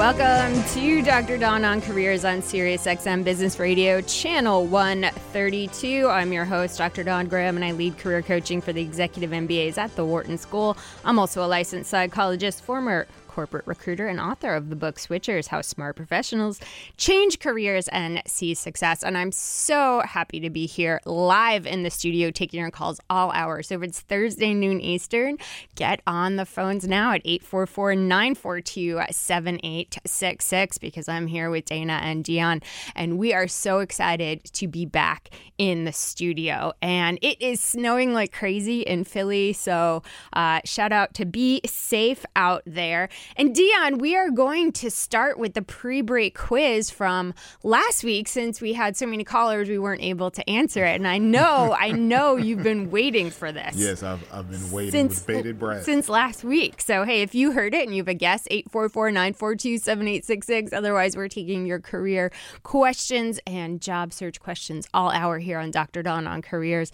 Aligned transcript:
Welcome 0.00 0.64
to 0.70 1.02
Dr. 1.02 1.36
Dawn 1.36 1.62
on 1.62 1.82
Careers 1.82 2.24
on 2.24 2.40
Sirius 2.40 2.86
XM 2.86 3.22
Business 3.22 3.58
Radio, 3.58 4.00
Channel 4.00 4.64
132. 4.64 6.08
I'm 6.08 6.32
your 6.32 6.46
host, 6.46 6.78
Dr. 6.78 7.04
Dawn 7.04 7.28
Graham, 7.28 7.56
and 7.56 7.62
I 7.62 7.72
lead 7.72 7.98
career 7.98 8.22
coaching 8.22 8.62
for 8.62 8.72
the 8.72 8.80
executive 8.80 9.30
MBAs 9.30 9.76
at 9.76 9.94
the 9.96 10.04
Wharton 10.06 10.38
School. 10.38 10.74
I'm 11.04 11.18
also 11.18 11.44
a 11.44 11.46
licensed 11.46 11.90
psychologist, 11.90 12.64
former 12.64 13.08
corporate 13.30 13.64
recruiter 13.64 14.08
and 14.08 14.18
author 14.18 14.56
of 14.56 14.70
the 14.70 14.76
book 14.76 14.96
Switchers 14.96 15.46
How 15.46 15.60
Smart 15.60 15.94
Professionals 15.94 16.58
Change 16.96 17.38
Careers 17.38 17.86
and 17.88 18.20
Seize 18.26 18.58
Success. 18.58 19.04
And 19.04 19.16
I'm 19.16 19.30
so 19.30 20.00
happy 20.00 20.40
to 20.40 20.50
be 20.50 20.66
here 20.66 21.00
live 21.04 21.64
in 21.64 21.84
the 21.84 21.90
studio 21.90 22.32
taking 22.32 22.58
your 22.58 22.72
calls 22.72 23.00
all 23.08 23.30
hours. 23.30 23.68
So 23.68 23.76
if 23.76 23.82
it's 23.84 24.00
Thursday, 24.00 24.52
noon 24.52 24.80
Eastern, 24.80 25.38
get 25.76 26.02
on 26.08 26.34
the 26.34 26.44
phones 26.44 26.88
now 26.88 27.12
at 27.12 27.22
844 27.24 27.94
942 27.94 29.00
7866 29.10 30.78
because 30.78 31.08
I'm 31.08 31.28
here 31.28 31.50
with 31.50 31.66
Dana 31.66 32.00
and 32.02 32.24
Dion. 32.24 32.62
And 32.96 33.16
we 33.16 33.32
are 33.32 33.46
so 33.46 33.78
excited 33.78 34.42
to 34.54 34.66
be 34.66 34.86
back 34.86 35.30
in 35.56 35.84
the 35.84 35.92
studio. 35.92 36.72
And 36.82 37.16
it 37.22 37.40
is 37.40 37.60
snowing 37.60 38.12
like 38.12 38.32
crazy 38.32 38.80
in 38.80 39.04
Philly. 39.04 39.52
So 39.52 40.02
uh, 40.32 40.62
shout 40.64 40.90
out 40.90 41.14
to 41.14 41.24
be 41.24 41.60
safe 41.64 42.24
out 42.34 42.62
there. 42.66 43.08
And 43.36 43.54
Dion, 43.54 43.98
we 43.98 44.16
are 44.16 44.30
going 44.30 44.72
to 44.72 44.90
start 44.90 45.38
with 45.38 45.54
the 45.54 45.62
pre 45.62 46.00
break 46.02 46.36
quiz 46.36 46.90
from 46.90 47.34
last 47.62 48.04
week 48.04 48.28
since 48.28 48.60
we 48.60 48.74
had 48.74 48.96
so 48.96 49.06
many 49.06 49.24
callers, 49.24 49.68
we 49.68 49.78
weren't 49.78 50.02
able 50.02 50.30
to 50.30 50.48
answer 50.48 50.84
it. 50.84 50.94
And 50.96 51.06
I 51.06 51.18
know, 51.18 51.76
I 51.78 51.92
know 51.92 52.36
you've 52.36 52.62
been 52.62 52.90
waiting 52.90 53.30
for 53.30 53.52
this. 53.52 53.76
Yes, 53.76 54.02
I've, 54.02 54.26
I've 54.32 54.50
been 54.50 54.70
waiting 54.70 54.92
Since, 54.92 55.16
with 55.18 55.26
bated 55.26 55.58
breath. 55.58 55.84
since 55.84 56.08
last 56.08 56.44
week. 56.44 56.80
So, 56.80 57.04
hey, 57.04 57.22
if 57.22 57.34
you 57.34 57.52
heard 57.52 57.74
it 57.74 57.86
and 57.86 57.94
you 57.94 58.02
have 58.02 58.08
a 58.08 58.14
guess, 58.14 58.46
844 58.50 59.10
942 59.10 59.78
7866. 59.78 60.72
Otherwise, 60.72 61.16
we're 61.16 61.28
taking 61.28 61.66
your 61.66 61.80
career 61.80 62.30
questions 62.62 63.40
and 63.46 63.80
job 63.80 64.12
search 64.12 64.40
questions 64.40 64.86
all 64.92 65.10
hour 65.10 65.38
here 65.38 65.58
on 65.58 65.70
Dr. 65.70 66.02
Dawn 66.02 66.26
on 66.26 66.42
Careers 66.42 66.92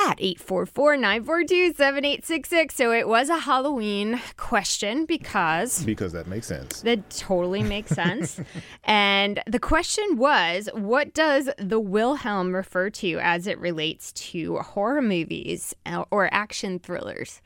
at 0.00 0.18
844-942-7866. 0.18 2.72
So 2.72 2.92
it 2.92 3.08
was 3.08 3.28
a 3.28 3.38
Halloween 3.38 4.20
question 4.36 5.06
because 5.06 5.82
because 5.84 6.12
that 6.12 6.26
makes 6.26 6.46
sense. 6.46 6.80
that 6.82 7.08
totally 7.10 7.62
makes 7.62 7.90
sense. 7.90 8.40
and 8.84 9.42
the 9.46 9.58
question 9.58 10.16
was, 10.16 10.68
what 10.74 11.14
does 11.14 11.48
the 11.58 11.80
Wilhelm 11.80 12.54
refer 12.54 12.90
to 12.90 13.18
as 13.20 13.46
it 13.46 13.58
relates 13.58 14.12
to 14.12 14.58
horror 14.58 15.02
movies 15.02 15.74
uh, 15.86 16.04
or 16.10 16.28
action 16.32 16.78
thrillers? 16.78 17.40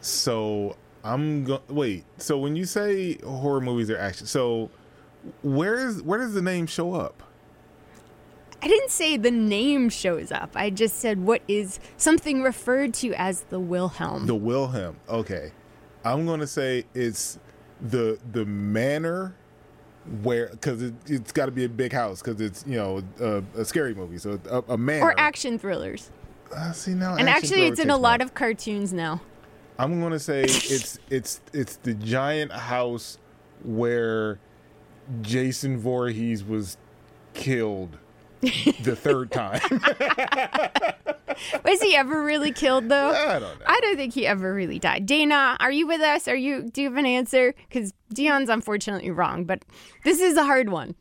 So 0.00 0.76
I'm 1.04 1.44
go- 1.44 1.62
wait. 1.68 2.04
So 2.18 2.38
when 2.38 2.56
you 2.56 2.64
say 2.64 3.18
horror 3.18 3.60
movies 3.60 3.90
or 3.90 3.98
action, 3.98 4.26
so 4.26 4.70
where 5.42 5.76
is 5.76 6.02
where 6.02 6.18
does 6.18 6.34
the 6.34 6.42
name 6.42 6.66
show 6.66 6.94
up? 6.94 7.22
I 8.62 8.68
didn't 8.68 8.90
say 8.90 9.16
the 9.16 9.30
name 9.30 9.88
shows 9.88 10.30
up. 10.30 10.50
I 10.54 10.70
just 10.70 10.96
said 10.98 11.24
what 11.24 11.42
is 11.48 11.80
something 11.96 12.42
referred 12.42 12.94
to 12.94 13.14
as 13.14 13.42
the 13.42 13.58
Wilhelm. 13.58 14.26
The 14.26 14.34
Wilhelm. 14.34 14.96
Okay, 15.08 15.52
I'm 16.04 16.26
gonna 16.26 16.46
say 16.46 16.84
it's 16.94 17.38
the 17.80 18.18
the 18.32 18.44
manor 18.44 19.34
where 20.22 20.48
because 20.48 20.82
it, 20.82 20.94
it's 21.06 21.32
got 21.32 21.46
to 21.46 21.52
be 21.52 21.64
a 21.64 21.68
big 21.68 21.92
house 21.92 22.20
because 22.20 22.40
it's 22.40 22.64
you 22.66 22.76
know 22.76 23.02
a, 23.20 23.42
a 23.60 23.64
scary 23.64 23.94
movie. 23.94 24.18
So 24.18 24.38
a, 24.50 24.62
a 24.68 24.78
manor 24.78 25.06
or 25.06 25.18
action 25.18 25.58
thrillers. 25.58 26.10
Uh, 26.54 26.72
see 26.72 26.94
now, 26.94 27.16
And 27.16 27.28
actually, 27.28 27.66
it's 27.66 27.78
in 27.78 27.90
a 27.90 27.96
lot 27.96 28.20
of 28.20 28.34
cartoons 28.34 28.92
now. 28.92 29.20
I'm 29.78 30.00
gonna 30.00 30.18
say 30.18 30.42
it's 30.42 30.98
it's 31.08 31.40
it's 31.52 31.76
the 31.76 31.94
giant 31.94 32.52
house 32.52 33.18
where 33.62 34.38
Jason 35.22 35.78
Voorhees 35.78 36.44
was 36.44 36.76
killed 37.34 37.96
the 38.40 38.96
third 38.96 39.30
time. 39.30 39.60
Was 41.64 41.80
he 41.80 41.96
ever 41.96 42.22
really 42.22 42.52
killed 42.52 42.88
though? 42.88 43.10
I 43.10 43.38
don't 43.38 43.58
know. 43.58 43.66
I 43.66 43.80
don't 43.80 43.96
think 43.96 44.14
he 44.14 44.26
ever 44.26 44.52
really 44.52 44.78
died. 44.78 45.06
Dana, 45.06 45.56
are 45.60 45.72
you 45.72 45.86
with 45.86 46.00
us? 46.00 46.28
Are 46.28 46.36
you? 46.36 46.68
Do 46.70 46.82
you 46.82 46.88
have 46.88 46.98
an 46.98 47.06
answer? 47.06 47.54
Because 47.68 47.92
Dion's 48.12 48.48
unfortunately 48.48 49.10
wrong, 49.10 49.44
but 49.44 49.64
this 50.04 50.20
is 50.20 50.36
a 50.36 50.44
hard 50.44 50.68
one. 50.68 50.94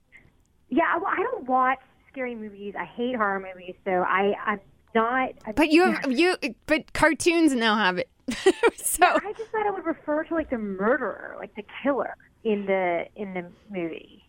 Yeah, 0.70 0.98
well, 0.98 1.12
I 1.12 1.24
don't 1.24 1.48
watch 1.48 1.80
scary 2.12 2.36
movies. 2.36 2.74
I 2.78 2.86
hate 2.86 3.16
horror 3.16 3.40
movies, 3.40 3.76
so 3.86 3.92
I 3.92 4.34
I'm 4.46 4.60
not. 4.94 5.32
I, 5.46 5.52
But 5.54 5.72
you 5.72 5.92
have 5.92 6.12
you. 6.12 6.36
But 6.66 6.94
cartoons 6.94 7.54
now 7.54 7.76
have 7.76 7.98
it. 7.98 8.10
so 8.76 9.06
I 9.06 9.34
just 9.38 9.50
thought 9.52 9.66
I 9.66 9.72
would 9.72 9.86
refer 9.86 10.24
to 10.26 10.34
like 10.34 10.50
the 10.50 10.58
murderer, 10.58 11.36
like 11.40 11.56
the 11.56 11.64
killer 11.84 12.16
in 12.44 12.66
the 12.66 13.06
in 13.16 13.34
the 13.34 13.46
movie. 13.70 14.24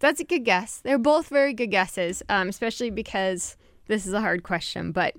That's 0.00 0.20
a 0.20 0.24
good 0.24 0.44
guess. 0.44 0.78
They're 0.78 0.98
both 0.98 1.28
very 1.28 1.54
good 1.54 1.70
guesses, 1.70 2.22
um, 2.28 2.48
especially 2.48 2.90
because 2.90 3.56
this 3.86 4.06
is 4.06 4.12
a 4.12 4.20
hard 4.20 4.42
question. 4.42 4.92
But 4.92 5.14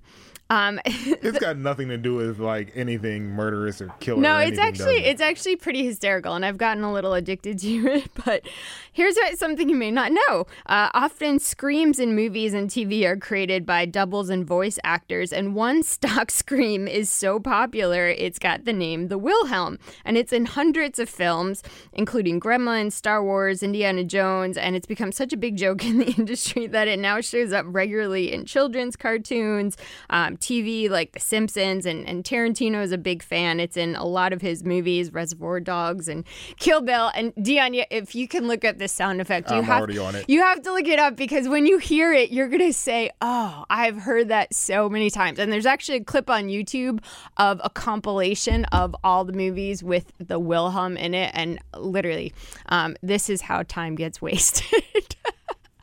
um, 0.52 0.82
it's 0.86 1.40
got 1.40 1.58
nothing 1.58 1.88
to 1.88 1.98
do 1.98 2.16
with 2.16 2.40
like 2.40 2.74
anything 2.76 3.30
murderous 3.30 3.82
or 3.82 3.88
killer. 4.02 4.20
No, 4.20 4.36
or 4.36 4.42
it's 4.42 4.60
anything, 4.60 4.66
actually 4.66 4.98
it? 4.98 5.08
it's 5.08 5.22
actually 5.22 5.56
pretty 5.56 5.86
hysterical, 5.86 6.34
and 6.34 6.46
I've 6.46 6.58
gotten 6.58 6.84
a 6.84 6.92
little 6.92 7.14
addicted 7.14 7.58
to 7.60 7.88
it. 7.88 8.12
But 8.26 8.46
here's 8.92 9.16
something 9.36 9.70
you 9.70 9.78
may 9.78 9.92
not 9.92 10.12
know: 10.12 10.48
uh, 10.66 10.90
often 10.94 11.40
screams 11.40 12.00
in 12.00 12.18
movies 12.18 12.54
and 12.54 12.70
TV 12.70 13.06
are 13.06 13.16
created 13.16 13.66
by 13.66 13.86
doubles 13.86 14.30
and 14.30 14.46
voice 14.46 14.78
actors, 14.84 15.32
and 15.32 15.56
one 15.56 15.84
stock 15.94 16.30
scream 16.30 16.86
is 16.86 17.10
so 17.10 17.40
popular 17.40 18.10
it's 18.10 18.38
got 18.38 18.66
the 18.66 18.74
name 18.74 19.08
the 19.08 19.18
Wilhelm, 19.18 19.80
and 20.04 20.18
it's 20.18 20.34
in 20.34 20.48
hundreds 20.48 21.00
of 21.00 21.08
films, 21.08 21.64
including 21.94 22.42
Gremlins, 22.42 22.92
Star 22.92 23.24
Wars, 23.24 23.64
Indiana 23.64 24.04
Jones, 24.04 24.58
and 24.58 24.76
it's 24.76 24.86
become 24.86 25.14
such 25.14 25.32
a 25.32 25.38
big 25.38 25.56
joke 25.56 25.86
in 25.86 25.98
the 25.98 26.12
industry 26.18 26.68
that 26.68 26.90
it 26.90 27.00
now 27.00 27.22
shows 27.22 27.54
up 27.54 27.66
regularly 27.70 28.34
in 28.34 28.44
children's 28.44 28.98
cartoons, 28.98 29.78
um, 30.10 30.36
TV 30.42 30.90
like 30.90 31.14
The 31.14 31.20
Simpsons, 31.20 31.86
and, 31.86 32.08
and 32.08 32.24
Tarantino 32.24 32.82
is 32.84 32.92
a 32.92 32.98
big 32.98 33.24
fan. 33.24 33.60
It's 33.60 33.78
in 33.78 33.96
a 33.96 34.06
lot 34.06 34.34
of 34.34 34.42
his 34.42 34.64
movies, 34.64 35.14
Reservoir 35.14 35.60
Dogs 35.60 36.08
and 36.08 36.26
Kill 36.58 36.82
Bill. 36.82 37.12
And 37.16 37.34
Dion, 37.42 37.76
if 37.90 38.16
you 38.16 38.28
can 38.28 38.48
look 38.48 38.66
up 38.66 38.78
this 38.78 38.92
sound 38.92 39.22
effect, 39.22 39.50
you 39.52 39.58
I'm 39.58 39.64
have 39.64 39.80
already 39.80 39.98
on 39.98 40.16
it. 40.16 40.26
you 40.28 40.42
have 40.42 40.62
to 40.64 40.74
look 40.74 40.88
it 40.88 41.00
up 41.00 41.16
because 41.16 41.48
when 41.48 41.66
you 41.66 41.78
hear 41.78 42.12
it, 42.14 42.32
you're 42.32 42.48
gonna 42.50 42.74
say, 42.74 43.12
"Oh, 43.22 43.66
I've 43.70 43.98
heard 43.98 44.30
that 44.30 44.54
so 44.54 44.90
many 44.90 45.10
times." 45.10 45.40
And 45.40 45.52
there's 45.52 45.66
actually 45.66 46.00
a 46.00 46.04
clip 46.04 46.30
on 46.30 46.46
YouTube 46.46 47.04
of 47.38 47.62
a 47.64 47.70
compilation 47.70 48.66
of 48.66 48.96
all 49.04 49.24
the 49.26 49.34
movies 49.34 49.84
with 49.84 50.12
the 50.18 50.40
Wilhelm 50.40 50.98
in 50.98 51.14
it, 51.14 51.32
and 51.34 51.60
literally, 51.78 52.34
um, 52.70 52.96
this 53.02 53.30
is 53.30 53.42
how 53.42 53.64
time 53.64 53.96
gets 53.96 54.22
wasted. 54.22 55.16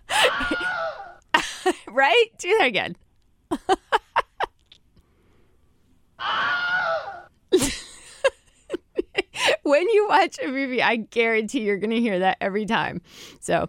right? 1.88 2.26
Do 2.38 2.56
that 2.58 2.66
again. 2.66 2.96
when 9.62 9.88
you 9.88 10.06
watch 10.08 10.38
a 10.42 10.48
movie, 10.48 10.82
I 10.82 10.96
guarantee 10.96 11.60
you're 11.60 11.78
going 11.78 11.90
to 11.90 12.00
hear 12.00 12.18
that 12.20 12.38
every 12.40 12.66
time. 12.66 13.00
So, 13.40 13.68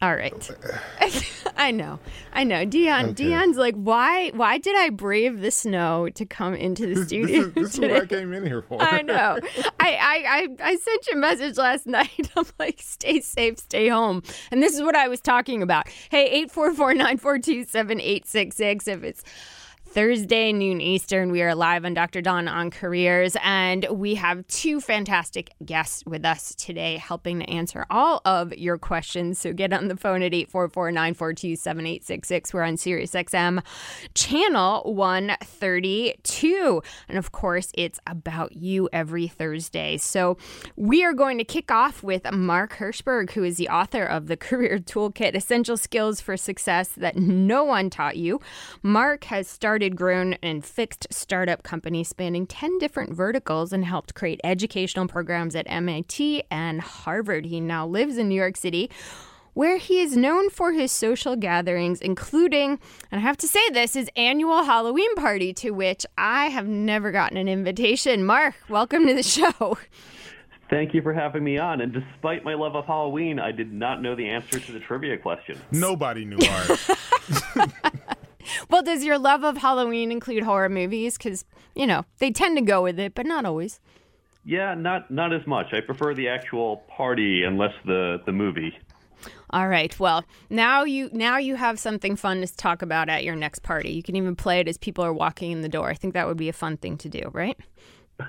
all 0.00 0.14
right. 0.14 0.50
I 1.56 1.72
know. 1.72 1.98
I 2.32 2.44
know. 2.44 2.64
Dion 2.64 3.06
Okay. 3.06 3.14
Dion's 3.14 3.56
like, 3.56 3.74
"Why 3.74 4.30
why 4.30 4.58
did 4.58 4.76
I 4.76 4.90
brave 4.90 5.40
the 5.40 5.50
snow 5.50 6.08
to 6.10 6.24
come 6.24 6.54
into 6.54 6.86
the 6.86 6.94
This 6.94 7.08
studio 7.08 7.40
is, 7.48 7.52
this 7.54 7.74
is 7.74 7.80
what 7.80 7.90
I 7.90 8.06
came 8.06 8.32
in 8.32 8.46
here 8.46 8.62
for. 8.62 8.80
I 8.80 9.02
know. 9.02 9.38
I, 9.80 9.94
I, 9.94 10.24
I, 10.28 10.48
I 10.62 10.76
sent 10.76 11.06
you 11.08 11.14
a 11.14 11.20
message 11.20 11.56
last 11.56 11.88
night. 11.88 12.30
I'm 12.36 12.46
like, 12.60 12.80
stay 12.80 13.20
safe, 13.20 13.58
stay 13.58 13.88
home. 13.88 14.22
And 14.52 14.62
this 14.62 14.74
is 14.74 14.82
what 14.82 14.94
I 14.94 15.08
was 15.08 15.20
talking 15.20 15.62
about. 15.62 15.88
Hey, 16.10 16.26
844 16.26 16.94
942 16.94 17.64
7866. 17.64 18.86
If 18.86 19.02
it's 19.02 19.24
Thursday, 19.90 20.52
noon 20.52 20.82
Eastern. 20.82 21.32
We 21.32 21.40
are 21.42 21.54
live 21.54 21.86
on 21.86 21.94
Dr. 21.94 22.20
Dawn 22.20 22.46
on 22.46 22.70
Careers, 22.70 23.36
and 23.42 23.86
we 23.90 24.16
have 24.16 24.46
two 24.46 24.82
fantastic 24.82 25.50
guests 25.64 26.04
with 26.04 26.26
us 26.26 26.54
today 26.54 26.98
helping 26.98 27.40
to 27.40 27.48
answer 27.48 27.86
all 27.88 28.20
of 28.26 28.52
your 28.56 28.76
questions. 28.76 29.38
So 29.38 29.54
get 29.54 29.72
on 29.72 29.88
the 29.88 29.96
phone 29.96 30.22
at 30.22 30.34
844 30.34 30.92
942 30.92 31.56
7866. 31.56 32.52
We're 32.52 32.62
on 32.64 32.76
Sirius 32.76 33.12
XM 33.12 33.64
channel 34.14 34.82
132. 34.92 36.82
And 37.08 37.16
of 37.16 37.32
course, 37.32 37.72
it's 37.74 37.98
about 38.06 38.52
you 38.52 38.90
every 38.92 39.26
Thursday. 39.26 39.96
So 39.96 40.36
we 40.76 41.02
are 41.02 41.14
going 41.14 41.38
to 41.38 41.44
kick 41.44 41.70
off 41.70 42.02
with 42.02 42.30
Mark 42.30 42.74
Herschberg, 42.74 43.30
who 43.30 43.42
is 43.42 43.56
the 43.56 43.70
author 43.70 44.04
of 44.04 44.26
the 44.26 44.36
Career 44.36 44.78
Toolkit 44.78 45.34
Essential 45.34 45.78
Skills 45.78 46.20
for 46.20 46.36
Success 46.36 46.90
That 46.90 47.16
No 47.16 47.64
One 47.64 47.88
Taught 47.88 48.18
You. 48.18 48.40
Mark 48.82 49.24
has 49.24 49.48
started, 49.48 49.87
grown, 49.96 50.34
and 50.42 50.64
fixed 50.64 51.06
startup 51.10 51.62
companies 51.62 52.08
spanning 52.08 52.46
10 52.46 52.78
different 52.78 53.14
verticals 53.14 53.72
and 53.72 53.84
helped 53.84 54.14
create 54.14 54.40
educational 54.44 55.06
programs 55.06 55.54
at 55.54 55.66
MIT 55.68 56.42
and 56.50 56.80
Harvard. 56.80 57.46
He 57.46 57.60
now 57.60 57.86
lives 57.86 58.18
in 58.18 58.28
New 58.28 58.34
York 58.34 58.56
City 58.56 58.90
where 59.58 59.78
he 59.78 60.00
is 60.00 60.16
known 60.16 60.50
for 60.50 60.70
his 60.70 60.92
social 60.92 61.34
gatherings, 61.34 62.00
including, 62.00 62.78
and 63.10 63.18
I 63.18 63.22
have 63.22 63.36
to 63.38 63.48
say 63.48 63.68
this, 63.70 63.94
his 63.94 64.08
annual 64.14 64.62
Halloween 64.62 65.12
party, 65.16 65.52
to 65.54 65.70
which 65.70 66.06
I 66.16 66.44
have 66.46 66.68
never 66.68 67.10
gotten 67.10 67.36
an 67.36 67.48
invitation. 67.48 68.24
Mark, 68.24 68.54
welcome 68.68 69.08
to 69.08 69.14
the 69.14 69.22
show. 69.24 69.76
Thank 70.70 70.94
you 70.94 71.02
for 71.02 71.12
having 71.14 71.42
me 71.42 71.58
on. 71.58 71.80
And 71.80 71.92
despite 71.92 72.44
my 72.44 72.54
love 72.54 72.76
of 72.76 72.84
Halloween, 72.84 73.40
I 73.40 73.52
did 73.52 73.72
not 73.72 74.02
know 74.02 74.14
the 74.14 74.28
answer 74.28 74.60
to 74.60 74.72
the 74.72 74.80
trivia 74.80 75.16
question. 75.16 75.58
Nobody 75.72 76.24
knew 76.24 76.38
art. 76.48 76.78
well, 78.70 78.82
does 78.82 79.04
your 79.04 79.18
love 79.18 79.44
of 79.44 79.58
Halloween 79.58 80.10
include 80.10 80.42
horror 80.42 80.68
movies? 80.68 81.16
Because, 81.16 81.44
you 81.74 81.86
know, 81.86 82.04
they 82.18 82.30
tend 82.30 82.56
to 82.56 82.62
go 82.62 82.82
with 82.82 82.98
it, 82.98 83.14
but 83.14 83.26
not 83.26 83.44
always. 83.44 83.80
Yeah, 84.44 84.74
not 84.74 85.10
not 85.10 85.32
as 85.32 85.46
much. 85.46 85.72
I 85.72 85.80
prefer 85.80 86.14
the 86.14 86.28
actual 86.28 86.78
party 86.88 87.44
and 87.44 87.58
less 87.58 87.74
the, 87.84 88.22
the 88.24 88.32
movie. 88.32 88.72
All 89.50 89.68
right. 89.68 89.98
Well, 89.98 90.24
now 90.48 90.84
you 90.84 91.10
now 91.12 91.38
you 91.38 91.56
have 91.56 91.78
something 91.78 92.16
fun 92.16 92.40
to 92.40 92.56
talk 92.56 92.82
about 92.82 93.08
at 93.08 93.24
your 93.24 93.34
next 93.34 93.62
party. 93.62 93.90
You 93.90 94.02
can 94.02 94.16
even 94.16 94.36
play 94.36 94.60
it 94.60 94.68
as 94.68 94.78
people 94.78 95.04
are 95.04 95.12
walking 95.12 95.50
in 95.50 95.62
the 95.62 95.68
door. 95.68 95.90
I 95.90 95.94
think 95.94 96.14
that 96.14 96.26
would 96.26 96.36
be 96.36 96.48
a 96.48 96.52
fun 96.52 96.76
thing 96.76 96.96
to 96.98 97.08
do, 97.08 97.30
right? 97.32 97.58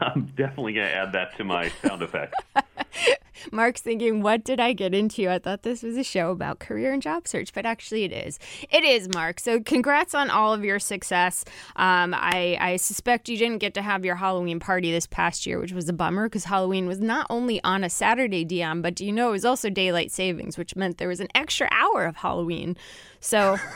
I'm 0.02 0.28
definitely 0.36 0.74
going 0.74 0.88
to 0.88 0.96
add 0.96 1.14
that 1.14 1.36
to 1.38 1.44
my 1.44 1.70
sound 1.84 2.02
effects. 2.02 2.38
Mark's 3.52 3.82
thinking, 3.82 4.22
what 4.22 4.44
did 4.44 4.60
I 4.60 4.74
get 4.74 4.94
into? 4.94 5.30
I 5.30 5.40
thought 5.40 5.64
this 5.64 5.82
was 5.84 5.98
a 5.98 6.04
show 6.04 6.32
about 6.32 6.60
career 6.60 6.92
and 6.92 7.02
job 7.02 7.28
search, 7.28 7.54
but 7.54 7.66
actually 7.66 8.04
it 8.04 8.12
is. 8.12 8.38
It 8.70 8.84
is, 8.84 9.10
Mark. 9.14 9.40
So 9.40 9.60
congrats 9.60 10.14
on 10.14 10.30
all 10.30 10.54
of 10.54 10.64
your 10.64 10.80
success. 10.80 11.46
Um, 11.76 12.14
I, 12.14 12.58
I 12.60 12.76
suspect 12.76 13.30
you 13.30 13.38
didn't 13.38 13.60
get 13.60 13.74
to 13.76 13.82
have 13.82 14.06
your 14.06 14.16
Halloween 14.16 14.60
party 14.60 14.92
this 14.92 15.08
past 15.08 15.46
year, 15.46 15.60
which 15.60 15.74
was 15.74 15.90
a 15.90 15.94
bummer 15.94 16.28
because 16.28 16.46
Halloween 16.46 16.88
was 16.88 17.00
not 17.00 17.26
only 17.30 17.64
on 17.64 17.84
a 17.84 17.90
Saturday, 17.90 18.46
DM, 18.46 18.82
but 18.82 18.96
do 18.96 19.06
you 19.06 19.12
know 19.12 19.30
it 19.30 19.34
was 19.34 19.46
also 19.46 19.70
daylight 19.70 20.12
savings, 20.12 20.58
which 20.58 20.76
meant 20.76 20.98
there 20.98 21.08
was 21.08 21.20
an 21.20 21.30
extra 21.34 21.68
hour 21.72 22.06
of 22.06 22.18
Halloween. 22.18 22.78
So. 23.20 23.58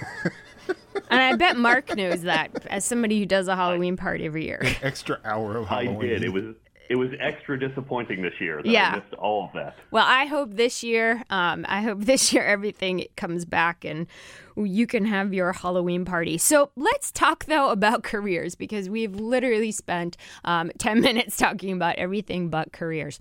and 0.68 1.22
I 1.22 1.36
bet 1.36 1.58
Mark 1.58 1.96
knows 1.96 2.22
that 2.24 2.66
as 2.68 2.86
somebody 2.86 3.20
who 3.20 3.26
does 3.26 3.48
a 3.48 3.56
Halloween 3.56 3.98
party 3.98 4.26
every 4.26 4.46
year. 4.46 4.60
An 4.62 4.76
extra 4.82 5.20
hour 5.24 5.58
of 5.58 5.68
Halloween. 5.68 5.98
I 5.98 6.14
did. 6.14 6.24
It 6.24 6.34
was 6.34 6.56
it 6.90 6.96
was 6.96 7.10
extra 7.20 7.58
disappointing 7.58 8.22
this 8.22 8.34
year 8.40 8.62
that 8.62 8.70
yeah. 8.70 8.92
I 8.92 8.96
missed 8.98 9.14
all 9.16 9.46
of 9.46 9.54
that. 9.54 9.78
Well, 9.90 10.06
I 10.08 10.26
hope 10.26 10.54
this 10.54 10.84
year, 10.84 11.24
um, 11.30 11.66
I 11.68 11.82
hope 11.82 12.02
this 12.06 12.34
year 12.34 12.44
everything 12.44 13.06
comes 13.16 13.46
back 13.46 13.86
and 13.86 14.08
you 14.56 14.86
can 14.86 15.06
have 15.06 15.34
your 15.34 15.54
Halloween 15.54 16.06
party. 16.06 16.38
So 16.38 16.72
let's 16.76 17.12
talk 17.12 17.46
though 17.46 17.70
about 17.70 18.04
careers 18.04 18.56
because 18.56 18.90
we've 18.90 19.16
literally 19.16 19.72
spent 19.72 20.18
um, 20.44 20.72
10 20.78 21.02
minutes 21.08 21.38
talking 21.38 21.74
about 21.74 21.96
everything 21.96 22.50
but 22.50 22.74
careers 22.74 23.20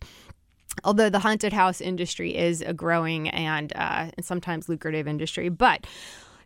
although 0.85 1.11
the 1.11 1.19
haunted 1.19 1.53
house 1.53 1.81
industry 1.81 2.37
is 2.37 2.63
a 2.63 2.73
growing 2.73 3.29
and, 3.29 3.73
uh, 3.77 4.11
and 4.17 4.25
sometimes 4.25 4.71
lucrative 4.71 5.07
industry. 5.07 5.51
But 5.51 5.87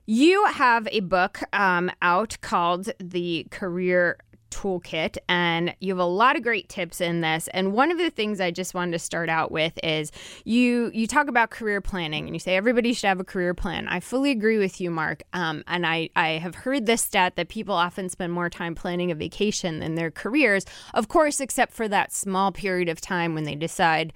you 0.07 0.45
have 0.47 0.87
a 0.93 1.01
book 1.01 1.41
um, 1.53 1.91
out 2.01 2.39
called 2.41 2.91
The 3.01 3.47
Career 3.51 4.19
toolkit 4.51 5.17
and 5.29 5.75
you 5.81 5.93
have 5.93 5.99
a 5.99 6.05
lot 6.05 6.37
of 6.37 6.43
great 6.43 6.69
tips 6.69 7.01
in 7.01 7.21
this 7.21 7.49
and 7.49 7.73
one 7.73 7.91
of 7.91 7.99
the 7.99 8.11
things 8.11 8.41
i 8.41 8.51
just 8.51 8.75
wanted 8.75 8.93
to 8.93 8.99
start 8.99 9.29
out 9.29 9.51
with 9.51 9.79
is 9.83 10.11
you 10.45 10.91
you 10.95 11.07
talk 11.07 11.29
about 11.29 11.51
career 11.51 11.81
planning 11.81 12.27
and 12.27 12.35
you 12.35 12.41
say 12.41 12.57
everybody 12.57 12.93
should 12.93 13.09
have 13.09 13.21
a 13.21 13.25
career 13.25 13.55
plan 13.55 13.87
i 13.89 14.01
fully 14.01 14.31
agree 14.31 14.59
with 14.59 14.81
you 14.81 14.91
mark 14.91 15.23
um, 15.33 15.63
and 15.67 15.87
i 15.87 16.09
i 16.17 16.31
have 16.31 16.55
heard 16.55 16.87
this 16.87 17.03
stat 17.03 17.37
that 17.37 17.49
people 17.49 17.75
often 17.75 18.09
spend 18.09 18.33
more 18.33 18.49
time 18.49 18.75
planning 18.75 19.11
a 19.11 19.15
vacation 19.15 19.81
than 19.81 19.95
their 19.95 20.11
careers 20.11 20.65
of 20.95 21.09
course 21.09 21.41
except 21.41 21.73
for 21.73 21.89
that 21.89 22.13
small 22.13 22.53
period 22.53 22.89
of 22.89 23.01
time 23.01 23.35
when 23.35 23.45
they 23.45 23.55
decide 23.55 24.13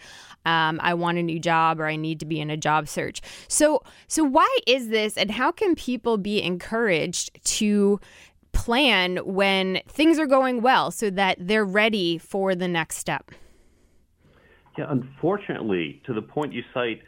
um, 0.47 0.81
I 0.83 0.95
want 0.95 1.19
a 1.19 1.23
new 1.23 1.39
job 1.39 1.81
or 1.81 1.87
I 1.87 1.97
need 1.97 2.21
to 2.21 2.27
be 2.27 2.41
in 2.41 2.51
a 2.51 2.57
job 2.57 2.89
search. 2.89 3.21
So, 3.49 3.83
so 4.09 4.25
why 4.25 4.49
is 4.67 4.89
this, 4.89 5.17
and 5.17 5.31
how 5.31 5.53
can 5.53 5.75
people 5.75 6.17
be 6.17 6.43
encouraged 6.43 7.31
to 7.45 8.01
plan 8.53 9.19
when 9.19 9.81
things 9.89 10.19
are 10.19 10.27
going 10.27 10.61
well 10.61 10.91
so 10.91 11.11
that 11.11 11.37
they're 11.41 11.65
ready 11.65 12.19
for 12.19 12.55
the 12.55 12.69
next 12.69 12.97
step? 12.97 13.31
Yeah, 14.79 14.87
unfortunately, 14.89 16.01
to 16.07 16.15
the 16.15 16.23
point 16.23 16.53
you 16.53 16.63
cite, 16.73 17.03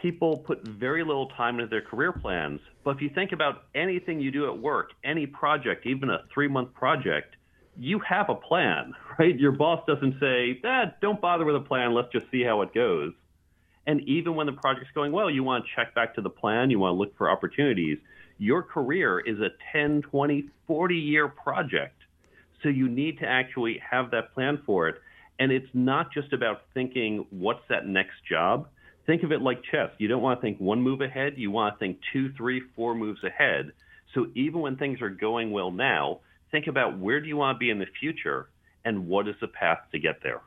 people 0.00 0.38
put 0.38 0.66
very 0.66 1.04
little 1.04 1.28
time 1.28 1.58
into 1.58 1.68
their 1.68 1.82
career 1.82 2.12
plans. 2.12 2.60
But 2.84 2.96
if 2.96 3.02
you 3.02 3.10
think 3.14 3.32
about 3.32 3.64
anything 3.74 4.20
you 4.20 4.30
do 4.30 4.46
at 4.46 4.58
work, 4.58 4.90
any 5.04 5.26
project, 5.26 5.86
even 5.86 6.10
a 6.10 6.18
three 6.32 6.48
month 6.48 6.74
project, 6.74 7.36
you 7.76 7.98
have 8.00 8.28
a 8.28 8.34
plan, 8.34 8.92
right? 9.18 9.38
Your 9.38 9.52
boss 9.52 9.82
doesn't 9.86 10.20
say, 10.20 10.60
eh, 10.62 10.84
don't 11.00 11.20
bother 11.20 11.44
with 11.44 11.56
a 11.56 11.60
plan, 11.60 11.94
let's 11.94 12.12
just 12.12 12.26
see 12.30 12.42
how 12.42 12.62
it 12.62 12.74
goes. 12.74 13.12
And 13.86 14.00
even 14.02 14.34
when 14.34 14.46
the 14.46 14.52
project's 14.52 14.90
going 14.94 15.12
well, 15.12 15.30
you 15.30 15.44
want 15.44 15.64
to 15.64 15.70
check 15.76 15.94
back 15.94 16.14
to 16.14 16.22
the 16.22 16.30
plan, 16.30 16.70
you 16.70 16.78
want 16.78 16.94
to 16.94 16.98
look 16.98 17.16
for 17.16 17.30
opportunities 17.30 17.98
your 18.38 18.62
career 18.62 19.20
is 19.20 19.38
a 19.40 19.50
10, 19.72 20.02
20, 20.02 20.48
40 20.66 20.94
year 20.94 21.28
project. 21.28 21.96
So 22.62 22.68
you 22.68 22.88
need 22.88 23.18
to 23.18 23.26
actually 23.26 23.80
have 23.88 24.10
that 24.12 24.34
plan 24.34 24.60
for 24.64 24.88
it. 24.88 24.96
And 25.38 25.52
it's 25.52 25.68
not 25.74 26.12
just 26.12 26.32
about 26.32 26.62
thinking, 26.72 27.26
what's 27.30 27.62
that 27.68 27.86
next 27.86 28.16
job? 28.28 28.68
Think 29.06 29.22
of 29.22 29.32
it 29.32 29.42
like 29.42 29.62
chess. 29.70 29.90
You 29.98 30.08
don't 30.08 30.22
want 30.22 30.40
to 30.40 30.42
think 30.42 30.58
one 30.58 30.80
move 30.80 31.00
ahead. 31.00 31.34
You 31.36 31.50
want 31.50 31.74
to 31.74 31.78
think 31.78 31.98
two, 32.12 32.32
three, 32.36 32.62
four 32.74 32.94
moves 32.94 33.22
ahead. 33.22 33.72
So 34.14 34.28
even 34.34 34.60
when 34.60 34.76
things 34.76 35.02
are 35.02 35.10
going 35.10 35.50
well 35.50 35.70
now, 35.70 36.20
think 36.50 36.66
about 36.68 36.98
where 36.98 37.20
do 37.20 37.26
you 37.26 37.36
want 37.36 37.56
to 37.56 37.58
be 37.58 37.70
in 37.70 37.78
the 37.78 37.86
future 38.00 38.48
and 38.84 39.06
what 39.06 39.28
is 39.28 39.34
the 39.40 39.48
path 39.48 39.78
to 39.92 39.98
get 39.98 40.22
there. 40.22 40.40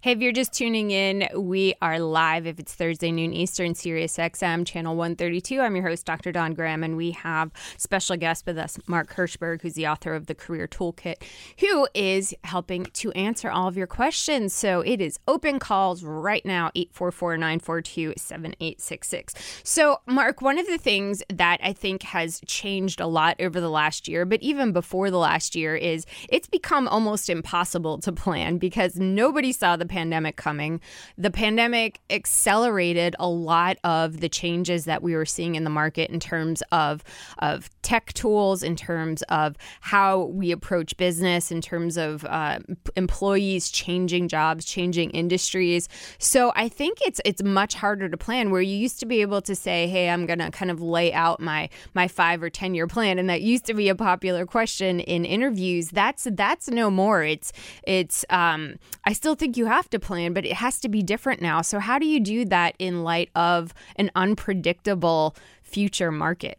Hey, 0.00 0.12
if 0.12 0.18
you're 0.20 0.32
just 0.32 0.52
tuning 0.52 0.90
in, 0.90 1.28
we 1.34 1.74
are 1.82 1.98
live 1.98 2.46
if 2.46 2.58
it's 2.58 2.74
Thursday 2.74 3.10
noon 3.10 3.32
Eastern, 3.32 3.74
Sirius 3.74 4.16
XM, 4.16 4.66
channel 4.66 4.94
132. 4.96 5.60
I'm 5.60 5.74
your 5.74 5.86
host, 5.86 6.06
Dr. 6.06 6.32
Dawn 6.32 6.54
Graham, 6.54 6.84
and 6.84 6.96
we 6.96 7.10
have 7.12 7.50
special 7.76 8.16
guest 8.16 8.46
with 8.46 8.56
us, 8.56 8.78
Mark 8.86 9.14
Herschberg, 9.14 9.62
who's 9.62 9.74
the 9.74 9.86
author 9.86 10.14
of 10.14 10.26
the 10.26 10.34
Career 10.34 10.68
Toolkit, 10.68 11.16
who 11.60 11.88
is 11.94 12.34
helping 12.44 12.84
to 12.84 13.10
answer 13.12 13.50
all 13.50 13.68
of 13.68 13.76
your 13.76 13.86
questions. 13.86 14.54
So 14.54 14.80
it 14.80 15.00
is 15.00 15.18
open 15.26 15.58
calls 15.58 16.04
right 16.04 16.44
now, 16.44 16.70
844 16.74 17.36
942 17.36 18.14
7866. 18.16 19.34
So, 19.64 20.00
Mark, 20.06 20.40
one 20.40 20.58
of 20.58 20.66
the 20.66 20.78
things 20.78 21.22
that 21.32 21.60
I 21.62 21.72
think 21.72 22.02
has 22.04 22.40
changed 22.46 23.00
a 23.00 23.06
lot 23.06 23.40
over 23.40 23.60
the 23.60 23.70
last 23.70 24.08
year, 24.08 24.24
but 24.24 24.42
even 24.42 24.72
before 24.72 25.10
the 25.10 25.18
last 25.18 25.56
year, 25.56 25.74
is 25.74 26.06
it's 26.28 26.48
become 26.48 26.86
almost 26.88 27.28
impossible 27.28 27.98
to 27.98 28.12
plan 28.12 28.58
because 28.58 28.96
nobody 28.96 29.52
saw 29.66 29.74
the 29.74 29.86
pandemic 29.86 30.36
coming. 30.36 30.80
The 31.18 31.30
pandemic 31.30 32.00
accelerated 32.08 33.16
a 33.18 33.28
lot 33.28 33.78
of 33.82 34.20
the 34.20 34.28
changes 34.28 34.84
that 34.84 35.02
we 35.02 35.16
were 35.16 35.26
seeing 35.26 35.56
in 35.56 35.64
the 35.64 35.70
market 35.70 36.08
in 36.10 36.20
terms 36.20 36.62
of 36.70 37.02
of 37.38 37.68
tech 37.82 38.12
tools, 38.12 38.62
in 38.62 38.76
terms 38.76 39.22
of 39.22 39.56
how 39.80 40.26
we 40.26 40.52
approach 40.52 40.96
business, 40.96 41.50
in 41.50 41.60
terms 41.60 41.96
of 41.96 42.24
uh, 42.26 42.60
employees 42.94 43.70
changing 43.70 44.28
jobs, 44.28 44.64
changing 44.64 45.10
industries. 45.10 45.88
So 46.18 46.52
I 46.54 46.68
think 46.68 46.98
it's 47.04 47.20
it's 47.24 47.42
much 47.42 47.74
harder 47.74 48.08
to 48.08 48.16
plan. 48.16 48.50
Where 48.52 48.62
you 48.62 48.76
used 48.76 49.00
to 49.00 49.06
be 49.06 49.20
able 49.20 49.42
to 49.42 49.56
say, 49.56 49.88
"Hey, 49.88 50.08
I'm 50.10 50.26
going 50.26 50.38
to 50.38 50.52
kind 50.52 50.70
of 50.70 50.80
lay 50.80 51.12
out 51.12 51.40
my 51.40 51.68
my 51.92 52.06
five 52.06 52.40
or 52.40 52.50
ten 52.50 52.74
year 52.76 52.86
plan," 52.86 53.18
and 53.18 53.28
that 53.30 53.42
used 53.42 53.64
to 53.66 53.74
be 53.74 53.88
a 53.88 53.96
popular 53.96 54.46
question 54.46 55.00
in 55.00 55.24
interviews. 55.24 55.88
That's 55.90 56.28
that's 56.30 56.68
no 56.68 56.88
more. 56.88 57.24
It's 57.24 57.52
it's 57.82 58.24
um, 58.30 58.76
I 59.04 59.12
still 59.12 59.34
think 59.34 59.55
you 59.56 59.66
have 59.66 59.88
to 59.90 59.98
plan, 59.98 60.32
but 60.32 60.44
it 60.44 60.54
has 60.54 60.80
to 60.80 60.88
be 60.88 61.02
different 61.02 61.40
now. 61.40 61.62
So, 61.62 61.78
how 61.78 61.98
do 61.98 62.06
you 62.06 62.20
do 62.20 62.44
that 62.46 62.74
in 62.78 63.02
light 63.02 63.30
of 63.34 63.74
an 63.96 64.10
unpredictable 64.14 65.36
future 65.62 66.12
market? 66.12 66.58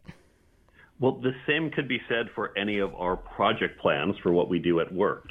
Well, 1.00 1.20
the 1.20 1.32
same 1.46 1.70
could 1.70 1.86
be 1.86 2.00
said 2.08 2.26
for 2.34 2.56
any 2.58 2.78
of 2.78 2.94
our 2.94 3.16
project 3.16 3.80
plans 3.80 4.16
for 4.22 4.32
what 4.32 4.48
we 4.48 4.58
do 4.58 4.80
at 4.80 4.92
work. 4.92 5.28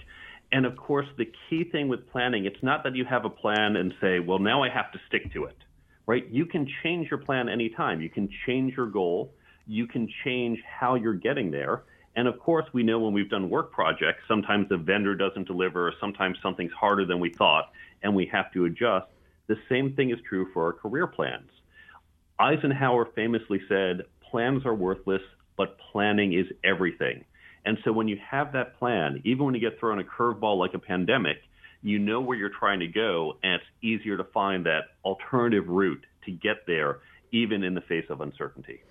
And 0.52 0.66
of 0.66 0.78
course, 0.78 1.08
the 1.18 1.30
key 1.50 1.66
thing 1.66 1.90
with 1.90 2.10
planning, 2.10 2.46
it's 2.46 2.64
not 2.64 2.84
that 2.84 2.96
you 2.96 3.04
have 3.04 3.26
a 3.26 3.30
plan 3.30 3.76
and 3.76 3.94
say, 4.00 4.20
well, 4.20 4.40
now 4.40 4.64
I 4.64 4.70
have 4.70 4.92
to 4.94 5.00
stick 5.08 5.34
to 5.34 5.44
it, 5.44 5.58
right? 6.06 6.26
You 6.32 6.46
can 6.46 6.68
change 6.84 7.10
your 7.12 7.20
plan 7.20 7.50
anytime. 7.50 8.00
You 8.00 8.10
can 8.10 8.30
change 8.46 8.76
your 8.78 8.88
goal. 8.88 9.34
You 9.66 9.88
can 9.88 10.08
change 10.24 10.60
how 10.66 10.96
you're 10.96 11.16
getting 11.16 11.52
there. 11.52 11.84
And 12.18 12.28
of 12.28 12.40
course, 12.40 12.66
we 12.74 12.82
know 12.82 12.98
when 12.98 13.14
we've 13.14 13.30
done 13.30 13.48
work 13.48 13.72
projects, 13.72 14.24
sometimes 14.28 14.68
the 14.70 14.78
vendor 14.78 15.14
doesn't 15.14 15.48
deliver, 15.48 15.88
or 15.88 15.94
sometimes 16.00 16.40
something's 16.42 16.74
harder 16.74 17.06
than 17.06 17.20
we 17.20 17.30
thought, 17.30 17.72
and 18.02 18.16
we 18.16 18.26
have 18.26 18.52
to 18.54 18.66
adjust. 18.66 19.06
The 19.46 19.56
same 19.70 19.94
thing 19.94 20.10
is 20.10 20.18
true 20.28 20.48
for 20.52 20.66
our 20.66 20.74
career 20.74 21.06
plans. 21.06 21.52
Eisenhower 22.40 23.06
famously 23.16 23.62
said, 23.70 24.02
plans 24.32 24.66
are 24.66 24.74
worthless, 24.74 25.22
but 25.58 25.78
planning 25.92 26.34
is 26.34 26.48
everything. 26.64 27.24
And 27.66 27.78
so 27.86 27.92
when 27.92 28.08
you 28.08 28.18
have 28.28 28.52
that 28.54 28.80
plan, 28.80 29.22
even 29.24 29.46
when 29.46 29.54
you 29.54 29.62
get 29.62 29.80
thrown 29.80 30.00
a 30.00 30.04
curveball 30.04 30.58
like 30.58 30.74
a 30.74 30.80
pandemic, 30.80 31.38
you 31.84 32.00
know 32.00 32.20
where 32.20 32.36
you're 32.36 32.50
trying 32.50 32.80
to 32.80 32.88
go, 32.88 33.38
and 33.44 33.54
it's 33.54 33.66
easier 33.84 34.18
to 34.18 34.24
find 34.24 34.66
that 34.66 34.86
alternative 35.06 35.68
route 35.68 36.04
to 36.26 36.32
get 36.32 36.66
there, 36.66 36.98
even 37.32 37.64
in 37.64 37.76
the 37.76 37.82
face 37.82 38.06
of 38.10 38.22
uncertainty. 38.22 38.82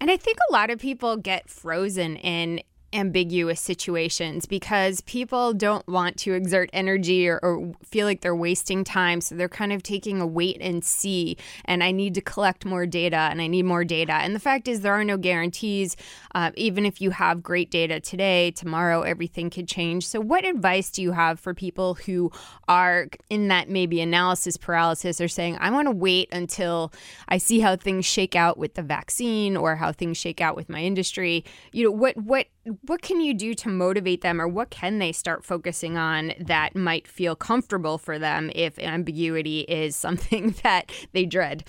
And 0.00 0.10
I 0.10 0.16
think 0.16 0.38
a 0.48 0.52
lot 0.52 0.70
of 0.70 0.78
people 0.78 1.16
get 1.16 1.50
frozen 1.50 2.16
in 2.16 2.60
ambiguous 2.96 3.60
situations 3.60 4.46
because 4.46 5.00
people 5.02 5.52
don't 5.52 5.86
want 5.86 6.16
to 6.18 6.32
exert 6.32 6.70
energy 6.72 7.28
or, 7.28 7.38
or, 7.42 7.72
feel 7.84 8.06
like 8.06 8.20
they're 8.20 8.34
wasting 8.34 8.84
time. 8.84 9.20
So 9.20 9.34
they're 9.34 9.48
kind 9.48 9.72
of 9.72 9.82
taking 9.82 10.20
a 10.20 10.26
wait 10.26 10.58
and 10.60 10.84
see. 10.84 11.36
And 11.64 11.84
I 11.84 11.92
need 11.92 12.14
to 12.14 12.20
collect 12.20 12.64
more 12.64 12.86
data 12.86 13.16
and 13.16 13.40
I 13.40 13.46
need 13.46 13.64
more 13.64 13.84
data. 13.84 14.14
And 14.14 14.34
the 14.34 14.40
fact 14.40 14.66
is, 14.66 14.80
there 14.80 14.94
are 14.94 15.04
no 15.04 15.16
guarantees. 15.16 15.96
Uh, 16.34 16.50
even 16.56 16.84
if 16.84 17.00
you 17.00 17.10
have 17.10 17.42
great 17.42 17.70
data 17.70 18.00
today, 18.00 18.50
tomorrow 18.50 19.02
everything 19.02 19.50
could 19.50 19.68
change. 19.68 20.06
So, 20.06 20.20
what 20.20 20.44
advice 20.44 20.90
do 20.90 21.02
you 21.02 21.12
have 21.12 21.38
for 21.38 21.54
people 21.54 21.94
who 21.94 22.32
are 22.68 23.08
in 23.30 23.48
that 23.48 23.68
maybe 23.68 24.00
analysis 24.00 24.56
paralysis 24.56 25.20
or 25.20 25.28
saying, 25.28 25.58
I 25.60 25.70
want 25.70 25.86
to 25.86 25.94
wait 25.94 26.28
until 26.32 26.92
I 27.28 27.38
see 27.38 27.60
how 27.60 27.76
things 27.76 28.04
shake 28.04 28.34
out 28.34 28.58
with 28.58 28.74
the 28.74 28.82
vaccine 28.82 29.56
or 29.56 29.76
how 29.76 29.92
things 29.92 30.16
shake 30.16 30.40
out 30.40 30.56
with 30.56 30.68
my 30.68 30.80
industry? 30.80 31.44
You 31.72 31.84
know, 31.84 31.90
what, 31.90 32.16
what, 32.16 32.46
what 32.86 33.02
can 33.02 33.20
you 33.20 33.34
do 33.34 33.54
to 33.54 33.68
motivate 33.68 34.20
them 34.20 34.40
or 34.40 34.48
what 34.48 34.70
can 34.70 34.98
they 34.98 35.12
start 35.12 35.44
focusing 35.44 35.96
on 35.96 36.32
that 36.38 36.76
might 36.76 37.06
feel 37.08 37.34
comfortable 37.34 37.98
for 37.98 38.18
them 38.18 38.50
if 38.54 38.78
ambiguity 38.78 39.60
is 39.60 39.96
something 40.06 40.54
that 40.62 40.90
they 41.12 41.24
dread? 41.24 41.64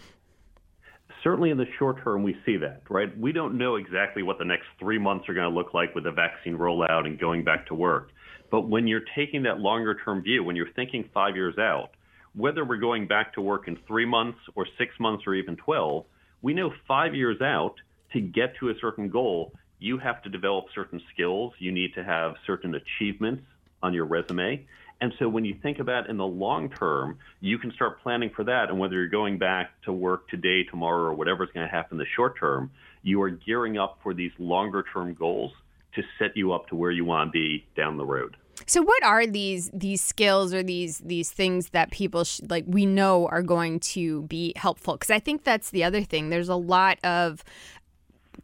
Certainly 1.24 1.50
in 1.50 1.58
the 1.58 1.66
short 1.78 2.04
term, 2.04 2.24
we 2.24 2.38
see 2.46 2.58
that, 2.58 2.84
right? 2.90 3.18
We 3.18 3.32
don't 3.32 3.58
know 3.58 3.76
exactly 3.76 4.24
what 4.24 4.38
the 4.38 4.46
next 4.46 4.66
three 4.80 5.00
months 5.00 5.28
are 5.28 5.34
going 5.34 5.50
to 5.50 5.56
look 5.56 5.74
like 5.74 5.94
with 5.96 6.04
the 6.04 6.12
vaccine 6.12 6.58
rollout 6.58 7.06
and 7.06 7.20
going 7.20 7.44
back 7.44 7.68
to 7.68 7.76
work. 7.76 8.12
But 8.50 8.70
when 8.70 8.88
you're 8.88 9.04
taking 9.16 9.44
that 9.44 9.60
longer 9.60 9.98
term 10.06 10.22
view, 10.22 10.44
when 10.44 10.56
you're 10.56 10.72
thinking 10.74 11.10
five 11.14 11.36
years 11.36 11.58
out, 11.58 11.90
whether 12.34 12.64
we're 12.64 12.78
going 12.78 13.08
back 13.08 13.34
to 13.34 13.42
work 13.42 13.68
in 13.68 13.78
three 13.88 14.06
months 14.06 14.38
or 14.56 14.68
six 14.78 14.94
months 15.00 15.24
or 15.26 15.34
even 15.34 15.58
12, 15.58 16.06
we 16.44 16.54
know 16.54 16.72
five 16.88 17.16
years 17.16 17.42
out 17.42 17.76
to 18.14 18.22
get 18.22 18.56
to 18.60 18.70
a 18.70 18.74
certain 18.80 19.10
goal, 19.10 19.52
you 19.80 19.98
have 19.98 20.22
to 20.24 20.30
develop 20.30 20.66
certain 20.74 21.02
skills. 21.14 21.54
You 21.60 21.72
need 21.72 21.94
to 21.96 22.04
have 22.04 22.36
certain 22.46 22.76
achievements 22.76 23.44
on 23.84 23.94
your 23.94 24.06
resume. 24.06 24.66
And 25.00 25.14
so 25.20 25.30
when 25.30 25.46
you 25.46 25.56
think 25.62 25.80
about 25.80 26.10
in 26.10 26.18
the 26.18 26.26
long 26.26 26.70
term, 26.70 27.20
you 27.40 27.60
can 27.60 27.72
start 27.74 28.02
planning 28.02 28.32
for 28.36 28.44
that. 28.46 28.70
And 28.70 28.80
whether 28.80 28.96
you're 28.96 29.08
going 29.08 29.38
back 29.38 29.70
to 29.84 29.94
work 29.94 30.28
today, 30.30 30.64
tomorrow, 30.64 31.04
or 31.04 31.14
whatever's 31.14 31.50
going 31.54 31.68
to 31.68 31.72
happen 31.72 31.96
in 31.96 32.00
the 32.00 32.10
short 32.16 32.40
term, 32.40 32.72
you 33.04 33.22
are 33.22 33.30
gearing 33.30 33.78
up 33.78 34.00
for 34.02 34.14
these 34.14 34.32
longer 34.40 34.84
term 34.92 35.14
goals 35.14 35.52
to 35.96 36.02
set 36.18 36.36
you 36.36 36.54
up 36.54 36.68
to 36.70 36.76
where 36.76 36.92
you 36.92 37.06
want 37.06 37.28
to 37.28 37.32
be 37.32 37.66
down 37.76 37.98
the 37.98 38.06
road. 38.06 38.38
So 38.66 38.82
what 38.82 39.04
are 39.04 39.28
these 39.28 39.70
these 39.72 40.02
skills 40.02 40.52
or 40.52 40.64
these 40.64 40.98
these 41.00 41.30
things 41.30 41.70
that 41.70 41.92
people 41.92 42.24
sh- 42.24 42.42
like 42.50 42.66
we 42.68 42.88
know 42.88 43.28
are 43.28 43.44
going 43.44 43.80
to 43.82 44.24
be 44.24 44.54
helpful 44.56 44.96
because 44.96 45.12
I 45.12 45.20
think 45.20 45.44
that's 45.44 45.70
the 45.70 45.84
other 45.84 46.02
thing. 46.04 46.30
There's 46.30 46.50
a 46.50 46.56
lot 46.56 46.98
of 47.04 47.44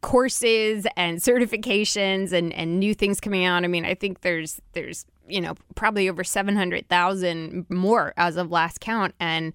courses 0.04 0.86
and 0.96 1.18
certifications 1.18 2.32
and, 2.32 2.54
and 2.54 2.80
new 2.80 2.94
things 2.94 3.20
coming 3.20 3.46
out. 3.46 3.64
I 3.64 3.68
mean, 3.68 3.86
I 3.86 3.96
think 3.96 4.22
there's 4.22 4.62
there's 4.74 5.06
you 5.28 5.42
know 5.42 5.56
probably 5.74 6.08
over 6.08 6.24
seven 6.24 6.56
hundred 6.56 6.88
thousand 6.90 7.66
more 7.70 8.14
as 8.18 8.38
of 8.38 8.52
last 8.52 8.80
count. 8.82 9.16
And 9.20 9.54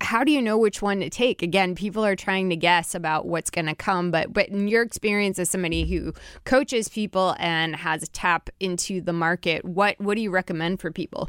how 0.00 0.24
do 0.24 0.32
you 0.32 0.40
know 0.40 0.56
which 0.56 0.80
one 0.80 1.00
to 1.00 1.10
take? 1.10 1.42
Again, 1.42 1.74
people 1.74 2.04
are 2.04 2.16
trying 2.16 2.48
to 2.48 2.56
guess 2.56 2.94
about 2.94 3.26
what's 3.26 3.50
going 3.50 3.66
to 3.66 3.74
come, 3.74 4.10
but 4.10 4.32
but 4.32 4.48
in 4.48 4.66
your 4.66 4.82
experience 4.82 5.38
as 5.38 5.50
somebody 5.50 5.84
who 5.84 6.14
coaches 6.44 6.88
people 6.88 7.36
and 7.38 7.76
has 7.76 8.02
a 8.02 8.06
tap 8.08 8.50
into 8.58 9.00
the 9.00 9.12
market, 9.12 9.64
what 9.64 10.00
what 10.00 10.16
do 10.16 10.22
you 10.22 10.30
recommend 10.30 10.80
for 10.80 10.90
people? 10.90 11.28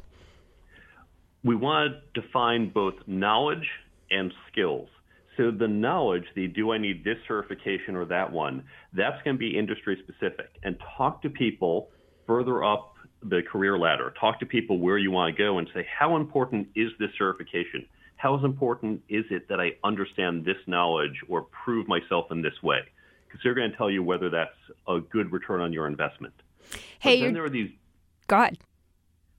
We 1.44 1.56
want 1.56 1.96
to 2.14 2.22
define 2.22 2.70
both 2.70 2.96
knowledge 3.08 3.68
and 4.10 4.34
skills. 4.50 4.88
So 5.42 5.50
the 5.50 5.68
knowledge, 5.68 6.26
the 6.36 6.48
do 6.48 6.72
I 6.72 6.78
need 6.78 7.04
this 7.04 7.18
certification 7.28 7.96
or 7.96 8.06
that 8.06 8.32
one, 8.32 8.64
that's 8.94 9.20
going 9.24 9.38
to 9.38 9.40
be 9.40 9.58
industry 9.58 9.98
specific. 10.04 10.52
And 10.62 10.78
talk 10.96 11.24
to 11.24 11.32
people 11.32 11.90
further 12.28 12.64
up 12.64 12.94
the 13.24 13.42
career 13.42 13.76
ladder. 13.76 14.14
Talk 14.20 14.40
to 14.42 14.46
people 14.46 14.78
where 14.78 15.00
you 15.00 15.10
want 15.10 15.36
to 15.36 15.44
go 15.44 15.58
and 15.58 15.68
say, 15.74 15.88
how 15.98 16.16
important 16.16 16.68
is 16.76 16.92
this 17.00 17.10
certification? 17.18 17.88
How 18.18 18.36
important 18.46 19.02
is 19.10 19.26
it 19.32 19.50
that 19.50 19.60
I 19.60 19.72
understand 19.84 20.46
this 20.46 20.58
knowledge 20.68 21.24
or 21.28 21.48
prove 21.64 21.88
myself 21.88 22.28
in 22.30 22.44
this 22.44 22.62
way? 22.62 22.82
Because 23.26 23.42
they're 23.44 23.56
going 23.56 23.72
to 23.72 23.78
tell 23.78 23.90
you 23.90 24.04
whether 24.04 24.30
that's 24.30 24.52
a 24.88 25.00
good 25.00 25.32
return 25.32 25.60
on 25.60 25.74
your 25.74 25.88
investment. 25.88 26.36
Hey, 27.00 27.22
then 27.22 27.34
there 27.34 27.46
are 27.46 27.50
these. 27.50 27.72
God. 28.28 28.60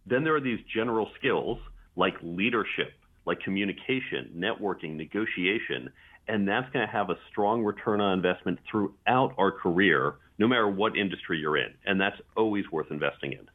Then 0.04 0.24
there 0.24 0.34
are 0.34 0.40
these 0.40 0.58
general 0.74 1.10
skills 1.16 1.60
like 1.94 2.14
leadership, 2.22 2.92
like 3.24 3.40
communication, 3.40 4.32
networking, 4.36 4.96
negotiation, 4.96 5.90
and 6.28 6.46
that's 6.46 6.70
going 6.72 6.86
to 6.86 6.92
have 6.92 7.10
a 7.10 7.16
strong 7.30 7.62
return 7.62 8.00
on 8.00 8.14
investment 8.14 8.58
throughout 8.70 9.34
our 9.38 9.50
career, 9.50 10.14
no 10.38 10.46
matter 10.46 10.68
what 10.68 10.96
industry 10.96 11.38
you're 11.38 11.56
in. 11.56 11.74
And 11.84 12.00
that's 12.00 12.16
always 12.36 12.70
worth 12.70 12.90
investing 12.90 13.32
in. 13.32 13.48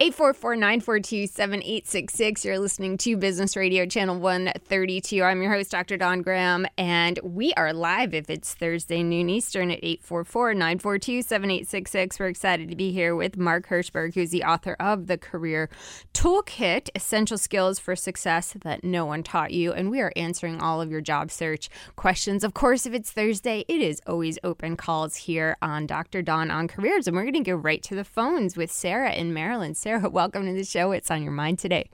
844 0.00 0.54
942 0.54 1.26
7866. 1.26 2.44
You're 2.44 2.60
listening 2.60 2.98
to 2.98 3.16
Business 3.16 3.56
Radio 3.56 3.84
Channel 3.84 4.20
132. 4.20 5.24
I'm 5.24 5.42
your 5.42 5.52
host, 5.52 5.72
Dr. 5.72 5.96
Dawn 5.96 6.22
Graham, 6.22 6.68
and 6.78 7.18
we 7.24 7.52
are 7.54 7.72
live 7.72 8.14
if 8.14 8.30
it's 8.30 8.54
Thursday 8.54 9.02
noon 9.02 9.28
Eastern 9.28 9.72
at 9.72 9.80
844 9.82 10.54
942 10.54 11.22
7866. 11.22 12.20
We're 12.20 12.28
excited 12.28 12.68
to 12.68 12.76
be 12.76 12.92
here 12.92 13.16
with 13.16 13.36
Mark 13.36 13.66
Herschberg, 13.66 14.14
who's 14.14 14.30
the 14.30 14.44
author 14.44 14.76
of 14.78 15.08
The 15.08 15.18
Career 15.18 15.68
Toolkit 16.14 16.90
Essential 16.94 17.36
Skills 17.36 17.80
for 17.80 17.96
Success 17.96 18.54
That 18.62 18.84
No 18.84 19.04
One 19.04 19.24
Taught 19.24 19.50
You. 19.50 19.72
And 19.72 19.90
we 19.90 20.00
are 20.00 20.12
answering 20.14 20.60
all 20.60 20.80
of 20.80 20.92
your 20.92 21.00
job 21.00 21.32
search 21.32 21.68
questions. 21.96 22.44
Of 22.44 22.54
course, 22.54 22.86
if 22.86 22.94
it's 22.94 23.10
Thursday, 23.10 23.64
it 23.66 23.80
is 23.80 24.00
always 24.06 24.38
open 24.44 24.76
calls 24.76 25.16
here 25.16 25.56
on 25.60 25.88
Dr. 25.88 26.22
Dawn 26.22 26.52
on 26.52 26.68
Careers. 26.68 27.08
And 27.08 27.16
we're 27.16 27.24
going 27.24 27.34
to 27.34 27.40
go 27.40 27.56
right 27.56 27.82
to 27.82 27.96
the 27.96 28.04
phones 28.04 28.56
with 28.56 28.70
Sarah 28.70 29.12
in 29.12 29.34
Maryland. 29.34 29.76
Sarah, 29.76 29.87
welcome 30.10 30.44
to 30.44 30.52
the 30.52 30.64
show. 30.64 30.92
It's 30.92 31.10
on 31.10 31.22
your 31.22 31.32
mind 31.32 31.58
today. 31.58 31.88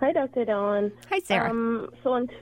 Hi, 0.00 0.12
Dr. 0.12 0.46
Dawn. 0.46 0.90
Hi, 1.10 1.18
Sarah. 1.20 1.50
Um, 1.50 1.90
so 2.02 2.12
on, 2.12 2.28
t- 2.28 2.34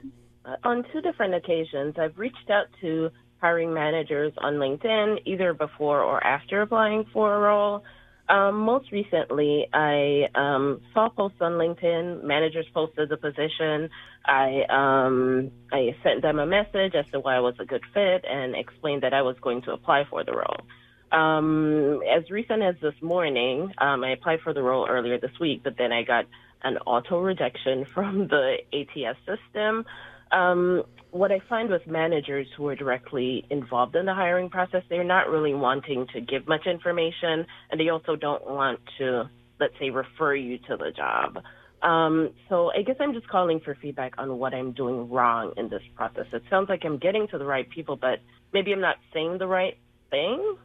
on 0.63 0.85
two 0.93 1.01
different 1.01 1.35
occasions, 1.35 1.95
I've 1.97 2.17
reached 2.17 2.49
out 2.49 2.67
to 2.81 3.09
hiring 3.41 3.73
managers 3.73 4.31
on 4.37 4.53
LinkedIn, 4.53 5.19
either 5.25 5.53
before 5.53 6.01
or 6.01 6.25
after 6.25 6.61
applying 6.61 7.05
for 7.11 7.35
a 7.35 7.39
role. 7.39 7.83
Um, 8.29 8.59
most 8.59 8.91
recently, 8.91 9.67
I 9.73 10.29
um, 10.35 10.81
saw 10.93 11.09
posts 11.09 11.39
on 11.41 11.53
LinkedIn. 11.53 12.23
Managers 12.23 12.67
posted 12.73 13.09
the 13.09 13.17
position. 13.17 13.89
I 14.25 14.61
um, 14.69 15.51
I 15.71 15.95
sent 16.03 16.21
them 16.21 16.37
a 16.37 16.45
message 16.45 16.93
as 16.93 17.05
to 17.11 17.19
why 17.19 17.35
I 17.37 17.39
was 17.39 17.55
a 17.59 17.65
good 17.65 17.81
fit 17.93 18.23
and 18.29 18.55
explained 18.55 19.01
that 19.01 19.13
I 19.13 19.23
was 19.23 19.35
going 19.41 19.63
to 19.63 19.71
apply 19.71 20.05
for 20.09 20.23
the 20.23 20.33
role. 20.33 20.61
Um, 21.11 22.01
as 22.15 22.29
recent 22.29 22.61
as 22.61 22.75
this 22.81 22.93
morning, 23.01 23.71
um, 23.79 24.03
I 24.03 24.11
applied 24.11 24.39
for 24.43 24.53
the 24.53 24.61
role 24.61 24.87
earlier 24.89 25.19
this 25.19 25.31
week, 25.39 25.61
but 25.63 25.73
then 25.77 25.91
I 25.91 26.03
got 26.03 26.25
an 26.63 26.77
auto 26.85 27.21
rejection 27.21 27.85
from 27.93 28.27
the 28.27 28.57
ATS 28.73 29.17
system. 29.19 29.85
Um, 30.31 30.83
what 31.11 31.31
I 31.31 31.39
find 31.49 31.69
with 31.69 31.87
managers 31.87 32.45
who 32.55 32.67
are 32.67 32.75
directly 32.75 33.43
involved 33.49 33.95
in 33.95 34.05
the 34.05 34.13
hiring 34.13 34.49
process, 34.49 34.83
they're 34.89 35.03
not 35.03 35.27
really 35.27 35.55
wanting 35.55 36.05
to 36.13 36.21
give 36.21 36.47
much 36.47 36.67
information, 36.67 37.47
and 37.71 37.79
they 37.79 37.89
also 37.89 38.15
don't 38.15 38.45
want 38.47 38.79
to, 38.99 39.23
let's 39.59 39.73
say, 39.79 39.89
refer 39.89 40.35
you 40.35 40.59
to 40.69 40.77
the 40.77 40.91
job. 40.95 41.39
Um, 41.81 42.31
so 42.49 42.71
I 42.77 42.83
guess 42.83 42.97
I'm 42.99 43.13
just 43.13 43.27
calling 43.27 43.59
for 43.63 43.75
feedback 43.81 44.13
on 44.17 44.37
what 44.37 44.53
I'm 44.53 44.73
doing 44.73 45.09
wrong 45.09 45.53
in 45.57 45.69
this 45.69 45.81
process. 45.95 46.25
It 46.31 46.43
sounds 46.49 46.69
like 46.69 46.81
I'm 46.85 46.99
getting 46.99 47.27
to 47.29 47.39
the 47.39 47.45
right 47.45 47.67
people, 47.67 47.95
but 47.95 48.19
maybe 48.53 48.71
I'm 48.71 48.81
not 48.81 48.97
saying 49.13 49.37
the 49.39 49.47
right 49.47 49.77
thing. 50.11 50.57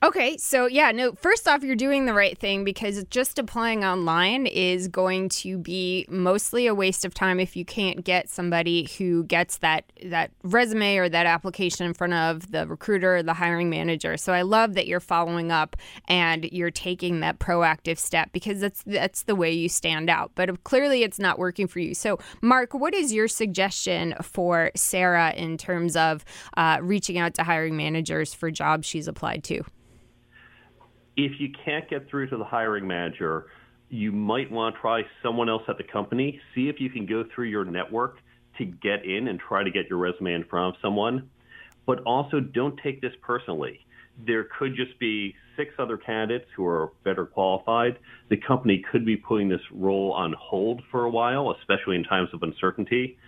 Okay, 0.00 0.36
so 0.36 0.66
yeah, 0.66 0.92
no, 0.92 1.10
first 1.14 1.48
off, 1.48 1.64
you're 1.64 1.74
doing 1.74 2.06
the 2.06 2.14
right 2.14 2.38
thing 2.38 2.62
because 2.62 3.02
just 3.10 3.36
applying 3.36 3.84
online 3.84 4.46
is 4.46 4.86
going 4.86 5.28
to 5.30 5.58
be 5.58 6.06
mostly 6.08 6.68
a 6.68 6.74
waste 6.74 7.04
of 7.04 7.14
time 7.14 7.40
if 7.40 7.56
you 7.56 7.64
can't 7.64 8.04
get 8.04 8.28
somebody 8.28 8.88
who 8.96 9.24
gets 9.24 9.58
that 9.58 9.92
that 10.04 10.30
resume 10.44 10.98
or 10.98 11.08
that 11.08 11.26
application 11.26 11.84
in 11.84 11.94
front 11.94 12.12
of 12.12 12.52
the 12.52 12.64
recruiter 12.68 13.16
or 13.16 13.22
the 13.24 13.34
hiring 13.34 13.70
manager. 13.70 14.16
So 14.16 14.32
I 14.32 14.42
love 14.42 14.74
that 14.74 14.86
you're 14.86 15.00
following 15.00 15.50
up 15.50 15.74
and 16.06 16.44
you're 16.44 16.70
taking 16.70 17.18
that 17.20 17.40
proactive 17.40 17.98
step 17.98 18.30
because 18.30 18.60
that's 18.60 18.84
that's 18.84 19.24
the 19.24 19.34
way 19.34 19.50
you 19.50 19.68
stand 19.68 20.08
out. 20.08 20.30
But 20.36 20.62
clearly 20.62 21.02
it's 21.02 21.18
not 21.18 21.40
working 21.40 21.66
for 21.66 21.80
you. 21.80 21.92
So 21.92 22.20
Mark, 22.40 22.72
what 22.72 22.94
is 22.94 23.12
your 23.12 23.26
suggestion 23.26 24.14
for 24.22 24.70
Sarah 24.76 25.32
in 25.32 25.58
terms 25.58 25.96
of 25.96 26.24
uh, 26.56 26.78
reaching 26.82 27.18
out 27.18 27.34
to 27.34 27.42
hiring 27.42 27.76
managers 27.76 28.32
for 28.32 28.52
jobs 28.52 28.86
she's 28.86 29.08
applied 29.08 29.42
to? 29.42 29.64
If 31.18 31.32
you 31.40 31.48
can't 31.64 31.90
get 31.90 32.08
through 32.08 32.30
to 32.30 32.36
the 32.36 32.44
hiring 32.44 32.86
manager, 32.86 33.46
you 33.90 34.12
might 34.12 34.52
want 34.52 34.76
to 34.76 34.80
try 34.80 35.02
someone 35.20 35.48
else 35.48 35.64
at 35.68 35.76
the 35.76 35.82
company. 35.82 36.40
See 36.54 36.68
if 36.68 36.76
you 36.78 36.90
can 36.90 37.06
go 37.06 37.24
through 37.34 37.46
your 37.46 37.64
network 37.64 38.18
to 38.58 38.64
get 38.64 39.04
in 39.04 39.26
and 39.26 39.40
try 39.40 39.64
to 39.64 39.70
get 39.72 39.88
your 39.90 39.98
resume 39.98 40.34
in 40.34 40.44
front 40.44 40.76
of 40.76 40.80
someone. 40.80 41.28
But 41.86 42.04
also, 42.04 42.38
don't 42.38 42.78
take 42.84 43.00
this 43.00 43.10
personally. 43.20 43.80
There 44.28 44.46
could 44.60 44.76
just 44.76 44.96
be 45.00 45.34
six 45.56 45.72
other 45.80 45.96
candidates 45.96 46.44
who 46.56 46.64
are 46.64 46.92
better 47.02 47.26
qualified. 47.26 47.98
The 48.30 48.36
company 48.36 48.84
could 48.92 49.04
be 49.04 49.16
putting 49.16 49.48
this 49.48 49.60
role 49.72 50.12
on 50.12 50.36
hold 50.38 50.82
for 50.92 51.04
a 51.04 51.10
while, 51.10 51.52
especially 51.60 51.96
in 51.96 52.04
times 52.04 52.28
of 52.32 52.44
uncertainty. 52.44 53.18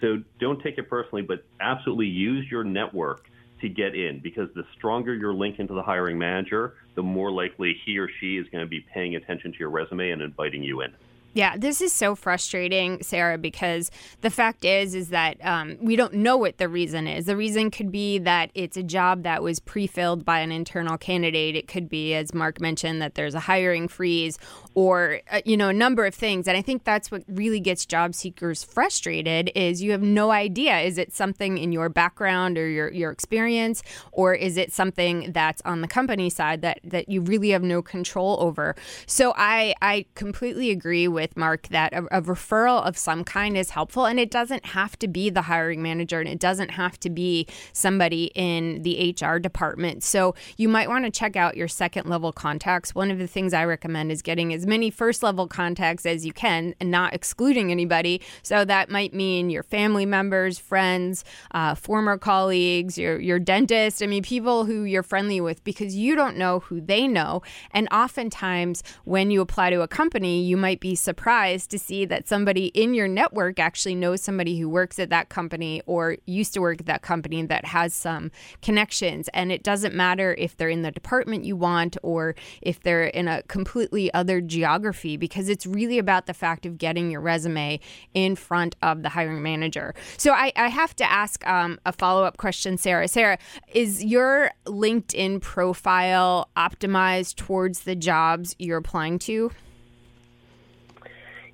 So 0.00 0.22
don't 0.38 0.62
take 0.62 0.78
it 0.78 0.88
personally, 0.88 1.22
but 1.22 1.44
absolutely 1.60 2.06
use 2.06 2.46
your 2.48 2.62
network 2.62 3.22
to 3.60 3.68
get 3.68 3.94
in 3.94 4.20
because 4.20 4.48
the 4.54 4.64
stronger 4.76 5.14
your 5.14 5.34
link 5.34 5.58
into 5.58 5.74
the 5.74 5.82
hiring 5.82 6.18
manager, 6.18 6.74
the 6.94 7.02
more 7.02 7.30
likely 7.30 7.76
he 7.84 7.98
or 7.98 8.08
she 8.20 8.36
is 8.36 8.46
going 8.50 8.64
to 8.64 8.68
be 8.68 8.80
paying 8.92 9.16
attention 9.16 9.52
to 9.52 9.58
your 9.58 9.70
resume 9.70 10.10
and 10.10 10.22
inviting 10.22 10.62
you 10.62 10.80
in. 10.82 10.92
Yeah, 11.32 11.56
this 11.56 11.80
is 11.80 11.92
so 11.92 12.16
frustrating, 12.16 13.02
Sarah, 13.02 13.38
because 13.38 13.90
the 14.20 14.30
fact 14.30 14.64
is, 14.64 14.96
is 14.96 15.10
that 15.10 15.36
um, 15.44 15.76
we 15.80 15.94
don't 15.94 16.14
know 16.14 16.36
what 16.36 16.58
the 16.58 16.68
reason 16.68 17.06
is. 17.06 17.26
The 17.26 17.36
reason 17.36 17.70
could 17.70 17.92
be 17.92 18.18
that 18.18 18.50
it's 18.54 18.76
a 18.76 18.82
job 18.82 19.22
that 19.22 19.40
was 19.40 19.60
pre-filled 19.60 20.24
by 20.24 20.40
an 20.40 20.50
internal 20.50 20.98
candidate. 20.98 21.54
It 21.54 21.68
could 21.68 21.88
be, 21.88 22.14
as 22.14 22.34
Mark 22.34 22.60
mentioned, 22.60 23.00
that 23.00 23.14
there's 23.14 23.36
a 23.36 23.40
hiring 23.40 23.86
freeze, 23.86 24.38
or 24.74 25.20
uh, 25.30 25.40
you 25.44 25.56
know, 25.56 25.68
a 25.68 25.72
number 25.72 26.04
of 26.04 26.16
things. 26.16 26.48
And 26.48 26.56
I 26.56 26.62
think 26.62 26.82
that's 26.82 27.12
what 27.12 27.22
really 27.28 27.60
gets 27.60 27.86
job 27.86 28.14
seekers 28.16 28.64
frustrated: 28.64 29.52
is 29.54 29.82
you 29.82 29.92
have 29.92 30.02
no 30.02 30.32
idea. 30.32 30.80
Is 30.80 30.98
it 30.98 31.12
something 31.12 31.58
in 31.58 31.70
your 31.70 31.88
background 31.88 32.58
or 32.58 32.68
your 32.68 32.90
your 32.92 33.12
experience, 33.12 33.84
or 34.10 34.34
is 34.34 34.56
it 34.56 34.72
something 34.72 35.30
that's 35.32 35.62
on 35.64 35.80
the 35.80 35.88
company 35.88 36.28
side 36.28 36.62
that 36.62 36.80
that 36.82 37.08
you 37.08 37.20
really 37.20 37.50
have 37.50 37.62
no 37.62 37.82
control 37.82 38.36
over? 38.40 38.74
So 39.06 39.32
I 39.36 39.74
I 39.80 40.06
completely 40.16 40.72
agree 40.72 41.06
with 41.06 41.19
with 41.20 41.36
Mark 41.36 41.68
that 41.68 41.92
a, 41.92 42.04
a, 42.16 42.22
referral 42.22 42.82
of 42.86 42.96
some 42.96 43.24
kind 43.24 43.54
is 43.54 43.70
helpful, 43.70 44.06
and 44.06 44.18
it 44.18 44.30
doesn't 44.30 44.64
have 44.64 44.98
to 45.00 45.06
be 45.06 45.28
the 45.28 45.42
hiring 45.42 45.82
manager, 45.82 46.18
and 46.18 46.28
it 46.28 46.38
doesn't 46.38 46.70
have 46.70 46.98
to 47.00 47.10
be 47.10 47.46
somebody 47.74 48.30
in 48.34 48.80
the 48.82 49.14
HR 49.20 49.36
department. 49.38 50.02
So 50.02 50.34
you 50.56 50.66
might 50.66 50.88
want 50.88 51.04
to 51.04 51.10
check 51.10 51.36
out 51.36 51.58
your 51.58 51.68
second 51.68 52.08
level 52.08 52.32
contacts. 52.32 52.94
One 52.94 53.10
of 53.10 53.18
the 53.18 53.26
things 53.26 53.52
I 53.52 53.66
recommend 53.66 54.10
is 54.10 54.22
getting 54.22 54.54
as 54.54 54.66
many 54.66 54.90
first 54.90 55.22
level 55.22 55.46
contacts 55.46 56.06
as 56.06 56.24
you 56.24 56.32
can, 56.32 56.74
and 56.80 56.90
not 56.90 57.12
excluding 57.12 57.70
anybody. 57.70 58.22
So 58.42 58.64
that 58.64 58.88
might 58.88 59.12
mean 59.12 59.50
your 59.50 59.62
family 59.62 60.06
members, 60.06 60.58
friends, 60.58 61.22
uh, 61.50 61.74
former 61.74 62.16
colleagues, 62.16 62.96
your 62.96 63.20
your 63.20 63.38
dentist. 63.38 64.02
I 64.02 64.06
mean, 64.06 64.22
people 64.22 64.64
who 64.64 64.84
you're 64.84 65.02
friendly 65.02 65.42
with, 65.42 65.62
because 65.64 65.94
you 65.94 66.16
don't 66.16 66.38
know 66.38 66.60
who 66.60 66.80
they 66.80 67.06
know, 67.06 67.42
and 67.72 67.88
oftentimes 67.92 68.82
when 69.04 69.30
you 69.30 69.42
apply 69.42 69.68
to 69.68 69.82
a 69.82 69.88
company, 69.88 70.42
you 70.42 70.56
might 70.56 70.80
be 70.80 70.94
surprised 71.10 71.68
to 71.72 71.76
see 71.76 72.04
that 72.04 72.28
somebody 72.28 72.66
in 72.66 72.94
your 72.94 73.08
network 73.08 73.58
actually 73.58 73.96
knows 73.96 74.22
somebody 74.22 74.60
who 74.60 74.68
works 74.68 74.96
at 75.00 75.10
that 75.10 75.28
company 75.28 75.82
or 75.86 76.16
used 76.26 76.54
to 76.54 76.60
work 76.60 76.78
at 76.78 76.86
that 76.86 77.02
company 77.02 77.42
that 77.42 77.64
has 77.64 77.92
some 77.92 78.30
connections. 78.62 79.28
And 79.34 79.50
it 79.50 79.64
doesn't 79.64 79.92
matter 79.92 80.36
if 80.38 80.56
they're 80.56 80.68
in 80.68 80.82
the 80.82 80.92
department 80.92 81.44
you 81.44 81.56
want 81.56 81.96
or 82.04 82.36
if 82.62 82.78
they're 82.84 83.06
in 83.06 83.26
a 83.26 83.42
completely 83.48 84.14
other 84.14 84.40
geography, 84.40 85.16
because 85.16 85.48
it's 85.48 85.66
really 85.66 85.98
about 85.98 86.26
the 86.26 86.34
fact 86.34 86.64
of 86.64 86.78
getting 86.78 87.10
your 87.10 87.20
resume 87.20 87.80
in 88.14 88.36
front 88.36 88.76
of 88.80 89.02
the 89.02 89.08
hiring 89.08 89.42
manager. 89.42 89.96
So 90.16 90.30
I, 90.30 90.52
I 90.54 90.68
have 90.68 90.94
to 90.94 91.10
ask 91.10 91.44
um, 91.44 91.80
a 91.84 91.92
follow 91.92 92.22
up 92.22 92.36
question, 92.36 92.78
Sarah. 92.78 93.08
Sarah, 93.08 93.38
is 93.74 94.04
your 94.04 94.52
LinkedIn 94.66 95.40
profile 95.40 96.50
optimized 96.56 97.34
towards 97.34 97.80
the 97.80 97.96
jobs 97.96 98.54
you're 98.60 98.78
applying 98.78 99.18
to? 99.20 99.50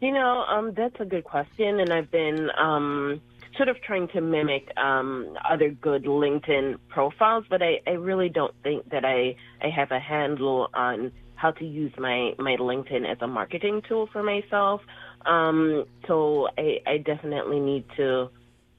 You 0.00 0.12
know, 0.12 0.44
um, 0.48 0.74
that's 0.76 0.96
a 1.00 1.04
good 1.04 1.24
question, 1.24 1.80
and 1.80 1.92
I've 1.92 2.10
been 2.10 2.48
um, 2.58 3.20
sort 3.56 3.68
of 3.68 3.80
trying 3.82 4.08
to 4.08 4.20
mimic 4.20 4.68
um, 4.76 5.36
other 5.48 5.70
good 5.70 6.04
LinkedIn 6.04 6.76
profiles, 6.88 7.44
but 7.48 7.62
I, 7.62 7.80
I 7.86 7.92
really 7.92 8.28
don't 8.28 8.54
think 8.62 8.88
that 8.90 9.04
I, 9.04 9.36
I 9.64 9.70
have 9.74 9.90
a 9.90 9.98
handle 9.98 10.68
on 10.74 11.12
how 11.36 11.50
to 11.52 11.64
use 11.64 11.92
my, 11.98 12.32
my 12.38 12.56
LinkedIn 12.56 13.10
as 13.10 13.18
a 13.20 13.26
marketing 13.26 13.82
tool 13.88 14.08
for 14.12 14.22
myself. 14.22 14.80
Um, 15.24 15.84
so 16.06 16.48
I, 16.58 16.78
I 16.86 16.98
definitely 16.98 17.60
need 17.60 17.84
to 17.96 18.28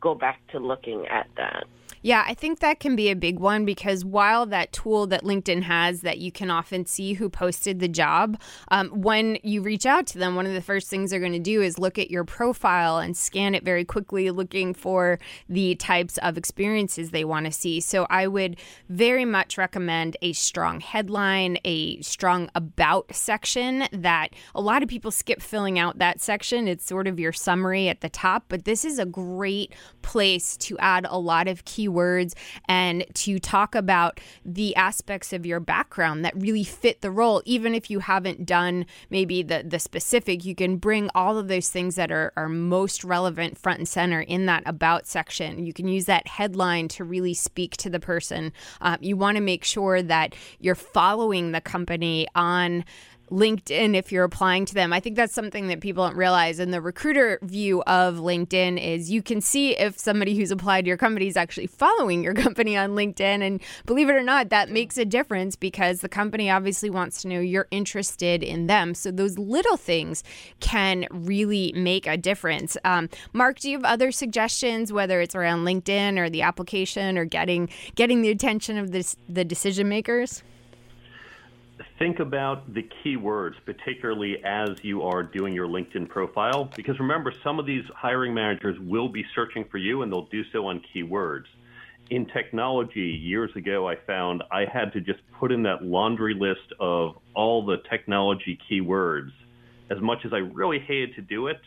go 0.01 0.15
back 0.15 0.39
to 0.51 0.59
looking 0.59 1.05
at 1.07 1.27
that. 1.37 1.65
Yeah, 2.07 2.23
I 2.25 2.35
think 2.35 2.59
that 2.59 2.79
can 2.79 2.95
be 2.95 3.09
a 3.09 3.17
big 3.17 3.37
one 3.37 3.65
because 3.65 4.05
while 4.05 4.45
that 4.45 4.71
tool 4.71 5.07
that 5.07 5.25
LinkedIn 5.25 5.63
has 5.63 6.03
that 6.03 6.19
you 6.19 6.31
can 6.31 6.49
often 6.49 6.85
see 6.85 7.11
who 7.11 7.29
posted 7.29 7.81
the 7.81 7.89
job, 7.89 8.39
um, 8.71 8.87
when 8.91 9.37
you 9.43 9.61
reach 9.61 9.85
out 9.85 10.07
to 10.07 10.17
them, 10.17 10.33
one 10.33 10.45
of 10.45 10.53
the 10.53 10.61
first 10.61 10.87
things 10.87 11.11
they're 11.11 11.19
going 11.19 11.33
to 11.33 11.39
do 11.39 11.61
is 11.61 11.77
look 11.77 11.99
at 11.99 12.09
your 12.09 12.23
profile 12.23 12.97
and 12.97 13.17
scan 13.17 13.53
it 13.53 13.65
very 13.65 13.83
quickly, 13.83 14.31
looking 14.31 14.73
for 14.73 15.19
the 15.49 15.75
types 15.75 16.17
of 16.19 16.37
experiences 16.37 17.11
they 17.11 17.25
want 17.25 17.45
to 17.45 17.51
see. 17.51 17.81
So 17.81 18.07
I 18.09 18.27
would 18.27 18.55
very 18.87 19.25
much 19.25 19.57
recommend 19.57 20.15
a 20.21 20.31
strong 20.31 20.79
headline, 20.79 21.57
a 21.65 21.99
strong 21.99 22.49
about 22.55 23.13
section 23.13 23.83
that 23.91 24.29
a 24.55 24.61
lot 24.61 24.81
of 24.81 24.87
people 24.87 25.11
skip 25.11 25.41
filling 25.41 25.77
out 25.77 25.99
that 25.99 26.21
section. 26.21 26.69
It's 26.69 26.85
sort 26.85 27.05
of 27.05 27.19
your 27.19 27.33
summary 27.33 27.89
at 27.89 27.99
the 27.99 28.07
top, 28.07 28.45
but 28.47 28.63
this 28.63 28.85
is 28.85 28.97
a 28.97 29.05
great 29.05 29.73
place 30.03 30.55
to 30.55 30.77
add 30.77 31.05
a 31.09 31.19
lot 31.19 31.49
of 31.49 31.65
key 31.65 31.89
keywords 31.97 32.33
and 32.67 33.05
to 33.13 33.39
talk 33.39 33.75
about 33.75 34.19
the 34.45 34.75
aspects 34.75 35.33
of 35.33 35.45
your 35.45 35.59
background 35.59 36.23
that 36.23 36.35
really 36.35 36.63
fit 36.63 37.01
the 37.01 37.11
role. 37.11 37.41
Even 37.45 37.73
if 37.73 37.89
you 37.89 37.99
haven't 37.99 38.45
done 38.45 38.85
maybe 39.09 39.43
the, 39.43 39.63
the 39.65 39.79
specific, 39.79 40.45
you 40.45 40.55
can 40.55 40.77
bring 40.77 41.09
all 41.15 41.37
of 41.37 41.47
those 41.47 41.69
things 41.69 41.95
that 41.95 42.11
are, 42.11 42.31
are 42.35 42.49
most 42.49 43.03
relevant 43.03 43.57
front 43.57 43.79
and 43.79 43.87
center 43.87 44.21
in 44.21 44.45
that 44.45 44.63
about 44.65 45.07
section. 45.07 45.65
You 45.65 45.73
can 45.73 45.87
use 45.87 46.05
that 46.05 46.27
headline 46.27 46.87
to 46.89 47.03
really 47.03 47.33
speak 47.33 47.77
to 47.77 47.89
the 47.89 47.99
person. 47.99 48.51
Uh, 48.81 48.97
you 49.01 49.17
want 49.17 49.37
to 49.37 49.41
make 49.41 49.63
sure 49.63 50.01
that 50.01 50.35
you're 50.59 50.75
following 50.75 51.51
the 51.51 51.61
company 51.61 52.27
on 52.35 52.83
LinkedIn 53.31 53.95
if 53.95 54.11
you're 54.11 54.23
applying 54.23 54.65
to 54.65 54.73
them. 54.73 54.93
I 54.93 54.99
think 54.99 55.15
that's 55.15 55.33
something 55.33 55.67
that 55.67 55.81
people 55.81 56.05
don't 56.05 56.17
realize. 56.17 56.59
And 56.59 56.73
the 56.73 56.81
recruiter 56.81 57.39
view 57.41 57.81
of 57.83 58.15
LinkedIn 58.15 58.81
is 58.83 59.11
you 59.11 59.21
can 59.21 59.41
see 59.41 59.77
if 59.77 59.97
somebody 59.99 60.35
who's 60.35 60.51
applied 60.51 60.85
to 60.85 60.87
your 60.87 60.97
company 60.97 61.27
is 61.27 61.37
actually 61.37 61.67
following 61.67 62.23
your 62.23 62.33
company 62.45 62.77
on 62.77 62.91
LinkedIn. 62.91 63.41
And 63.41 63.61
believe 63.85 64.09
it 64.09 64.15
or 64.15 64.23
not, 64.23 64.49
that 64.49 64.69
makes 64.69 64.97
a 64.97 65.05
difference 65.05 65.55
because 65.55 66.01
the 66.01 66.09
company 66.09 66.49
obviously 66.49 66.89
wants 66.89 67.21
to 67.21 67.27
know 67.27 67.39
you're 67.39 67.67
interested 67.71 68.43
in 68.43 68.67
them. 68.67 68.93
So 68.93 69.11
those 69.11 69.37
little 69.37 69.77
things 69.77 70.23
can 70.59 71.05
really 71.11 71.73
make 71.75 72.07
a 72.07 72.17
difference. 72.17 72.77
Um, 72.83 73.09
Mark, 73.33 73.59
do 73.59 73.69
you 73.69 73.77
have 73.77 73.85
other 73.85 74.11
suggestions, 74.11 74.93
whether 74.93 75.21
it's 75.21 75.35
around 75.35 75.65
LinkedIn 75.65 76.17
or 76.17 76.29
the 76.29 76.41
application 76.41 77.17
or 77.17 77.25
getting 77.25 77.69
getting 77.95 78.21
the 78.21 78.29
attention 78.29 78.77
of 78.77 78.91
this, 78.91 79.15
the 79.27 79.43
decision 79.43 79.89
makers? 79.89 80.43
Think 81.97 82.19
about 82.19 82.73
the 82.73 82.87
keywords, 83.03 83.53
particularly 83.65 84.37
as 84.43 84.83
you 84.83 85.01
are 85.03 85.23
doing 85.23 85.53
your 85.53 85.67
LinkedIn 85.67 86.07
profile, 86.09 86.69
because 86.75 86.99
remember, 86.99 87.33
some 87.43 87.59
of 87.59 87.65
these 87.65 87.83
hiring 87.95 88.33
managers 88.33 88.77
will 88.79 89.09
be 89.09 89.25
searching 89.33 89.65
for 89.69 89.77
you 89.77 90.01
and 90.01 90.11
they'll 90.11 90.27
do 90.27 90.43
so 90.51 90.67
on 90.67 90.81
keywords. 90.93 91.45
In 92.09 92.25
technology, 92.27 93.01
years 93.01 93.51
ago, 93.55 93.87
I 93.87 93.95
found 93.95 94.43
I 94.51 94.65
had 94.71 94.93
to 94.93 95.01
just 95.01 95.19
put 95.39 95.51
in 95.51 95.63
that 95.63 95.83
laundry 95.83 96.33
list 96.33 96.73
of 96.79 97.17
all 97.33 97.65
the 97.65 97.77
technology 97.89 98.57
keywords. 98.69 99.31
As 99.89 99.99
much 99.99 100.19
as 100.25 100.33
I 100.33 100.37
really 100.37 100.79
hated 100.79 101.15
to 101.15 101.21
do 101.21 101.47
it, 101.47 101.59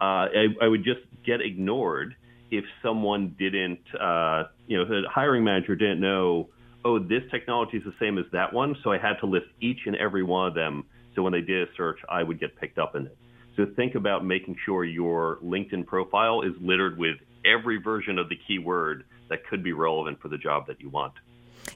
uh, 0.00 0.28
I, 0.34 0.46
I, 0.62 0.68
would 0.68 0.82
just 0.82 1.00
get 1.24 1.40
ignored 1.40 2.16
if 2.50 2.64
someone 2.82 3.36
didn't, 3.38 3.80
uh, 3.94 4.44
you 4.66 4.76
know, 4.76 4.84
the 4.84 5.02
hiring 5.08 5.44
manager 5.44 5.76
didn't 5.76 6.00
know 6.00 6.48
oh, 6.84 6.98
this 6.98 7.22
technology 7.30 7.78
is 7.78 7.84
the 7.84 7.94
same 8.00 8.18
as 8.18 8.24
that 8.32 8.52
one. 8.52 8.76
So 8.82 8.92
I 8.92 8.98
had 8.98 9.14
to 9.20 9.26
list 9.26 9.46
each 9.60 9.80
and 9.86 9.96
every 9.96 10.22
one 10.22 10.48
of 10.48 10.54
them. 10.54 10.84
So 11.14 11.22
when 11.22 11.32
they 11.32 11.40
did 11.40 11.68
a 11.68 11.72
search, 11.76 11.98
I 12.08 12.22
would 12.22 12.40
get 12.40 12.56
picked 12.56 12.78
up 12.78 12.96
in 12.96 13.06
it. 13.06 13.16
So 13.56 13.66
think 13.76 13.94
about 13.94 14.24
making 14.24 14.56
sure 14.64 14.84
your 14.84 15.38
LinkedIn 15.44 15.86
profile 15.86 16.42
is 16.42 16.52
littered 16.60 16.96
with 16.98 17.16
every 17.44 17.80
version 17.80 18.18
of 18.18 18.28
the 18.28 18.38
keyword 18.48 19.04
that 19.28 19.46
could 19.46 19.62
be 19.62 19.72
relevant 19.72 20.20
for 20.20 20.28
the 20.28 20.38
job 20.38 20.66
that 20.68 20.80
you 20.80 20.88
want. 20.88 21.12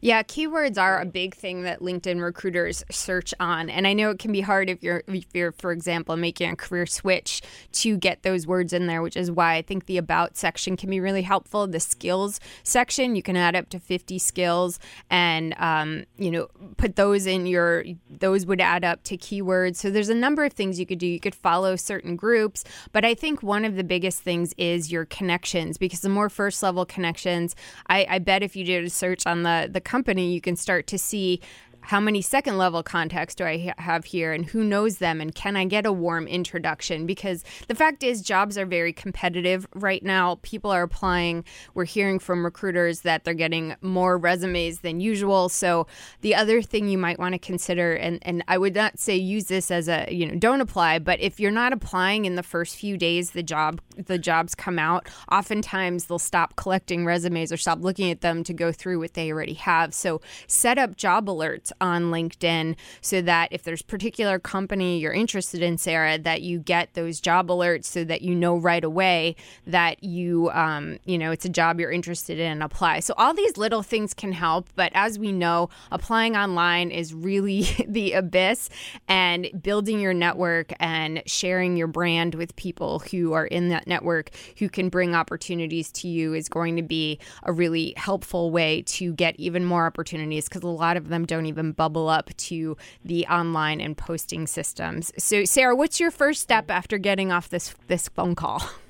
Yeah, 0.01 0.22
keywords 0.22 0.79
are 0.79 1.01
a 1.01 1.07
big 1.07 1.35
thing 1.35 1.62
that 1.62 1.81
LinkedIn 1.81 2.22
recruiters 2.22 2.85
search 2.90 3.33
on, 3.40 3.70
and 3.70 3.87
I 3.87 3.92
know 3.92 4.11
it 4.11 4.18
can 4.18 4.33
be 4.33 4.40
hard 4.40 4.68
if 4.68 4.83
you're 4.83 5.03
if 5.09 5.27
you're, 5.33 5.53
for 5.53 5.72
example, 5.72 6.16
making 6.16 6.51
a 6.51 6.57
career 6.57 6.87
switch 6.87 7.42
to 7.72 7.96
get 7.96 8.22
those 8.22 8.46
words 8.46 8.72
in 8.72 8.87
there, 8.87 9.03
which 9.03 9.16
is 9.16 9.31
why 9.31 9.55
I 9.55 9.62
think 9.62 9.87
the 9.87 9.99
about 9.99 10.37
section 10.37 10.77
can 10.77 10.90
be 10.90 11.01
really 11.01 11.22
helpful. 11.22 11.66
The 11.66 11.81
skills 11.81 12.40
section, 12.62 13.16
you 13.16 13.22
can 13.22 13.37
add 13.37 13.57
up 13.57 13.68
to 13.70 13.81
50 13.81 14.18
skills, 14.18 14.79
and 15.11 15.55
um, 15.59 16.05
you 16.18 16.31
know 16.31 16.49
put 16.77 16.96
those 16.96 17.27
in 17.27 17.46
your 17.46 17.85
those 18.11 18.46
would 18.46 18.61
add 18.61 18.85
up 18.85 19.03
to 19.05 19.16
keywords. 19.16 19.77
So 19.77 19.90
there's 19.90 20.09
a 20.09 20.14
number 20.14 20.44
of 20.44 20.53
things 20.53 20.79
you 20.79 20.87
could 20.87 20.99
do. 20.99 21.07
You 21.07 21.20
could 21.20 21.35
follow 21.35 21.77
certain 21.77 22.16
groups, 22.16 22.64
but 22.92 23.05
I 23.05 23.14
think 23.14 23.42
one 23.42 23.64
of 23.64 23.77
the 23.77 23.85
biggest 23.85 24.22
things 24.22 24.53
is 24.59 24.92
your 24.92 25.05
connections 25.05 25.79
because 25.79 26.01
the 26.01 26.09
more 26.09 26.29
first 26.29 26.62
level 26.62 26.85
connections, 26.85 27.57
I, 27.88 28.07
I 28.09 28.18
bet 28.18 28.42
if 28.42 28.57
you 28.57 28.64
did 28.64 28.85
a 28.85 28.90
search 28.90 29.27
on 29.27 29.42
the 29.42 29.70
the 29.77 29.81
company, 29.81 30.33
you 30.33 30.41
can 30.41 30.57
start 30.57 30.87
to 30.89 30.99
see 30.99 31.41
how 31.87 32.01
many 32.01 32.20
second 32.20 32.59
level 32.59 32.83
contacts 32.83 33.37
do 33.37 33.44
I 33.44 33.59
ha- 33.59 33.81
have 33.81 34.07
here 34.07 34.33
and 34.33 34.44
who 34.44 34.64
knows 34.64 34.99
them 34.99 35.20
and 35.20 35.33
can 35.33 35.55
I 35.55 35.64
get 35.66 35.87
a 35.87 35.92
warm 35.92 36.27
introduction? 36.27 37.07
Because 37.07 37.44
the 37.68 37.77
fact 37.77 38.03
is, 38.03 38.22
jobs 38.22 38.59
are 38.59 38.66
very 38.66 38.92
competitive 38.92 39.68
right 39.72 40.03
now. 40.03 40.40
People 40.42 40.72
are 40.72 40.83
applying. 40.83 41.44
We're 41.75 41.85
hearing 41.85 42.18
from 42.18 42.44
recruiters 42.44 43.03
that 43.03 43.22
they're 43.22 43.35
getting 43.35 43.77
more 43.83 44.18
resumes 44.18 44.81
than 44.81 44.99
usual. 44.99 45.49
So 45.49 45.87
the 46.22 46.35
other 46.35 46.61
thing 46.61 46.88
you 46.88 46.99
might 46.99 47.20
want 47.20 47.35
to 47.35 47.38
consider, 47.38 47.94
and, 47.94 48.18
and 48.22 48.42
I 48.49 48.59
would 48.59 48.75
not 48.75 48.99
say 48.99 49.14
use 49.14 49.44
this 49.44 49.70
as 49.70 49.88
a, 49.88 50.12
you 50.12 50.27
know, 50.27 50.35
don't 50.35 50.61
apply, 50.61 50.99
but 50.99 51.20
if 51.20 51.38
you're 51.38 51.53
not 51.53 51.72
applying 51.72 52.25
in 52.25 52.35
the 52.35 52.42
first 52.42 52.75
few 52.75 52.96
days 52.96 53.31
the 53.31 53.44
job 53.44 53.81
the 53.96 54.18
jobs 54.18 54.57
come 54.57 54.81
out, 54.81 55.09
oftentimes 55.31 56.07
they'll 56.07 56.18
stop 56.18 56.57
collecting 56.57 57.07
resumes 57.07 57.53
or 57.53 57.57
stop 57.57 57.81
looking 57.81 58.11
at 58.11 58.22
them 58.22 58.42
to 58.42 58.53
go 58.53 58.72
through 58.72 58.99
what 58.99 59.14
they 59.14 59.31
already 59.31 59.55
have. 59.55 59.94
So 59.94 60.20
set 60.49 60.79
up 60.79 60.96
job 60.96 61.27
alerts 61.27 61.70
on 61.81 62.05
LinkedIn 62.05 62.77
so 63.01 63.23
that 63.23 63.49
if 63.53 63.62
there's 63.62 63.83
particular 63.83 64.39
company 64.39 64.99
you're 64.99 65.12
interested 65.12 65.62
in, 65.62 65.79
Sarah, 65.79 66.19
that 66.19 66.43
you 66.43 66.59
get 66.59 66.95
those 66.95 67.21
job 67.21 67.49
alerts 67.49 67.85
so 67.85 68.05
that 68.05 68.23
you 68.23 68.35
know 68.35 68.57
right 68.57 68.85
away 68.85 69.37
that 69.67 70.03
you 70.03 70.51
um, 70.51 70.99
you 71.05 71.19
know 71.19 71.31
it's 71.31 71.45
a 71.45 71.51
job 71.51 71.81
you're 71.81 71.93
interested 71.93 72.39
in 72.39 72.57
and 72.57 72.62
apply. 72.62 73.01
So 73.01 73.15
all 73.17 73.35
these 73.35 73.57
little 73.57 73.83
things 73.83 74.15
can 74.15 74.33
help, 74.33 74.69
but 74.75 74.91
as 74.95 75.19
we 75.19 75.31
know, 75.31 75.69
applying 75.93 76.37
online 76.37 76.91
is 76.91 77.15
really 77.15 77.62
the 77.87 78.12
abyss 78.12 78.69
and 79.09 79.49
building 79.62 80.01
your 80.01 80.15
network 80.15 80.73
and 80.81 81.23
sharing 81.27 81.77
your 81.77 81.87
brand 81.87 82.35
with 82.35 82.57
people 82.57 83.01
who 83.11 83.33
are 83.33 83.47
in 83.47 83.69
that 83.69 83.87
network 83.87 84.31
who 84.59 84.69
can 84.69 84.89
bring 84.89 85.15
opportunities 85.15 85.93
to 85.93 86.09
you 86.09 86.35
is 86.35 86.49
going 86.49 86.77
to 86.77 86.83
be 86.83 87.19
a 87.43 87.53
really 87.53 87.93
helpful 87.97 88.51
way 88.51 88.83
to 88.83 89.12
get 89.12 89.37
even 89.39 89.65
more 89.65 89.87
opportunities 89.87 90.49
because 90.49 90.62
a 90.62 90.69
lot 90.69 90.97
of 90.97 91.09
them 91.09 91.25
don't 91.25 91.47
even 91.47 91.65
bubble 91.72 92.09
up 92.09 92.35
to 92.37 92.76
the 93.05 93.26
online 93.26 93.81
and 93.81 93.96
posting 93.96 94.46
systems. 94.46 95.12
So 95.18 95.44
Sarah, 95.44 95.76
what's 95.76 96.00
your 96.00 96.11
first 96.11 96.42
step 96.42 96.70
after 96.70 96.98
getting 96.98 97.33
off 97.33 97.48
this 97.48 97.74
this 97.87 98.09
phone 98.09 98.35
call? 98.35 98.62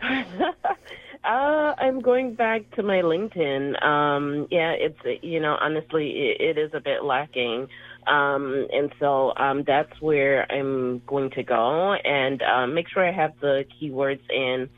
Uh, 1.26 1.74
I'm 1.78 2.00
going 2.00 2.34
back 2.34 2.70
to 2.76 2.84
my 2.84 2.98
LinkedIn. 3.02 3.82
Um, 3.84 4.46
yeah, 4.48 4.70
it's 4.78 5.24
you 5.24 5.40
know 5.40 5.56
honestly 5.60 6.10
it, 6.10 6.56
it 6.56 6.58
is 6.58 6.70
a 6.72 6.78
bit 6.78 7.02
lacking, 7.02 7.66
um, 8.06 8.68
and 8.72 8.92
so 9.00 9.32
um, 9.36 9.64
that's 9.66 10.00
where 10.00 10.50
I'm 10.52 11.02
going 11.04 11.30
to 11.30 11.42
go 11.42 11.94
and 11.94 12.40
um, 12.42 12.74
make 12.74 12.88
sure 12.88 13.04
I 13.04 13.10
have 13.10 13.32
the 13.40 13.64
keywords 13.80 14.20
in, 14.30 14.68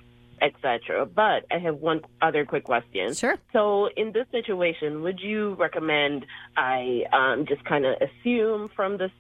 etc. 0.43 1.07
But 1.07 1.45
I 1.51 1.59
have 1.59 1.77
one 1.77 2.01
other 2.21 2.45
quick 2.45 2.65
question. 2.65 3.15
Sure. 3.15 3.37
So 3.53 3.89
in 3.97 4.13
this 4.13 4.27
situation, 4.31 5.03
would 5.03 5.21
you 5.21 5.55
recommend 5.55 6.27
I 6.57 7.03
um, 7.13 7.47
just 7.47 7.65
kind 7.65 7.85
of 7.85 7.97
assume 8.01 8.71
from 8.75 8.99
this 8.99 9.11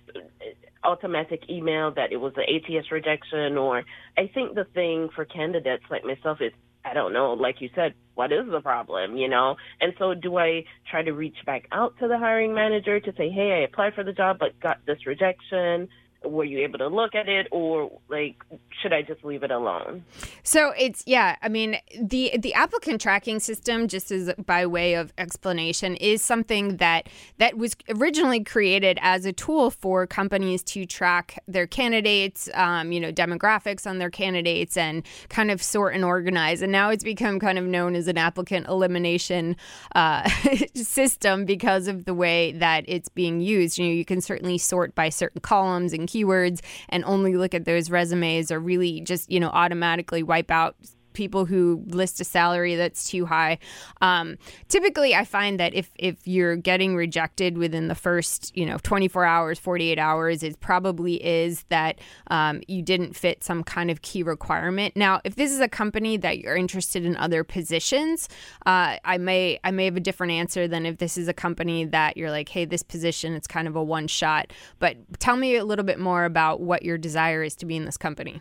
automatic 0.85 1.43
email 1.51 1.93
that 1.93 2.13
it 2.13 2.17
was 2.17 2.33
an 2.37 2.45
ATS 2.45 2.91
rejection, 2.91 3.57
or 3.57 3.83
I 4.17 4.31
think 4.33 4.55
the 4.55 4.65
thing 4.75 5.09
for 5.15 5.25
candidates 5.25 5.85
like 5.91 6.05
myself 6.05 6.39
is 6.41 6.53
I 6.85 6.95
don't 6.95 7.13
know, 7.13 7.35
like 7.35 7.61
you 7.61 7.69
said, 7.75 7.95
what 8.15 8.33
is 8.33 8.47
the 8.51 8.61
problem, 8.61 9.17
you 9.17 9.29
know? 9.29 9.57
And 9.81 9.93
so 9.99 10.15
do 10.15 10.39
I 10.39 10.65
try 10.91 11.03
to 11.03 11.13
reach 11.13 11.37
back 11.45 11.67
out 11.71 11.95
to 12.01 12.09
the 12.09 12.17
hiring 12.17 12.55
manager 12.55 12.99
to 12.99 13.13
say, 13.17 13.31
hey, 13.31 13.59
I 13.61 13.65
applied 13.65 13.95
for 13.95 14.05
the 14.05 14.13
job 14.13 14.39
but 14.39 14.59
got 14.61 14.79
this 14.87 15.07
rejection? 15.07 15.89
Were 16.25 16.45
you 16.45 16.59
able 16.61 16.79
to 16.79 16.89
look 16.89 17.15
at 17.15 17.29
it 17.29 17.47
or 17.51 17.91
like 18.09 18.37
should 18.83 18.93
i 18.93 19.03
just 19.03 19.25
leave 19.25 19.43
it 19.43 19.51
alone? 19.51 20.05
So 20.43 20.73
it's 20.79 21.03
yeah 21.07 21.37
i 21.43 21.49
mean 21.49 21.77
the 22.01 22.33
the 22.39 22.55
applicant 22.55 23.01
tracking 23.01 23.41
system 23.41 23.89
just 23.89 24.11
as 24.11 24.33
by 24.45 24.67
way 24.67 24.95
of 24.95 25.13
explanation 25.19 25.97
is 25.97 26.23
something 26.23 26.79
that 26.79 27.09
that 27.39 27.57
was 27.57 27.77
originally 27.89 28.43
created 28.43 28.99
as 29.03 29.27
a 29.27 29.33
tool 29.33 29.71
for 29.71 30.07
companies 30.07 30.63
to 30.63 30.87
track 30.87 31.43
their 31.47 31.67
candidates 31.67 32.49
um, 32.55 32.93
you 32.93 33.01
know 33.01 33.13
demographics 33.13 33.87
on 33.87 33.99
their 33.99 34.11
candidates 34.11 34.77
and 34.77 35.05
kind 35.29 35.51
of 35.51 35.63
sort 35.63 35.95
and 35.95 36.05
organize. 36.05 36.63
And 36.63 36.73
now 36.73 36.91
it's 36.91 37.05
become 37.05 37.39
kind 37.39 37.59
of 37.59 37.65
known 37.65 37.95
as 37.95 38.09
an 38.09 38.19
applicant 38.19 38.67
elimination 38.67 39.57
uh, 39.95 40.29
system 40.75 41.45
because 41.45 41.89
of 41.89 42.05
the 42.05 42.15
way 42.15 42.53
that 42.53 42.85
it's 42.87 43.09
being 43.09 43.41
used. 43.41 43.79
You 43.79 43.87
know 43.87 43.93
you 43.93 44.05
can 44.05 44.21
certainly 44.21 44.59
sort 44.59 44.95
by 44.95 45.09
certain 45.09 45.41
columns 45.41 45.93
and 45.93 46.08
keywords 46.09 46.61
and 46.88 47.05
only 47.05 47.37
look 47.37 47.55
at 47.55 47.64
those 47.64 47.90
resumes 47.90 48.51
or 48.51 48.59
really 48.59 49.01
just, 49.03 49.31
you 49.31 49.38
know, 49.38 49.51
automatically 49.51 50.23
wipe 50.23 50.51
out 50.51 50.77
people 51.19 51.45
who 51.45 51.83
list 51.89 52.21
a 52.21 52.25
salary 52.25 52.77
that's 52.77 53.11
too 53.11 53.27
high. 53.27 53.59
Um, 54.01 54.39
typically, 54.69 55.17
I 55.17 55.25
find 55.25 55.59
that 55.59 55.75
if 55.75 55.91
if 55.97 56.17
you're 56.29 56.55
getting 56.55 56.95
rejected 56.95 57.59
within 57.59 57.89
the 57.89 57.97
first 57.97 58.57
you 58.57 58.65
know 58.65 58.79
24 58.85 59.25
hours, 59.25 59.59
48 59.59 59.99
hours, 59.99 60.45
it 60.45 60.61
probably 60.61 61.17
is 61.17 61.65
that 61.71 61.99
um, 62.29 62.63
you 62.69 62.83
didn't 62.83 63.17
fit 63.17 63.43
some 63.43 63.65
kind 63.65 63.91
of 63.91 64.01
key 64.01 64.23
requirement. 64.23 64.97
Now, 64.97 65.21
if 65.25 65.35
this 65.35 65.51
is 65.51 65.59
a 65.59 65.69
company 65.69 66.17
that 66.19 66.39
you're 66.39 66.57
interested 66.57 67.05
in 67.05 67.17
other 67.17 67.43
positions, 67.43 68.29
uh, 68.65 68.97
I 69.05 69.19
may 69.19 69.59
I 69.65 69.73
may 69.73 69.87
have 69.87 69.97
a 69.97 70.01
different 70.09 70.33
answer 70.33 70.69
than 70.69 70.87
if 70.87 70.99
this 70.99 71.19
is 71.19 71.27
a 71.27 71.35
company 71.35 71.85
that 71.87 72.17
you're 72.17 72.31
like, 72.31 72.49
hey, 72.49 72.65
this 72.65 72.85
position 72.85 73.35
it's 73.35 73.49
kind 73.49 73.67
of 73.67 73.75
a 73.75 73.83
one 73.83 74.07
shot. 74.07 74.53
But 74.79 74.97
tell 75.19 75.37
me 75.37 75.57
a 75.57 75.65
little 75.65 75.85
bit 75.85 75.99
more 75.99 76.25
about 76.25 76.61
what 76.61 76.85
your 76.85 76.97
desire 76.97 77.43
is 77.43 77.57
to 77.57 77.67
be 77.67 77.75
in 77.75 77.87
this 77.87 77.97
company. 77.97 78.41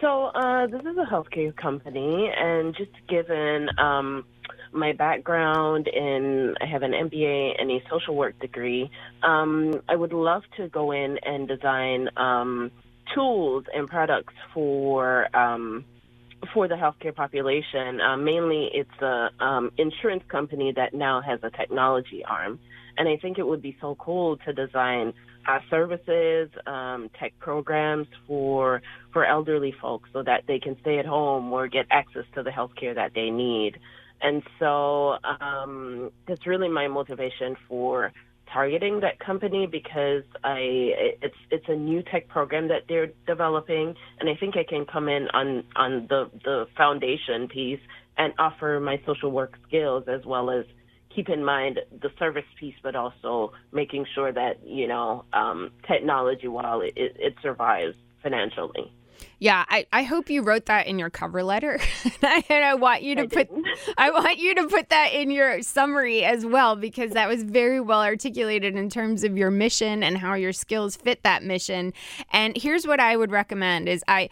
So 0.00 0.26
uh, 0.26 0.66
this 0.66 0.82
is 0.82 0.98
a 0.98 1.10
healthcare 1.10 1.56
company, 1.56 2.30
and 2.36 2.76
just 2.76 2.90
given 3.08 3.68
um, 3.78 4.26
my 4.70 4.92
background 4.92 5.88
in, 5.88 6.54
I 6.60 6.66
have 6.66 6.82
an 6.82 6.92
MBA 6.92 7.54
and 7.58 7.70
a 7.70 7.82
social 7.88 8.14
work 8.14 8.38
degree. 8.38 8.90
Um, 9.22 9.80
I 9.88 9.96
would 9.96 10.12
love 10.12 10.42
to 10.58 10.68
go 10.68 10.92
in 10.92 11.18
and 11.24 11.48
design 11.48 12.10
um, 12.18 12.70
tools 13.14 13.64
and 13.74 13.88
products 13.88 14.34
for 14.52 15.34
um, 15.34 15.86
for 16.52 16.68
the 16.68 16.74
healthcare 16.74 17.14
population. 17.14 17.98
Uh, 17.98 18.18
mainly, 18.18 18.68
it's 18.74 19.00
a 19.00 19.30
um, 19.40 19.70
insurance 19.78 20.24
company 20.28 20.74
that 20.76 20.92
now 20.92 21.22
has 21.22 21.40
a 21.42 21.48
technology 21.48 22.22
arm, 22.22 22.58
and 22.98 23.08
I 23.08 23.16
think 23.16 23.38
it 23.38 23.46
would 23.46 23.62
be 23.62 23.74
so 23.80 23.94
cool 23.94 24.36
to 24.44 24.52
design 24.52 25.14
uh, 25.48 25.58
services, 25.70 26.48
um, 26.66 27.10
tech 27.18 27.32
programs 27.38 28.08
for 28.26 28.82
for 29.12 29.24
elderly 29.24 29.74
folks, 29.80 30.08
so 30.12 30.22
that 30.22 30.44
they 30.46 30.58
can 30.58 30.76
stay 30.80 30.98
at 30.98 31.06
home 31.06 31.52
or 31.52 31.68
get 31.68 31.86
access 31.90 32.24
to 32.34 32.42
the 32.42 32.50
health 32.50 32.72
care 32.78 32.94
that 32.94 33.12
they 33.14 33.30
need. 33.30 33.78
And 34.20 34.42
so 34.58 35.16
um, 35.40 36.10
that's 36.26 36.46
really 36.46 36.68
my 36.68 36.88
motivation 36.88 37.56
for 37.68 38.12
targeting 38.52 39.00
that 39.00 39.18
company 39.18 39.66
because 39.66 40.22
I 40.44 40.58
it's 41.22 41.36
it's 41.50 41.66
a 41.68 41.74
new 41.74 42.02
tech 42.02 42.28
program 42.28 42.68
that 42.68 42.82
they're 42.88 43.10
developing, 43.26 43.94
and 44.20 44.28
I 44.28 44.34
think 44.36 44.56
I 44.56 44.64
can 44.64 44.86
come 44.86 45.08
in 45.08 45.28
on 45.32 45.64
on 45.76 46.06
the 46.08 46.30
the 46.44 46.66
foundation 46.76 47.48
piece 47.48 47.80
and 48.18 48.32
offer 48.38 48.80
my 48.80 49.00
social 49.06 49.30
work 49.30 49.58
skills 49.66 50.04
as 50.08 50.24
well 50.24 50.50
as 50.50 50.64
keep 51.16 51.28
in 51.30 51.44
mind 51.44 51.80
the 52.02 52.10
service 52.18 52.44
piece, 52.60 52.76
but 52.82 52.94
also 52.94 53.52
making 53.72 54.06
sure 54.14 54.30
that 54.30 54.64
you 54.64 54.86
know 54.86 55.24
um, 55.32 55.72
technology, 55.88 56.46
while 56.46 56.82
it, 56.82 56.92
it 56.94 57.34
survives 57.42 57.96
financially. 58.22 58.92
Yeah, 59.38 59.66
I, 59.68 59.86
I 59.92 60.02
hope 60.02 60.30
you 60.30 60.42
wrote 60.42 60.66
that 60.66 60.86
in 60.86 60.98
your 60.98 61.10
cover 61.10 61.42
letter. 61.42 61.78
and 62.22 62.64
I 62.64 62.74
want 62.74 63.02
you 63.02 63.14
to 63.16 63.22
I 63.22 63.26
put 63.26 63.50
I 63.98 64.10
want 64.10 64.38
you 64.38 64.54
to 64.54 64.66
put 64.66 64.88
that 64.88 65.12
in 65.12 65.30
your 65.30 65.60
summary 65.62 66.24
as 66.24 66.46
well 66.46 66.74
because 66.74 67.10
that 67.12 67.28
was 67.28 67.42
very 67.42 67.80
well 67.80 68.02
articulated 68.02 68.76
in 68.76 68.88
terms 68.88 69.24
of 69.24 69.36
your 69.36 69.50
mission 69.50 70.02
and 70.02 70.16
how 70.16 70.34
your 70.34 70.52
skills 70.52 70.96
fit 70.96 71.22
that 71.22 71.42
mission. 71.42 71.92
And 72.32 72.56
here's 72.56 72.86
what 72.86 72.98
I 72.98 73.16
would 73.16 73.30
recommend 73.30 73.88
is 73.88 74.02
I 74.08 74.30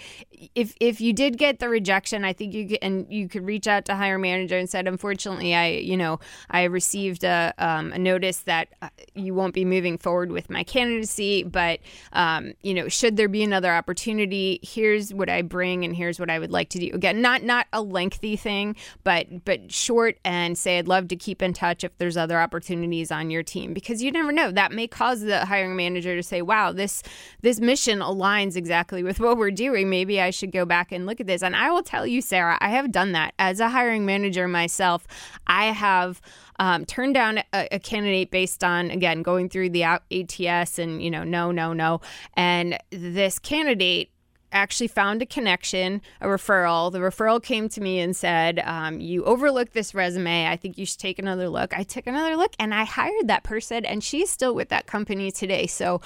if 0.55 0.75
if 0.81 1.01
you 1.01 1.13
did 1.13 1.39
get 1.39 1.59
the 1.59 1.69
rejection, 1.69 2.25
I 2.25 2.33
think 2.33 2.55
you 2.55 2.69
could, 2.69 2.79
and 2.83 3.07
you 3.11 3.29
could 3.29 3.45
reach 3.45 3.67
out 3.67 3.85
to 3.87 3.95
hire 3.95 4.19
manager 4.19 4.57
and 4.57 4.69
said, 4.69 4.87
unfortunately, 4.87 5.55
I 5.55 5.69
you 5.69 5.97
know 5.97 6.21
I 6.51 6.65
received 6.65 7.25
a, 7.25 7.53
um, 7.59 7.93
a 7.93 7.99
notice 7.99 8.41
that 8.41 8.69
uh, 8.83 8.89
you 9.15 9.35
won't 9.35 9.55
be 9.55 9.65
moving 9.65 9.99
forward 9.99 10.33
with 10.33 10.51
my 10.51 10.65
candidacy, 10.65 11.43
but 11.43 11.81
um, 12.13 12.55
you 12.63 12.75
know 12.75 12.89
should 12.89 13.17
there 13.17 13.29
be 13.29 13.43
another 13.43 13.73
opportunity, 13.73 14.61
here's 14.63 15.13
what 15.13 15.29
I 15.29 15.43
bring 15.43 15.85
and 15.85 15.95
here's 15.95 16.19
what 16.21 16.31
I 16.31 16.39
would 16.39 16.51
like 16.51 16.69
to 16.71 16.79
do. 16.79 16.91
Again, 16.93 17.21
not 17.23 17.43
not 17.43 17.67
a 17.73 17.83
lengthy 17.83 18.37
thing, 18.37 18.77
but 19.03 19.45
but 19.45 19.73
short 19.73 20.19
and 20.25 20.57
say 20.57 20.79
I'd 20.79 20.89
love 20.89 21.09
to 21.09 21.17
keep 21.17 21.43
in 21.43 21.53
touch 21.53 21.85
if 21.85 21.97
there's 21.99 22.17
other 22.17 22.41
opportunities 22.41 23.11
on 23.11 23.31
your 23.31 23.43
team 23.43 23.75
because 23.75 24.03
you 24.03 24.11
never 24.13 24.33
know 24.33 24.51
that 24.51 24.73
may 24.73 24.87
cause 24.87 25.21
the 25.21 25.45
hiring 25.45 25.77
manager 25.77 26.17
to 26.17 26.23
say, 26.23 26.43
wow, 26.43 26.73
this 26.73 27.03
this 27.43 27.61
mission 27.61 28.01
aligns 28.01 28.57
exactly 28.57 29.03
with 29.03 29.21
what 29.21 29.37
we're 29.37 29.51
doing. 29.51 29.91
Maybe 29.91 30.21
I 30.21 30.31
should 30.35 30.53
go 30.53 30.65
back 30.65 30.93
and 30.93 31.07
look 31.07 31.21
at 31.21 31.27
this. 31.27 31.43
And 31.43 31.57
I 31.57 31.71
will 31.71 31.83
tell 31.83 32.07
you, 32.07 32.21
Sarah, 32.21 32.59
I 32.61 32.69
have 32.71 32.93
done 32.93 33.13
that 33.13 33.35
as 33.39 33.61
a 33.61 33.69
hiring 33.69 34.05
manager 34.05 34.49
myself. 34.49 35.07
I 35.47 35.67
have 35.67 36.21
um, 36.59 36.85
turned 36.85 37.15
down 37.15 37.39
a, 37.53 37.69
a, 37.73 37.79
candidate 37.79 38.31
based 38.31 38.63
on 38.63 38.91
again 38.91 39.23
going 39.23 39.49
through 39.49 39.71
the 39.71 39.83
ATS 39.83 40.79
and 40.79 41.03
you 41.03 41.11
know 41.11 41.25
no 41.25 41.51
no 41.51 41.73
no 41.73 42.01
and 42.35 42.79
this 42.91 43.41
candidate 43.41 44.11
actually 44.55 44.87
found 44.89 45.21
a 45.21 45.27
connection, 45.27 46.01
a 46.21 46.27
referral. 46.27 46.91
The 46.91 47.01
referral 47.01 47.43
came 47.43 47.69
to 47.71 47.81
me 47.81 47.99
and 47.99 48.17
said, 48.17 48.61
um, 48.61 49.01
You 49.01 49.25
overlooked 49.25 49.75
this 49.75 49.95
resume. 49.95 50.47
I 50.47 50.57
think 50.57 50.79
you 50.79 50.87
should 50.87 51.01
take 51.01 51.19
another 51.19 51.49
look. 51.49 51.77
I 51.77 51.83
took 51.83 52.07
another 52.07 52.37
look 52.37 52.55
and 52.59 52.73
I 52.73 52.85
hired 52.85 53.29
that 53.29 53.43
person, 53.43 53.85
and 53.85 54.03
she's 54.03 54.31
still 54.31 54.55
with 54.55 54.69
that 54.69 54.87
company 54.87 55.31
today. 55.31 55.67
So 55.67 56.01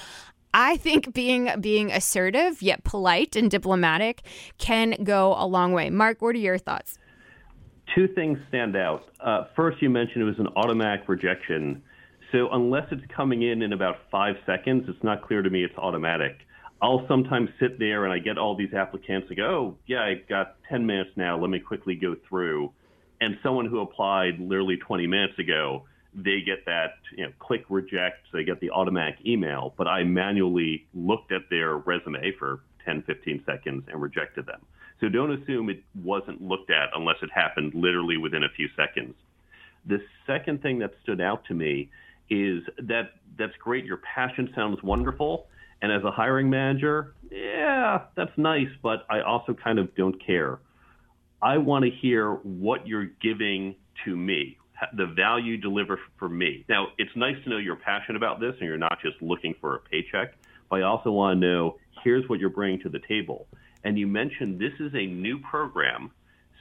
I 0.54 0.76
think 0.76 1.12
being 1.12 1.50
being 1.60 1.90
assertive 1.90 2.62
yet 2.62 2.84
polite 2.84 3.36
and 3.36 3.50
diplomatic 3.50 4.22
can 4.58 4.96
go 5.04 5.34
a 5.36 5.46
long 5.46 5.72
way. 5.72 5.90
Mark, 5.90 6.22
what 6.22 6.34
are 6.34 6.38
your 6.38 6.58
thoughts? 6.58 6.98
Two 7.94 8.08
things 8.08 8.38
stand 8.48 8.76
out. 8.76 9.04
Uh, 9.20 9.44
first, 9.56 9.80
you 9.80 9.90
mentioned 9.90 10.22
it 10.22 10.26
was 10.26 10.38
an 10.38 10.48
automatic 10.56 11.08
rejection. 11.08 11.82
So 12.32 12.48
unless 12.52 12.86
it's 12.90 13.04
coming 13.14 13.42
in 13.42 13.62
in 13.62 13.72
about 13.72 13.96
five 14.10 14.36
seconds, 14.44 14.84
it's 14.88 15.02
not 15.02 15.26
clear 15.26 15.42
to 15.42 15.48
me 15.48 15.64
it's 15.64 15.76
automatic. 15.78 16.36
I'll 16.80 17.06
sometimes 17.08 17.48
sit 17.58 17.78
there 17.78 18.04
and 18.04 18.12
I 18.12 18.18
get 18.18 18.38
all 18.38 18.54
these 18.54 18.72
applicants 18.74 19.28
and 19.28 19.36
go, 19.36 19.44
oh, 19.44 19.78
yeah, 19.86 20.04
I've 20.04 20.28
got 20.28 20.56
10 20.68 20.86
minutes 20.86 21.10
now. 21.16 21.38
Let 21.38 21.50
me 21.50 21.58
quickly 21.58 21.96
go 21.96 22.14
through. 22.28 22.72
And 23.20 23.36
someone 23.42 23.66
who 23.66 23.80
applied 23.80 24.38
literally 24.38 24.76
20 24.76 25.06
minutes 25.06 25.38
ago 25.38 25.84
they 26.24 26.40
get 26.40 26.64
that 26.66 26.94
you 27.16 27.24
know, 27.24 27.32
click 27.38 27.64
reject, 27.68 28.26
they 28.32 28.44
get 28.44 28.60
the 28.60 28.70
automatic 28.70 29.16
email. 29.26 29.74
But 29.76 29.86
I 29.86 30.04
manually 30.04 30.86
looked 30.94 31.32
at 31.32 31.42
their 31.50 31.76
resume 31.76 32.32
for 32.38 32.60
10, 32.84 33.02
15 33.02 33.42
seconds 33.46 33.84
and 33.90 34.00
rejected 34.00 34.46
them. 34.46 34.60
So 35.00 35.08
don't 35.08 35.30
assume 35.30 35.70
it 35.70 35.82
wasn't 36.02 36.42
looked 36.42 36.70
at 36.70 36.90
unless 36.94 37.16
it 37.22 37.30
happened 37.32 37.72
literally 37.74 38.16
within 38.16 38.42
a 38.42 38.48
few 38.56 38.68
seconds. 38.76 39.14
The 39.86 40.00
second 40.26 40.60
thing 40.60 40.80
that 40.80 40.92
stood 41.02 41.20
out 41.20 41.44
to 41.46 41.54
me 41.54 41.90
is 42.30 42.62
that 42.78 43.12
that's 43.38 43.56
great. 43.62 43.84
Your 43.84 43.98
passion 43.98 44.50
sounds 44.54 44.82
wonderful. 44.82 45.46
And 45.80 45.92
as 45.92 46.02
a 46.02 46.10
hiring 46.10 46.50
manager, 46.50 47.14
yeah, 47.30 48.02
that's 48.16 48.36
nice, 48.36 48.68
but 48.82 49.06
I 49.08 49.20
also 49.20 49.54
kind 49.54 49.78
of 49.78 49.94
don't 49.94 50.16
care. 50.24 50.58
I 51.40 51.58
want 51.58 51.84
to 51.84 51.90
hear 51.90 52.32
what 52.32 52.86
you're 52.88 53.10
giving 53.22 53.76
to 54.04 54.16
me 54.16 54.58
the 54.96 55.06
value 55.06 55.56
deliver 55.56 55.98
for 56.18 56.28
me. 56.28 56.64
Now, 56.68 56.88
it's 56.98 57.10
nice 57.16 57.36
to 57.44 57.50
know 57.50 57.58
you're 57.58 57.76
passionate 57.76 58.16
about 58.16 58.40
this 58.40 58.54
and 58.60 58.68
you're 58.68 58.78
not 58.78 58.98
just 59.02 59.20
looking 59.20 59.54
for 59.60 59.76
a 59.76 59.80
paycheck, 59.80 60.34
but 60.70 60.80
I 60.80 60.82
also 60.82 61.10
want 61.10 61.40
to 61.40 61.46
know 61.46 61.76
here's 62.04 62.28
what 62.28 62.38
you're 62.38 62.50
bringing 62.50 62.80
to 62.80 62.88
the 62.88 63.00
table. 63.08 63.46
And 63.84 63.98
you 63.98 64.06
mentioned 64.06 64.60
this 64.60 64.72
is 64.80 64.94
a 64.94 65.06
new 65.06 65.40
program. 65.40 66.10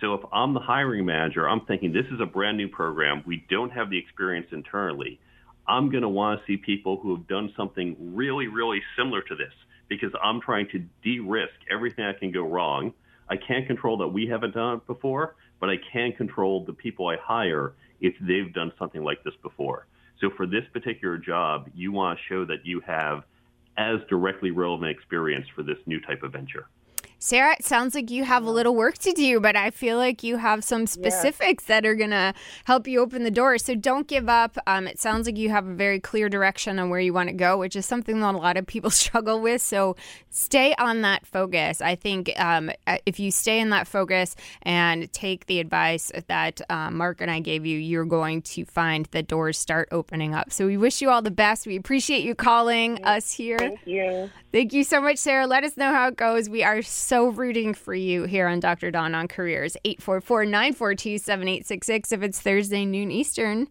So 0.02 0.14
if 0.14 0.22
I'm 0.32 0.54
the 0.54 0.60
hiring 0.60 1.06
manager, 1.06 1.48
I'm 1.48 1.62
thinking 1.66 1.92
this 1.92 2.06
is 2.12 2.20
a 2.22 2.26
brand 2.26 2.58
new 2.58 2.68
program. 2.68 3.24
We 3.26 3.46
don't 3.50 3.72
have 3.72 3.90
the 3.90 3.98
experience 3.98 4.48
internally. 4.52 5.20
I'm 5.68 5.90
going 5.90 6.04
to 6.04 6.10
want 6.10 6.40
to 6.40 6.46
see 6.46 6.58
people 6.58 7.00
who 7.00 7.16
have 7.16 7.28
done 7.28 7.52
something 7.58 8.16
really, 8.16 8.48
really 8.48 8.82
similar 8.96 9.22
to 9.24 9.36
this 9.36 9.54
because 9.90 10.12
I'm 10.24 10.40
trying 10.40 10.68
to 10.72 10.84
de 11.04 11.20
risk 11.20 11.54
everything 11.70 12.06
that 12.06 12.20
can 12.20 12.32
go 12.32 12.44
wrong. 12.44 12.94
I 13.30 13.36
can't 13.36 13.68
control 13.68 13.98
that 13.98 14.08
we 14.08 14.28
haven't 14.28 14.54
done 14.54 14.78
it 14.78 14.88
before, 14.88 15.36
but 15.60 15.70
I 15.70 15.76
can 15.92 16.14
control 16.14 16.64
the 16.64 16.74
people 16.74 17.08
I 17.08 17.18
hire 17.22 17.74
if 18.02 18.14
they've 18.22 18.54
done 18.54 18.72
something 18.78 19.04
like 19.04 19.24
this 19.24 19.34
before. 19.42 19.88
So 20.20 20.30
for 20.36 20.48
this 20.48 20.64
particular 20.74 21.18
job, 21.18 21.70
you 21.76 21.92
want 21.92 22.18
to 22.18 22.24
show 22.28 22.46
that 22.46 22.66
you 22.66 22.82
have 22.82 23.24
as 23.78 24.00
directly 24.10 24.52
relevant 24.52 24.90
experience 24.90 25.46
for 25.56 25.64
this 25.64 25.78
new 25.86 26.00
type 26.02 26.24
of 26.24 26.32
venture. 26.32 26.68
Sarah, 27.20 27.56
it 27.58 27.66
sounds 27.66 27.96
like 27.96 28.12
you 28.12 28.24
have 28.26 28.44
a 28.44 28.52
little 28.52 28.76
work 28.76 29.00
to 29.00 29.12
do, 29.12 29.40
but 29.40 29.56
I 29.56 29.72
feel 29.72 29.98
like 29.98 30.22
you 30.22 30.38
have 30.38 30.64
some 30.64 30.86
specifics 30.86 31.66
that 31.66 31.84
are 31.84 31.96
going 31.96 32.12
to 32.12 32.34
help 32.66 32.88
you 32.88 33.00
open 33.00 33.24
the 33.24 33.32
door. 33.32 33.58
So 33.58 33.74
don't 33.74 34.08
give 34.08 34.30
up. 34.30 34.56
Um, 34.68 34.88
it 34.88 35.00
sounds 35.00 35.26
like 35.26 35.36
you 35.36 35.50
have 35.50 35.66
a 35.66 35.74
very 35.74 36.00
clear 36.00 36.30
direction 36.30 36.78
on 36.78 36.92
where 36.92 37.00
you 37.00 37.14
want 37.14 37.30
to 37.30 37.36
go, 37.36 37.58
which 37.58 37.76
is 37.76 37.88
something 37.88 38.20
that 38.20 38.36
a 38.36 38.38
lot 38.38 38.56
of 38.56 38.68
people 38.68 38.90
struggle 38.92 39.42
with. 39.42 39.64
So 39.64 39.96
stay 40.30 40.76
on 40.78 41.02
that 41.02 41.26
focus. 41.26 41.82
I 41.82 41.96
think 41.96 42.32
um, 42.40 42.70
uh, 42.86 42.98
if 43.08 43.20
you 43.20 43.32
stay 43.32 43.60
in 43.60 43.72
that 43.72 43.88
focus 43.88 44.36
and 44.62 45.12
take 45.12 45.48
the 45.48 45.60
advice 45.60 46.12
that 46.28 46.62
uh, 46.70 46.92
Mark 46.92 47.20
and 47.20 47.32
I 47.32 47.40
gave 47.40 47.66
you, 47.66 47.80
you're 47.80 48.06
going 48.06 48.44
to 48.44 48.66
find 48.66 49.08
the 49.08 49.24
doors 49.24 49.58
start 49.58 49.90
opening 49.92 50.36
up. 50.36 50.52
So 50.52 50.68
we 50.68 50.78
wish 50.78 51.02
you 51.02 51.10
all 51.10 51.24
the 51.24 51.32
best. 51.32 51.66
We 51.66 51.78
appreciate 51.78 52.24
you 52.24 52.36
calling 52.36 53.04
us 53.04 53.32
here. 53.32 53.58
Thank 53.58 53.80
you. 53.88 54.30
Thank 54.52 54.74
you 54.74 54.84
so 54.84 55.02
much, 55.02 55.18
Sarah. 55.18 55.48
Let 55.48 55.64
us 55.64 55.76
know 55.78 55.92
how 55.92 56.08
it 56.10 56.16
goes. 56.16 56.48
We 56.48 56.64
are 56.64 56.82
so 56.82 56.97
rooting 57.30 57.74
for 57.74 57.94
you 57.94 58.24
here 58.24 58.48
on 58.48 58.60
Dr. 58.60 58.90
Dawn 58.92 59.14
on 59.14 59.28
Careers. 59.28 59.78
844 59.86 60.46
942 60.46 61.18
7866 61.20 62.12
if 62.12 62.24
it's 62.24 62.42
Thursday, 62.42 62.86
noon 62.86 63.12
Eastern. 63.12 63.68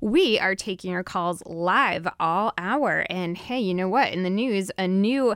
We 0.00 0.38
are 0.38 0.54
taking 0.54 0.90
your 0.90 1.04
calls 1.04 1.42
live 1.46 2.06
all 2.18 2.52
hour. 2.58 3.06
And 3.08 3.38
hey, 3.38 3.60
you 3.60 3.74
know 3.74 3.88
what? 3.88 4.12
In 4.12 4.22
the 4.22 4.30
news, 4.30 4.70
a 4.76 4.88
new 4.88 5.34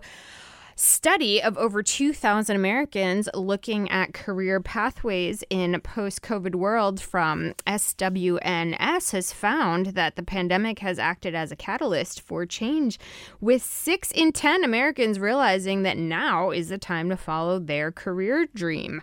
study 0.78 1.42
of 1.42 1.58
over 1.58 1.82
2,000 1.82 2.54
Americans 2.54 3.28
looking 3.34 3.90
at 3.90 4.14
career 4.14 4.60
pathways 4.60 5.42
in 5.50 5.80
post-COVID 5.80 6.54
world 6.54 7.00
from 7.00 7.52
SWNS 7.66 9.10
has 9.10 9.32
found 9.32 9.86
that 9.86 10.14
the 10.14 10.22
pandemic 10.22 10.78
has 10.78 11.00
acted 11.00 11.34
as 11.34 11.50
a 11.50 11.56
catalyst 11.56 12.20
for 12.20 12.46
change, 12.46 12.96
with 13.40 13.62
6 13.64 14.12
in 14.12 14.30
10 14.30 14.62
Americans 14.62 15.18
realizing 15.18 15.82
that 15.82 15.98
now 15.98 16.52
is 16.52 16.68
the 16.68 16.78
time 16.78 17.08
to 17.08 17.16
follow 17.16 17.58
their 17.58 17.90
career 17.90 18.46
dream. 18.54 19.02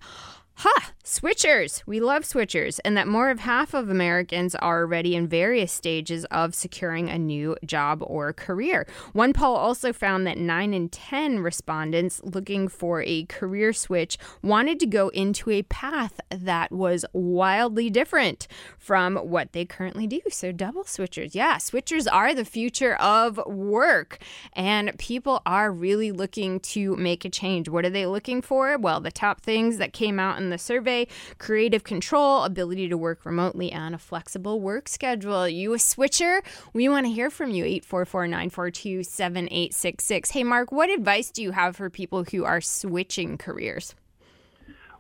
Ha! 0.58 0.92
Switchers! 1.04 1.84
We 1.86 2.00
love 2.00 2.24
switchers, 2.24 2.80
and 2.84 2.98
that 2.98 3.08
more 3.08 3.30
of 3.30 3.42
half 3.42 3.76
of 3.76 3.90
Americans 3.90 4.56
are 4.56 4.82
already 4.82 5.16
in 5.16 5.28
various 5.28 5.72
stages 5.72 6.26
of 6.26 6.56
securing 6.56 7.10
a 7.10 7.20
new 7.20 7.56
job 7.64 8.02
or 8.02 8.34
career. 8.34 8.88
One 9.14 9.32
poll 9.32 9.56
also 9.56 9.94
found 9.94 10.26
that 10.26 10.40
9 10.40 10.74
in 10.74 10.90
10 10.90 11.42
respondents 11.42 12.22
looking 12.24 12.68
for 12.68 13.04
a 13.04 13.26
career 13.26 13.72
switch 13.72 14.18
wanted 14.42 14.80
to 14.80 14.88
go 14.88 15.10
into 15.10 15.52
a 15.52 15.62
path 15.64 16.20
that 16.32 16.72
was 16.72 17.06
wildly 17.14 17.92
different 17.92 18.48
from 18.80 19.18
what 19.18 19.52
they 19.52 19.64
currently 19.64 20.08
do. 20.08 20.22
So, 20.30 20.52
double 20.52 20.86
switchers. 20.86 21.36
Yeah, 21.36 21.58
switchers 21.58 22.08
are 22.12 22.34
the 22.34 22.46
future 22.46 22.96
of 22.96 23.40
work, 23.46 24.18
and 24.54 24.98
people 24.98 25.42
are 25.46 25.72
really 25.72 26.12
looking 26.12 26.60
to 26.62 26.96
make 26.96 27.26
a 27.26 27.30
change. 27.30 27.70
What 27.70 27.86
are 27.86 27.92
they 27.92 28.08
looking 28.08 28.42
for? 28.42 28.76
Well, 28.78 29.02
the 29.02 29.12
top 29.12 29.42
things 29.42 29.78
that 29.78 29.94
came 29.94 30.20
out 30.20 30.40
in 30.40 30.45
the 30.50 30.58
survey 30.58 31.08
creative 31.38 31.84
control, 31.84 32.44
ability 32.44 32.88
to 32.90 32.98
work 32.98 33.26
remotely, 33.26 33.72
and 33.72 33.96
a 33.96 33.98
flexible 33.98 34.60
work 34.60 34.88
schedule. 34.88 35.48
You 35.48 35.74
a 35.74 35.80
switcher? 35.80 36.42
We 36.74 36.90
want 36.90 37.06
to 37.06 37.12
hear 37.12 37.30
from 37.30 37.52
you. 37.52 37.66
844 37.66 38.28
942 38.28 39.04
7866. 39.04 40.32
Hey, 40.32 40.44
Mark, 40.44 40.72
what 40.72 40.90
advice 40.90 41.32
do 41.32 41.42
you 41.42 41.52
have 41.52 41.76
for 41.76 41.90
people 41.90 42.24
who 42.24 42.44
are 42.46 42.62
switching 42.62 43.38
careers? 43.38 43.96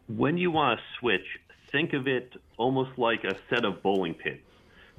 When 0.07 0.37
you 0.37 0.51
want 0.51 0.79
to 0.79 0.85
switch, 0.99 1.25
think 1.71 1.93
of 1.93 2.07
it 2.07 2.33
almost 2.57 2.97
like 2.97 3.23
a 3.23 3.35
set 3.49 3.65
of 3.65 3.81
bowling 3.81 4.13
pins, 4.13 4.39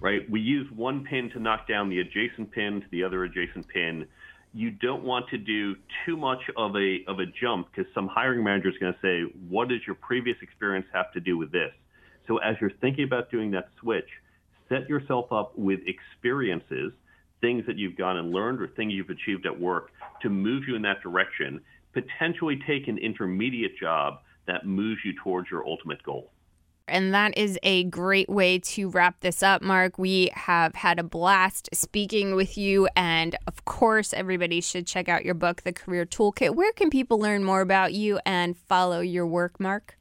right? 0.00 0.28
We 0.28 0.40
use 0.40 0.70
one 0.72 1.04
pin 1.04 1.30
to 1.30 1.38
knock 1.38 1.68
down 1.68 1.88
the 1.88 2.00
adjacent 2.00 2.50
pin 2.50 2.80
to 2.80 2.86
the 2.90 3.04
other 3.04 3.24
adjacent 3.24 3.68
pin 3.68 4.06
you 4.56 4.70
don't 4.70 5.04
want 5.04 5.28
to 5.28 5.36
do 5.36 5.76
too 6.06 6.16
much 6.16 6.40
of 6.56 6.74
a 6.76 7.04
of 7.06 7.18
a 7.18 7.26
jump 7.26 7.68
because 7.70 7.92
some 7.92 8.08
hiring 8.08 8.42
manager 8.42 8.70
is 8.70 8.78
going 8.78 8.94
to 8.94 9.00
say, 9.02 9.30
"What 9.50 9.68
does 9.68 9.80
your 9.86 9.96
previous 9.96 10.38
experience 10.40 10.86
have 10.94 11.12
to 11.12 11.20
do 11.20 11.36
with 11.36 11.52
this?" 11.52 11.72
So 12.26 12.38
as 12.38 12.56
you're 12.58 12.70
thinking 12.80 13.04
about 13.04 13.30
doing 13.30 13.50
that 13.50 13.68
switch, 13.78 14.08
set 14.70 14.88
yourself 14.88 15.30
up 15.30 15.52
with 15.58 15.80
experiences, 15.86 16.92
things 17.42 17.66
that 17.66 17.76
you've 17.76 17.96
gone 17.96 18.16
and 18.16 18.32
learned 18.32 18.62
or 18.62 18.68
things 18.68 18.94
you've 18.94 19.10
achieved 19.10 19.44
at 19.44 19.60
work 19.60 19.90
to 20.22 20.30
move 20.30 20.64
you 20.66 20.74
in 20.74 20.82
that 20.82 21.02
direction. 21.02 21.60
Potentially 21.92 22.58
take 22.66 22.88
an 22.88 22.96
intermediate 22.96 23.76
job 23.78 24.20
that 24.46 24.66
moves 24.66 25.00
you 25.04 25.12
towards 25.22 25.50
your 25.50 25.66
ultimate 25.66 26.02
goal. 26.02 26.32
And 26.88 27.12
that 27.14 27.36
is 27.36 27.58
a 27.62 27.84
great 27.84 28.28
way 28.28 28.58
to 28.60 28.88
wrap 28.88 29.20
this 29.20 29.42
up, 29.42 29.60
Mark. 29.60 29.98
We 29.98 30.30
have 30.34 30.76
had 30.76 30.98
a 30.98 31.02
blast 31.02 31.68
speaking 31.72 32.34
with 32.36 32.56
you. 32.56 32.88
And 32.94 33.36
of 33.46 33.64
course, 33.64 34.14
everybody 34.14 34.60
should 34.60 34.86
check 34.86 35.08
out 35.08 35.24
your 35.24 35.34
book, 35.34 35.62
The 35.62 35.72
Career 35.72 36.06
Toolkit. 36.06 36.54
Where 36.54 36.72
can 36.72 36.90
people 36.90 37.18
learn 37.18 37.42
more 37.42 37.60
about 37.60 37.92
you 37.92 38.20
and 38.24 38.56
follow 38.56 39.00
your 39.00 39.26
work, 39.26 39.58
Mark? 39.58 39.98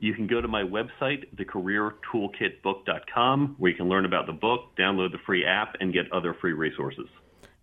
You 0.00 0.12
can 0.14 0.26
go 0.26 0.40
to 0.40 0.48
my 0.48 0.64
website, 0.64 1.32
thecareertoolkitbook.com, 1.36 3.54
where 3.58 3.70
you 3.70 3.76
can 3.76 3.88
learn 3.88 4.04
about 4.04 4.26
the 4.26 4.32
book, 4.32 4.76
download 4.76 5.12
the 5.12 5.18
free 5.24 5.46
app, 5.46 5.76
and 5.78 5.92
get 5.92 6.12
other 6.12 6.34
free 6.40 6.54
resources 6.54 7.06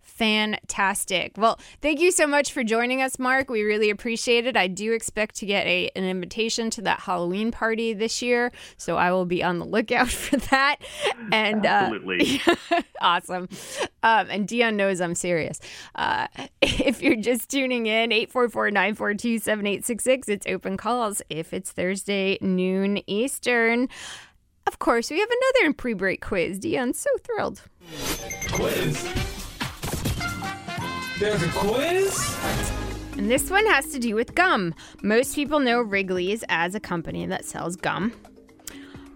fantastic. 0.10 1.34
Well, 1.38 1.60
thank 1.82 2.00
you 2.00 2.12
so 2.12 2.28
much 2.28 2.52
for 2.52 2.64
joining 2.64 3.02
us, 3.02 3.20
Mark. 3.20 3.50
We 3.50 3.64
really 3.64 3.90
appreciate 3.90 4.46
it. 4.46 4.58
I 4.58 4.68
do 4.68 4.92
expect 4.92 5.36
to 5.36 5.46
get 5.46 5.66
a, 5.66 5.90
an 5.96 6.04
invitation 6.04 6.70
to 6.72 6.82
that 6.82 7.02
Halloween 7.02 7.52
party 7.52 7.94
this 7.94 8.22
year, 8.22 8.52
so 8.78 8.98
I 8.98 9.12
will 9.12 9.26
be 9.26 9.44
on 9.44 9.60
the 9.60 9.66
lookout 9.66 10.10
for 10.10 10.38
that. 10.38 10.78
And 11.32 11.66
uh, 11.66 11.70
absolutely 11.70 12.42
uh, 12.46 12.82
awesome. 13.02 13.48
Um, 14.04 14.28
and 14.30 14.48
Dion 14.48 14.76
knows 14.76 15.00
I'm 15.00 15.16
serious. 15.16 15.60
Uh, 15.96 16.28
if 16.62 17.02
you're 17.02 17.16
just 17.16 17.50
tuning 17.50 17.86
in, 17.86 18.12
844 18.12 18.72
942 18.72 19.40
7866, 19.40 20.30
it's 20.30 20.48
open 20.48 20.78
calls 20.78 21.22
if 21.30 21.54
it's 21.54 21.72
Thursday, 21.72 22.38
noon 22.42 23.02
Eastern. 23.08 23.88
Of 24.68 24.80
course, 24.80 25.10
we 25.10 25.20
have 25.20 25.30
another 25.30 25.74
pre 25.74 25.94
break 25.94 26.22
quiz. 26.22 26.60
Dion's 26.60 27.00
so 27.00 27.10
thrilled. 27.24 27.64
Quiz. 28.52 29.39
There's 31.20 31.44
a 31.44 31.50
quiz? 31.50 32.38
And 33.18 33.30
this 33.30 33.52
one 33.52 33.66
has 33.66 33.92
to 33.92 34.00
do 34.00 34.16
with 34.16 34.36
gum. 34.36 34.74
Most 35.04 35.36
people 35.36 35.60
know 35.60 35.82
Wrigley's 35.82 36.46
as 36.48 36.76
a 36.76 36.80
company 36.80 37.26
that 37.26 37.44
sells 37.44 37.76
gum. 37.76 38.14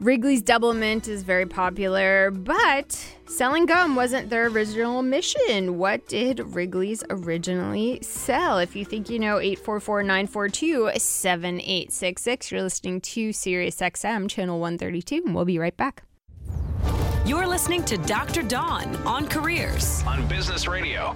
Wrigley's 0.02 0.44
Doublemint 0.44 1.08
is 1.08 1.24
very 1.24 1.46
popular, 1.46 2.30
but 2.30 2.92
selling 3.26 3.66
gum 3.66 3.96
wasn't 3.96 4.30
their 4.30 4.48
original 4.48 5.02
mission. 5.02 5.78
What 5.78 6.06
did 6.10 6.42
Wrigley's 6.42 7.06
originally 7.10 8.00
sell? 8.02 8.60
If 8.60 8.76
you 8.76 8.84
think 8.84 9.10
you 9.10 9.18
know, 9.18 9.40
844 9.40 10.04
942 10.04 10.92
7866. 10.98 12.52
You're 12.52 12.64
listening 12.64 13.00
to 13.00 13.32
Sirius 13.32 13.78
XM, 13.78 14.30
channel 14.30 14.60
132, 14.60 15.24
and 15.26 15.34
we'll 15.34 15.46
be 15.46 15.58
right 15.58 15.78
back. 15.78 16.04
You're 17.26 17.48
listening 17.48 17.86
to 17.86 17.96
Dr. 18.00 18.44
Dawn 18.44 18.94
on 19.06 19.26
Careers 19.26 20.04
on 20.06 20.28
Business 20.28 20.68
Radio. 20.68 21.16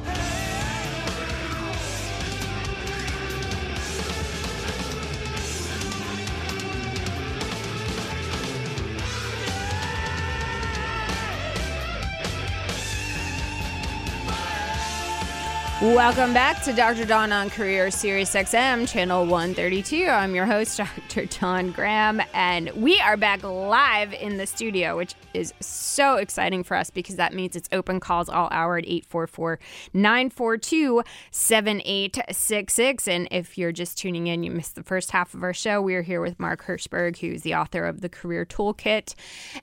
Welcome 15.79 16.33
back 16.33 16.63
to 16.63 16.73
Dr. 16.73 17.05
Dawn 17.05 17.31
on 17.31 17.51
Career 17.51 17.91
Sirius 17.91 18.33
XM, 18.33 18.89
channel 18.89 19.27
132. 19.27 20.07
I'm 20.07 20.33
your 20.33 20.47
host, 20.47 20.75
Dr. 21.09 21.27
Dawn 21.27 21.69
Graham, 21.69 22.19
and 22.33 22.71
we 22.71 22.99
are 22.99 23.15
back 23.15 23.43
live 23.43 24.11
in 24.11 24.37
the 24.37 24.47
studio, 24.47 24.97
which 24.97 25.13
is 25.35 25.53
so 25.59 26.15
exciting 26.15 26.63
for 26.63 26.75
us 26.75 26.89
because 26.89 27.17
that 27.17 27.31
means 27.31 27.55
it's 27.55 27.69
open 27.71 27.99
calls 27.99 28.27
all 28.27 28.49
hour 28.51 28.79
at 28.79 28.85
844 28.85 29.59
942 29.93 31.03
7866. 31.29 33.07
And 33.07 33.27
if 33.29 33.55
you're 33.55 33.71
just 33.71 33.99
tuning 33.99 34.25
in, 34.25 34.41
you 34.41 34.49
missed 34.49 34.73
the 34.73 34.81
first 34.81 35.11
half 35.11 35.35
of 35.35 35.43
our 35.43 35.53
show. 35.53 35.79
We 35.79 35.93
are 35.93 36.01
here 36.01 36.21
with 36.21 36.39
Mark 36.39 36.63
Herschberg, 36.63 37.17
who's 37.19 37.43
the 37.43 37.53
author 37.53 37.85
of 37.85 38.01
the 38.01 38.09
Career 38.09 38.45
Toolkit, 38.45 39.13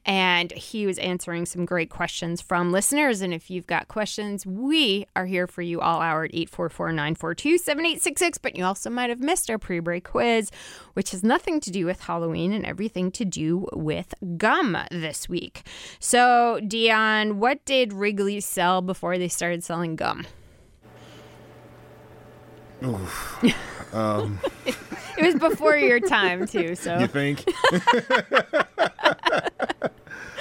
and 0.06 0.52
he 0.52 0.86
was 0.86 0.98
answering 0.98 1.44
some 1.44 1.64
great 1.64 1.90
questions 1.90 2.40
from 2.40 2.70
listeners. 2.70 3.20
And 3.20 3.34
if 3.34 3.50
you've 3.50 3.66
got 3.66 3.88
questions, 3.88 4.46
we 4.46 5.06
are 5.16 5.26
here 5.26 5.48
for 5.48 5.62
you 5.62 5.80
all 5.80 6.03
hour 6.04 6.24
at 6.24 6.34
844 6.34 6.92
942 6.92 7.58
7866. 7.58 8.38
But 8.38 8.56
you 8.56 8.64
also 8.64 8.90
might 8.90 9.10
have 9.10 9.20
missed 9.20 9.50
our 9.50 9.58
pre 9.58 9.80
break 9.80 10.04
quiz, 10.04 10.50
which 10.92 11.10
has 11.10 11.24
nothing 11.24 11.60
to 11.60 11.70
do 11.70 11.86
with 11.86 12.02
Halloween 12.02 12.52
and 12.52 12.64
everything 12.64 13.10
to 13.12 13.24
do 13.24 13.66
with 13.72 14.14
gum 14.36 14.76
this 14.90 15.28
week. 15.28 15.66
So, 15.98 16.60
Dion, 16.66 17.38
what 17.38 17.64
did 17.64 17.92
Wrigley 17.92 18.40
sell 18.40 18.82
before 18.82 19.18
they 19.18 19.28
started 19.28 19.64
selling 19.64 19.96
gum? 19.96 20.26
Um, 23.92 24.40
It 25.16 25.24
was 25.24 25.36
before 25.36 25.76
your 25.76 26.00
time, 26.00 26.46
too. 26.46 26.74
So 26.74 26.98
you 26.98 27.06
think? 27.06 27.44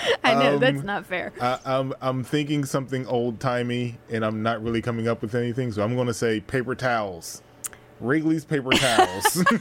I 0.23 0.35
know 0.35 0.57
that's 0.57 0.79
um, 0.79 0.85
not 0.85 1.05
fair. 1.05 1.33
I, 1.39 1.59
I'm 1.65 1.93
I'm 2.01 2.23
thinking 2.23 2.65
something 2.65 3.05
old 3.07 3.39
timey, 3.39 3.97
and 4.09 4.23
I'm 4.25 4.43
not 4.43 4.63
really 4.63 4.81
coming 4.81 5.07
up 5.07 5.21
with 5.21 5.35
anything. 5.35 5.71
So 5.71 5.83
I'm 5.83 5.95
going 5.95 6.07
to 6.07 6.13
say 6.13 6.39
paper 6.39 6.75
towels. 6.75 7.41
Wrigley's 7.99 8.45
paper 8.45 8.69
towels. 8.73 9.43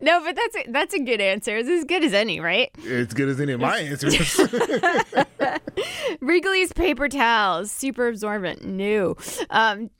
No, 0.00 0.22
but 0.24 0.34
that's 0.36 0.56
a, 0.56 0.70
that's 0.70 0.94
a 0.94 1.00
good 1.00 1.20
answer. 1.20 1.56
It's 1.56 1.68
as 1.68 1.84
good 1.84 2.02
as 2.02 2.14
any, 2.14 2.40
right? 2.40 2.70
it's 2.78 3.12
good 3.12 3.28
as 3.28 3.40
any 3.40 3.52
of 3.52 3.60
my 3.60 3.78
answers. 3.78 4.40
Wrigley's 6.20 6.72
paper 6.72 7.08
towels, 7.08 7.70
super 7.70 8.08
absorbent. 8.08 8.64
new. 8.64 9.16
um, 9.50 9.90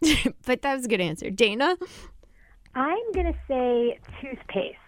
but 0.47 0.63
that 0.63 0.75
was 0.75 0.87
a 0.87 0.89
good 0.89 1.01
answer. 1.01 1.31
Dana, 1.31 1.77
I'm 2.75 3.13
gonna 3.13 3.35
say 3.49 3.99
toothpaste 4.21 4.79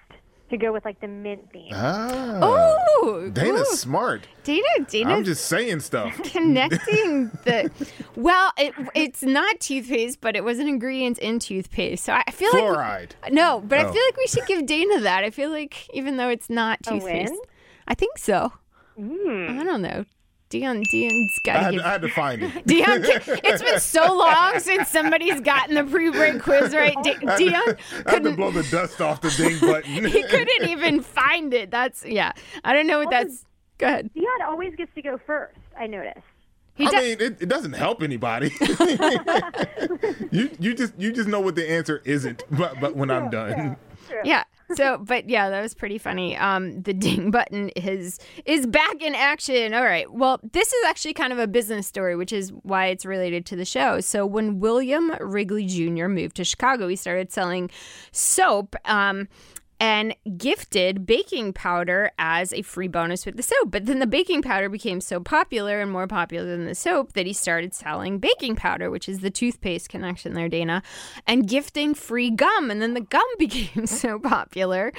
to 0.50 0.56
go 0.56 0.72
with 0.72 0.84
like 0.84 1.00
the 1.00 1.08
mint 1.08 1.50
theme. 1.52 1.72
ah, 1.74 2.38
oh, 2.42 3.30
Dana's 3.32 3.60
ooh. 3.72 3.76
smart. 3.76 4.26
Dana, 4.44 4.62
Dana, 4.88 5.14
I'm 5.14 5.24
just 5.24 5.46
saying 5.46 5.80
stuff. 5.80 6.14
connecting 6.32 7.30
the. 7.44 7.70
Well, 8.16 8.52
it, 8.58 8.74
it's 8.94 9.22
not 9.22 9.60
toothpaste, 9.60 10.20
but 10.20 10.36
it 10.36 10.44
was 10.44 10.58
an 10.58 10.68
ingredient 10.68 11.18
in 11.18 11.38
toothpaste. 11.38 12.04
So 12.04 12.12
I 12.12 12.22
I 12.26 12.30
feel 12.30 12.52
like 12.52 12.62
Fluoride. 12.62 13.10
no, 13.32 13.62
but 13.66 13.78
I 13.78 13.84
Oh. 13.84 13.92
feel 13.92 14.02
like 14.08 14.16
we 14.16 14.26
should 14.26 14.46
give 14.46 14.66
Dana 14.66 15.00
that. 15.00 15.24
I 15.24 15.30
feel 15.30 15.50
like 15.50 15.88
even 15.94 16.16
though 16.16 16.28
it's 16.28 16.50
not 16.50 16.78
A 16.86 16.92
win? 16.96 17.00
toothpaste, 17.00 17.40
I 17.88 17.94
think 17.94 18.18
so. 18.18 18.52
I 18.98 19.62
don't 19.64 19.82
know. 19.82 20.04
Dion, 20.50 20.82
Dion's 20.90 21.38
got 21.44 21.56
I 21.56 21.58
to 21.58 21.64
had, 21.64 21.72
give. 21.74 21.82
I 21.84 21.88
had 21.92 22.02
to 22.02 22.08
find 22.08 22.42
it. 22.42 22.66
Dion, 22.66 23.02
it's 23.44 23.62
been 23.62 23.78
so 23.80 24.16
long 24.18 24.58
since 24.58 24.88
somebody's 24.88 25.40
gotten 25.40 25.76
the 25.76 25.84
pre-break 25.84 26.42
quiz 26.42 26.74
right. 26.74 26.96
D- 27.04 27.14
I 27.26 27.30
had, 27.30 27.38
Dion 27.38 27.52
to, 27.52 27.58
I 27.60 27.66
had 27.70 27.76
to 27.76 28.02
couldn't. 28.04 28.36
blow 28.36 28.50
the 28.50 28.64
dust 28.64 29.00
off 29.00 29.20
the 29.20 29.30
ding 29.30 29.58
button. 29.60 30.04
He 30.10 30.22
couldn't 30.24 30.68
even 30.68 31.02
find 31.02 31.54
it. 31.54 31.70
That's 31.70 32.04
yeah. 32.04 32.32
I 32.64 32.72
don't 32.72 32.88
know 32.88 32.98
what 32.98 33.10
that's. 33.10 33.44
Go 33.78 33.86
ahead. 33.86 34.10
Dion 34.12 34.26
always 34.44 34.74
gets 34.74 34.92
to 34.96 35.02
go 35.02 35.18
first. 35.24 35.56
I 35.78 35.86
noticed. 35.86 36.18
He 36.74 36.86
I 36.86 36.90
does- 36.90 37.00
mean, 37.02 37.20
it, 37.20 37.42
it 37.42 37.48
doesn't 37.48 37.74
help 37.74 38.02
anybody. 38.02 38.50
you 40.32 40.50
you 40.58 40.74
just 40.74 40.94
you 40.98 41.12
just 41.12 41.28
know 41.28 41.40
what 41.40 41.54
the 41.54 41.70
answer 41.70 42.02
isn't. 42.04 42.42
But 42.50 42.80
but 42.80 42.96
when 42.96 43.10
I'm 43.10 43.30
done, 43.30 43.76
Yeah. 44.24 44.44
So, 44.74 44.98
but 44.98 45.28
yeah, 45.28 45.50
that 45.50 45.62
was 45.62 45.74
pretty 45.74 45.98
funny. 45.98 46.37
Um, 46.37 46.83
the 46.83 46.92
ding 46.92 47.30
button 47.33 47.70
is 47.70 48.18
is 48.44 48.66
back 48.66 49.02
in 49.02 49.14
action. 49.14 49.74
All 49.74 49.83
right. 49.83 50.11
Well, 50.12 50.40
this 50.52 50.72
is 50.72 50.85
actually 50.87 51.14
kind 51.14 51.33
of 51.33 51.38
a 51.38 51.46
business 51.46 51.87
story, 51.87 52.16
which 52.16 52.33
is 52.33 52.52
why 52.62 52.87
it's 52.87 53.04
related 53.04 53.46
to 53.46 53.56
the 53.56 53.64
show. 53.64 54.00
So, 54.00 54.24
when 54.26 54.61
William 54.61 55.12
Wrigley 55.20 55.66
Jr. 55.66 56.06
moved 56.06 56.37
to 56.37 56.44
Chicago, 56.44 56.88
he 56.88 56.96
started 56.96 57.33
selling 57.33 57.70
soap. 58.12 58.76
Um, 58.85 59.28
and 59.80 60.14
gifted 60.36 61.06
baking 61.06 61.54
powder 61.54 62.12
as 62.18 62.52
a 62.52 62.60
free 62.60 62.86
bonus 62.86 63.24
with 63.24 63.38
the 63.38 63.42
soap. 63.42 63.70
But 63.70 63.86
then 63.86 63.98
the 63.98 64.06
baking 64.06 64.42
powder 64.42 64.68
became 64.68 65.00
so 65.00 65.20
popular 65.20 65.80
and 65.80 65.90
more 65.90 66.06
popular 66.06 66.46
than 66.46 66.66
the 66.66 66.74
soap 66.74 67.14
that 67.14 67.26
he 67.26 67.32
started 67.32 67.72
selling 67.72 68.18
baking 68.18 68.56
powder, 68.56 68.90
which 68.90 69.08
is 69.08 69.20
the 69.20 69.30
toothpaste 69.30 69.88
connection 69.88 70.34
there, 70.34 70.50
Dana, 70.50 70.82
and 71.26 71.48
gifting 71.48 71.94
free 71.94 72.30
gum. 72.30 72.70
And 72.70 72.82
then 72.82 72.92
the 72.92 73.00
gum 73.00 73.26
became 73.38 73.86
so 73.86 74.18
popular 74.18 74.92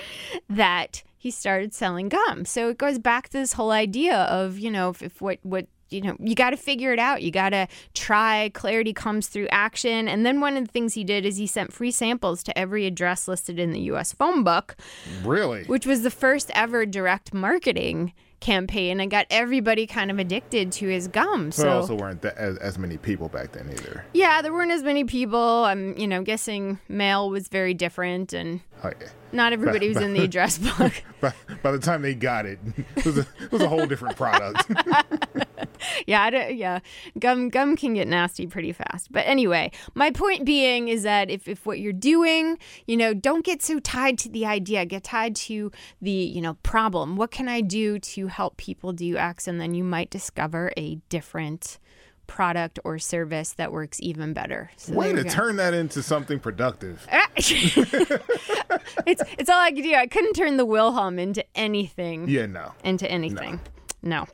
that 0.50 1.04
he 1.16 1.30
started 1.30 1.72
selling 1.76 2.10
gum. 2.10 2.46
So 2.46 2.70
it 2.70 2.80
goes 2.80 2.98
back 2.98 3.30
to 3.30 3.38
this 3.38 3.54
whole 3.54 3.70
idea 3.70 4.18
of, 4.18 4.58
you 4.58 4.72
know, 4.72 4.90
if, 4.90 5.04
if 5.04 5.22
what, 5.22 5.38
what, 5.44 5.68
you 5.92 6.02
know, 6.02 6.16
you 6.20 6.36
got 6.36 6.52
to 6.52 6.58
figure 6.58 6.94
it 6.94 7.00
out. 7.00 7.22
You 7.22 7.32
got 7.32 7.50
to 7.50 7.68
try. 7.94 8.50
Clarity 8.54 8.94
comes 8.94 9.28
through 9.28 9.48
action. 9.52 10.08
And 10.08 10.26
then 10.26 10.40
one 10.42 10.58
of 10.58 10.66
the 10.66 10.72
things 10.72 10.94
he 10.94 11.04
did 11.04 11.26
is 11.26 11.38
he 11.38 11.48
sent 11.48 11.74
free 11.74 11.92
samples 11.92 12.44
to 12.44 12.58
every 12.58 12.86
address 12.86 13.28
listed 13.28 13.60
in 13.60 13.72
the 13.72 13.82
U.S. 13.82 14.14
phone 14.14 14.44
book, 14.44 14.76
really, 15.24 15.64
which 15.66 15.86
was 15.86 16.04
the 16.04 16.12
first 16.12 16.50
ever 16.54 16.86
direct 16.86 17.34
marketing 17.34 18.14
campaign 18.40 19.00
and 19.00 19.12
got 19.12 19.28
everybody 19.30 19.86
kind 19.86 20.10
of 20.10 20.18
addicted 20.18 20.72
to 20.72 20.88
his 20.88 21.08
gum. 21.08 21.52
there 21.52 21.66
So 21.66 21.70
also 21.70 21.96
weren't 21.96 22.24
that, 22.24 22.36
as, 22.38 22.58
as 22.58 22.80
many 22.80 22.98
people 22.98 23.30
back 23.30 23.52
then 23.52 23.70
either. 23.72 24.04
yeah, 24.16 24.42
there 24.42 24.52
weren't 24.52 24.72
as 24.72 24.82
many 24.82 25.04
people. 25.04 25.66
I'm, 25.66 25.96
you 25.96 26.08
know, 26.08 26.24
guessing 26.24 26.80
mail 26.90 27.30
was 27.30 27.50
very 27.50 27.76
different, 27.76 28.34
and 28.34 28.62
Oh, 28.84 28.92
yeah. 29.00 29.10
not 29.32 29.54
everybody 29.54 29.88
was 29.88 29.98
in 29.98 30.14
the 30.14 30.24
address 30.24 30.58
book. 30.78 30.92
By, 31.20 31.34
by 31.62 31.72
the 31.72 31.78
time 31.78 32.02
they 32.02 32.16
got 32.16 32.48
it, 32.48 32.60
it 32.96 33.06
was 33.06 33.18
a, 33.20 33.28
it 33.40 33.52
was 33.52 33.62
a 33.62 33.68
whole 33.68 33.86
different 33.86 34.18
product. 34.18 34.64
yeah, 36.08 36.24
I 36.24 36.48
yeah, 36.50 36.80
gum 37.20 37.50
gum 37.50 37.76
can 37.76 37.94
get 37.94 38.08
nasty 38.08 38.48
pretty 38.48 38.74
fast. 38.74 39.12
But 39.12 39.22
anyway, 39.28 39.72
my 39.94 40.10
point 40.10 40.46
being 40.46 40.88
is 40.88 41.04
that 41.04 41.30
if, 41.30 41.48
if 41.48 41.66
what 41.66 41.80
you're 41.80 41.94
doing, 41.94 42.58
you 42.88 42.98
know, 42.98 43.14
don't 43.14 43.46
get 43.46 43.62
so 43.62 43.80
tied 43.80 44.18
to 44.20 44.30
the 44.30 44.46
idea. 44.48 44.86
Get 44.86 45.04
tied 45.04 45.36
to 45.38 45.72
the 46.02 46.12
you 46.12 46.42
know 46.42 46.56
problem. 46.64 47.18
What 47.18 47.30
can 47.30 47.48
I 47.48 47.62
do 47.62 48.00
to 48.00 48.28
help 48.28 48.58
people 48.58 48.94
do 48.94 49.16
X? 49.16 49.48
And 49.48 49.62
then 49.62 49.76
you 49.76 49.84
might 49.84 50.10
discover 50.10 50.72
a 50.76 50.96
different 51.10 51.78
product 52.32 52.80
or 52.86 52.98
service 52.98 53.52
that 53.52 53.74
works 53.74 54.00
even 54.02 54.32
better. 54.32 54.72
So 54.78 54.94
Way 54.94 55.12
to 55.12 55.24
go. 55.24 55.30
turn 55.30 55.58
that 55.58 55.74
into 55.74 56.02
something 56.02 56.40
productive. 56.40 57.06
it's 57.36 59.22
it's 59.38 59.50
all 59.50 59.60
I 59.60 59.72
could 59.72 59.84
do. 59.84 59.94
I 59.94 60.08
couldn't 60.08 60.34
turn 60.34 60.56
the 60.56 60.66
Wilhelm 60.66 61.20
into 61.20 61.44
anything. 61.56 62.30
Yeah, 62.30 62.46
no. 62.46 62.72
into 62.86 63.10
anything. 63.12 63.60
No. 64.02 64.28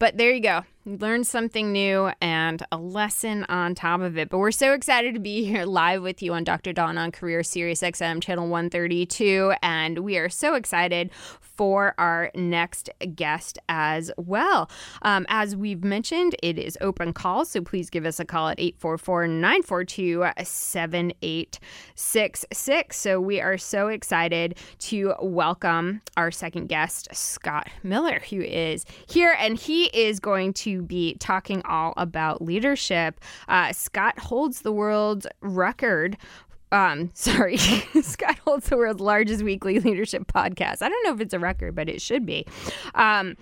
But 0.00 0.16
there 0.16 0.32
you 0.32 0.40
go. 0.40 0.62
You 0.86 0.96
learned 0.96 1.26
something 1.26 1.72
new 1.72 2.10
and 2.22 2.64
a 2.72 2.78
lesson 2.78 3.44
on 3.50 3.74
top 3.74 4.00
of 4.00 4.16
it. 4.16 4.30
But 4.30 4.38
we're 4.38 4.50
so 4.50 4.72
excited 4.72 5.12
to 5.12 5.20
be 5.20 5.44
here 5.44 5.66
live 5.66 6.02
with 6.02 6.22
you 6.22 6.32
on 6.32 6.42
Dr. 6.42 6.72
Dawn 6.72 6.96
on 6.96 7.12
Career 7.12 7.42
Sirius 7.42 7.82
XM 7.82 8.22
channel 8.22 8.48
132. 8.48 9.52
And 9.62 9.98
we 9.98 10.16
are 10.16 10.30
so 10.30 10.54
excited 10.54 11.10
for 11.40 11.94
our 11.98 12.30
next 12.34 12.88
guest 13.14 13.58
as 13.68 14.10
well. 14.16 14.70
Um, 15.02 15.26
as 15.28 15.54
we've 15.54 15.84
mentioned, 15.84 16.34
it 16.42 16.58
is 16.58 16.78
open 16.80 17.12
call. 17.12 17.44
So 17.44 17.60
please 17.60 17.90
give 17.90 18.06
us 18.06 18.18
a 18.18 18.24
call 18.24 18.48
at 18.48 18.58
844 18.58 19.28
942 19.28 20.24
7866. 20.42 22.96
So 22.96 23.20
we 23.20 23.38
are 23.42 23.58
so 23.58 23.88
excited 23.88 24.56
to 24.78 25.12
welcome 25.20 26.00
our 26.16 26.30
second 26.30 26.68
guest, 26.68 27.08
Scott 27.12 27.68
Miller, 27.82 28.22
who 28.30 28.40
is 28.40 28.86
here 29.06 29.36
and 29.38 29.58
he 29.58 29.89
is 29.92 30.20
going 30.20 30.52
to 30.54 30.82
be 30.82 31.14
talking 31.14 31.62
all 31.64 31.94
about 31.96 32.42
leadership. 32.42 33.20
Uh, 33.48 33.72
Scott 33.72 34.18
holds 34.18 34.62
the 34.62 34.72
world 34.72 35.26
record 35.40 36.16
um, 36.72 37.10
sorry, 37.14 37.56
Scott 38.02 38.38
holds 38.44 38.68
the 38.68 38.76
world's 38.76 39.00
largest 39.00 39.42
weekly 39.42 39.80
leadership 39.80 40.30
podcast. 40.32 40.82
I 40.82 40.88
don't 40.88 41.04
know 41.04 41.14
if 41.14 41.20
it's 41.20 41.34
a 41.34 41.38
record, 41.38 41.74
but 41.74 41.88
it 41.88 42.00
should 42.00 42.24
be. 42.24 42.46
Um, 42.94 43.36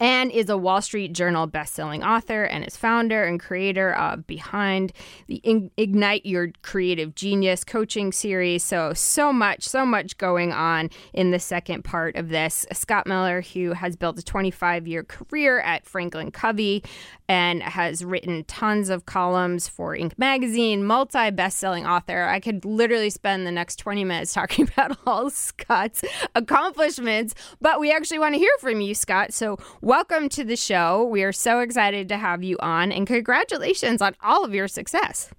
and 0.00 0.30
is 0.30 0.48
a 0.48 0.56
Wall 0.56 0.82
Street 0.82 1.12
Journal 1.12 1.48
bestselling 1.48 2.06
author 2.06 2.44
and 2.44 2.64
is 2.64 2.76
founder 2.76 3.24
and 3.24 3.40
creator 3.40 3.94
of 3.94 4.26
Behind 4.26 4.92
the 5.26 5.70
Ignite 5.76 6.26
Your 6.26 6.48
Creative 6.62 7.14
Genius 7.14 7.64
coaching 7.64 8.12
series. 8.12 8.62
So, 8.62 8.92
so 8.92 9.32
much, 9.32 9.62
so 9.66 9.86
much 9.86 10.18
going 10.18 10.52
on 10.52 10.90
in 11.12 11.30
the 11.30 11.38
second 11.38 11.84
part 11.84 12.16
of 12.16 12.28
this. 12.28 12.66
Scott 12.72 13.06
Miller, 13.06 13.40
who 13.40 13.72
has 13.72 13.96
built 13.96 14.18
a 14.18 14.22
25 14.22 14.86
year 14.86 15.02
career 15.02 15.60
at 15.60 15.86
Franklin 15.86 16.30
Covey 16.30 16.82
and 17.28 17.62
has 17.62 18.04
written 18.04 18.44
tons 18.44 18.88
of 18.88 19.06
columns 19.06 19.68
for 19.68 19.96
Inc. 19.96 20.12
magazine, 20.18 20.84
multi 20.84 21.30
best-selling 21.30 21.86
author. 21.86 22.24
I 22.24 22.40
could 22.40 22.64
literally 22.64 23.10
spend 23.10 23.46
the 23.46 23.50
next 23.50 23.76
20 23.76 24.04
minutes 24.04 24.32
talking 24.32 24.68
about 24.76 24.96
all 25.06 25.30
Scott's 25.30 26.02
accomplishments, 26.34 27.34
but 27.60 27.80
we 27.80 27.90
actually 27.92 28.18
want 28.18 28.34
to 28.34 28.38
hear 28.38 28.52
from 28.60 28.80
you, 28.80 28.94
Scott. 28.94 29.32
So, 29.32 29.58
welcome 29.86 30.28
to 30.28 30.42
the 30.42 30.56
show. 30.56 31.04
We 31.04 31.22
are 31.22 31.30
so 31.30 31.60
excited 31.60 32.08
to 32.08 32.16
have 32.16 32.42
you 32.42 32.56
on, 32.58 32.90
and 32.90 33.06
congratulations 33.06 34.02
on 34.02 34.16
all 34.20 34.44
of 34.44 34.52
your 34.52 34.66
success. 34.66 35.30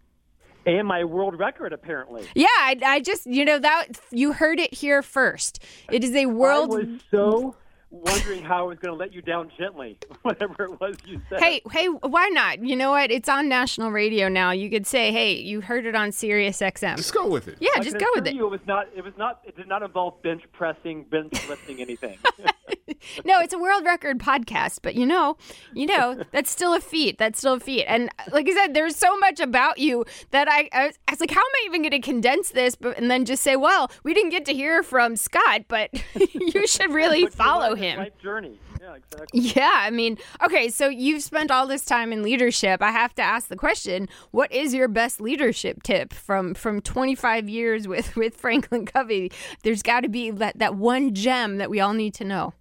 And 0.66 0.88
my 0.88 1.04
world 1.04 1.38
record, 1.38 1.74
apparently. 1.74 2.26
Yeah, 2.34 2.48
I, 2.58 2.78
I 2.82 3.00
just, 3.02 3.26
you 3.26 3.44
know, 3.44 3.60
that 3.60 3.88
you 4.10 4.32
heard 4.32 4.62
it 4.62 4.74
here 4.74 5.02
first. 5.02 5.62
It 5.92 6.02
is 6.02 6.16
a 6.16 6.28
world. 6.28 6.72
I 6.72 6.78
was 6.78 6.88
so 7.12 7.56
wondering 7.90 8.44
how 8.44 8.66
I 8.66 8.68
was 8.68 8.80
going 8.80 8.94
to 8.94 8.98
let 8.98 9.14
you 9.14 9.22
down 9.22 9.52
gently, 9.58 9.98
whatever 10.22 10.66
it 10.66 10.80
was 10.80 10.98
you 11.06 11.22
said. 11.30 11.40
Hey, 11.40 11.62
hey, 11.72 11.88
why 11.88 12.30
not? 12.30 12.64
You 12.64 12.76
know 12.76 12.92
what? 12.92 13.12
It's 13.12 13.30
on 13.30 13.48
national 13.48 13.92
radio 13.92 14.28
now. 14.28 14.52
You 14.52 14.70
could 14.70 14.86
say, 14.86 15.12
"Hey, 15.12 15.34
you 15.34 15.62
heard 15.62 15.86
it 15.86 15.96
on 15.96 16.12
Sirius 16.12 16.60
XM." 16.60 16.98
Just 16.98 17.14
go 17.14 17.28
with 17.28 17.48
it. 17.48 17.58
Yeah, 17.60 17.70
I 17.76 17.80
just 17.82 17.98
go 17.98 18.08
with 18.16 18.28
it. 18.28 18.36
You, 18.36 18.48
it 18.48 18.52
was 18.52 18.66
not. 18.68 18.88
It 18.96 19.04
was 19.04 19.14
not. 19.18 19.42
It 19.46 19.56
did 19.56 19.68
not 19.68 19.84
involve 19.84 20.22
bench 20.22 20.44
pressing, 20.54 21.04
bench 21.06 21.48
lifting, 21.48 21.82
anything. 21.82 22.18
no, 23.26 23.40
it's 23.40 23.54
a 23.54 23.60
world 23.60 23.86
record 23.86 24.20
podcast, 24.20 24.80
but 24.82 24.96
you 24.96 25.06
know, 25.06 25.38
you 25.74 25.86
know, 25.86 26.24
that's 26.32 26.50
still 26.50 26.74
a 26.74 26.80
feat. 26.80 27.18
That's 27.18 27.40
still 27.40 27.54
a 27.54 27.60
feat. 27.60 27.86
And 27.86 28.10
like 28.32 28.48
I 28.48 28.54
said, 28.54 28.74
there's 28.74 28.96
so 28.96 29.18
much 29.18 29.40
about 29.40 29.80
you 29.80 30.06
that 30.32 30.48
I, 30.50 30.70
I, 30.74 30.88
was, 30.88 31.00
I 31.08 31.12
was 31.12 31.20
like, 31.20 31.32
how 31.32 31.42
am 31.42 31.46
I 31.46 31.64
even 31.66 31.82
going 31.82 31.92
to 31.92 32.00
condense 32.00 32.52
this? 32.52 32.76
But 32.76 32.98
and 32.98 33.10
then 33.10 33.26
just 33.26 33.44
say, 33.44 33.56
well, 33.56 33.92
we 34.04 34.14
didn't 34.14 34.32
get 34.32 34.46
to 34.46 34.54
hear 34.54 34.84
from 34.84 35.16
Scott, 35.16 35.66
but 35.68 35.90
you 36.34 36.68
should 36.68 36.92
really 36.92 37.28
follow 37.28 37.70
learned 37.70 37.77
his 37.77 37.77
him. 37.78 38.00
Life 38.00 38.18
journey. 38.22 38.60
Yeah, 38.82 38.96
exactly. 38.96 39.40
Yeah, 39.58 39.72
I 39.74 39.90
mean, 39.90 40.18
okay, 40.44 40.70
so 40.70 40.88
you've 40.88 41.24
spent 41.24 41.52
all 41.52 41.68
this 41.68 41.86
time 41.86 42.12
in 42.12 42.24
leadership. 42.24 42.82
I 42.82 42.92
have 42.92 43.16
to 43.16 43.22
ask 43.22 43.48
the 43.48 43.56
question, 43.56 44.10
what 44.32 44.52
is 44.52 44.74
your 44.74 44.88
best 44.88 45.22
leadership 45.22 45.84
tip 45.84 46.14
from 46.14 46.54
from 46.54 46.82
25 46.82 47.50
years 47.50 47.88
with 47.88 48.16
with 48.16 48.36
Franklin 48.36 48.86
Covey? 48.86 49.32
There's 49.64 49.84
got 49.84 50.02
to 50.02 50.10
be 50.10 50.32
that 50.32 50.60
that 50.60 50.76
one 50.76 51.14
gem 51.14 51.58
that 51.58 51.70
we 51.70 51.80
all 51.80 51.94
need 51.94 52.14
to 52.16 52.24
know. 52.24 52.54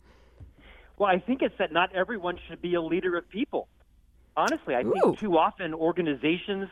Well, 0.99 1.11
I 1.11 1.19
think 1.19 1.43
it's 1.43 1.57
that 1.59 1.73
not 1.73 1.95
everyone 1.95 2.39
should 2.49 2.63
be 2.63 2.75
a 2.75 2.81
leader 2.81 3.17
of 3.17 3.29
people. 3.29 3.69
Honestly, 4.37 4.75
I 4.75 4.83
Ooh. 4.83 4.93
think 4.93 5.19
too 5.19 5.37
often 5.37 5.75
organizations 5.75 6.69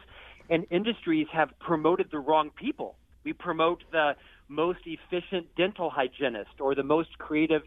and 0.51 0.67
industries 0.71 1.27
have 1.33 1.51
promoted 1.59 2.11
the 2.11 2.19
wrong 2.19 2.51
people. 2.51 2.97
We 3.25 3.33
promote 3.33 3.83
the 3.91 4.17
most 4.49 4.81
efficient 4.85 5.47
dental 5.57 5.91
hygienist 5.91 6.61
or 6.61 6.75
the 6.75 6.83
most 6.83 7.19
creative 7.19 7.63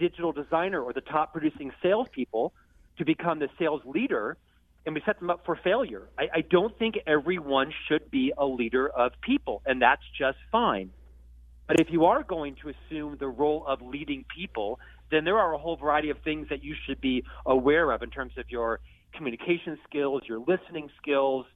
digital 0.00 0.32
designer 0.32 0.80
or 0.82 0.92
the 0.92 1.02
top 1.02 1.32
producing 1.32 1.70
salespeople 1.82 2.52
to 2.98 3.04
become 3.04 3.38
the 3.38 3.48
sales 3.58 3.82
leader, 3.84 4.36
and 4.84 4.94
we 4.94 5.02
set 5.06 5.20
them 5.20 5.30
up 5.30 5.44
for 5.44 5.56
failure. 5.56 6.08
I, 6.18 6.24
I 6.38 6.40
don't 6.40 6.76
think 6.78 6.98
everyone 7.06 7.72
should 7.86 8.10
be 8.10 8.32
a 8.36 8.46
leader 8.46 8.88
of 8.88 9.12
people, 9.20 9.62
and 9.66 9.80
that's 9.80 10.02
just 10.18 10.38
fine. 10.50 10.90
But 11.68 11.78
if 11.78 11.88
you 11.90 12.06
are 12.06 12.24
going 12.24 12.56
to 12.62 12.72
assume 12.74 13.16
the 13.20 13.28
role 13.28 13.64
of 13.64 13.80
leading 13.80 14.24
people, 14.36 14.80
then 15.10 15.24
there 15.24 15.38
are 15.38 15.52
a 15.54 15.58
whole 15.58 15.76
variety 15.76 16.10
of 16.10 16.18
things 16.24 16.48
that 16.48 16.64
you 16.64 16.74
should 16.84 17.00
be 17.00 17.22
aware 17.46 17.92
of 17.92 18.02
in 18.02 18.10
terms 18.10 18.32
of 18.38 18.46
your 18.48 18.80
communication 19.14 19.78
skills, 19.88 20.22
your 20.26 20.40
listening 20.40 20.90
skills, 21.00 21.46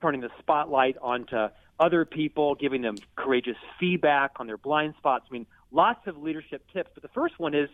turning 0.00 0.20
the 0.20 0.30
spotlight 0.40 0.96
onto 1.00 1.48
other 1.78 2.04
people, 2.04 2.54
giving 2.54 2.82
them 2.82 2.96
courageous 3.16 3.56
feedback 3.78 4.32
on 4.40 4.46
their 4.46 4.58
blind 4.58 4.94
spots. 4.98 5.24
I 5.28 5.32
mean, 5.32 5.46
lots 5.70 6.06
of 6.06 6.16
leadership 6.16 6.64
tips. 6.72 6.90
But 6.94 7.02
the 7.02 7.08
first 7.08 7.38
one 7.38 7.54
is 7.54 7.68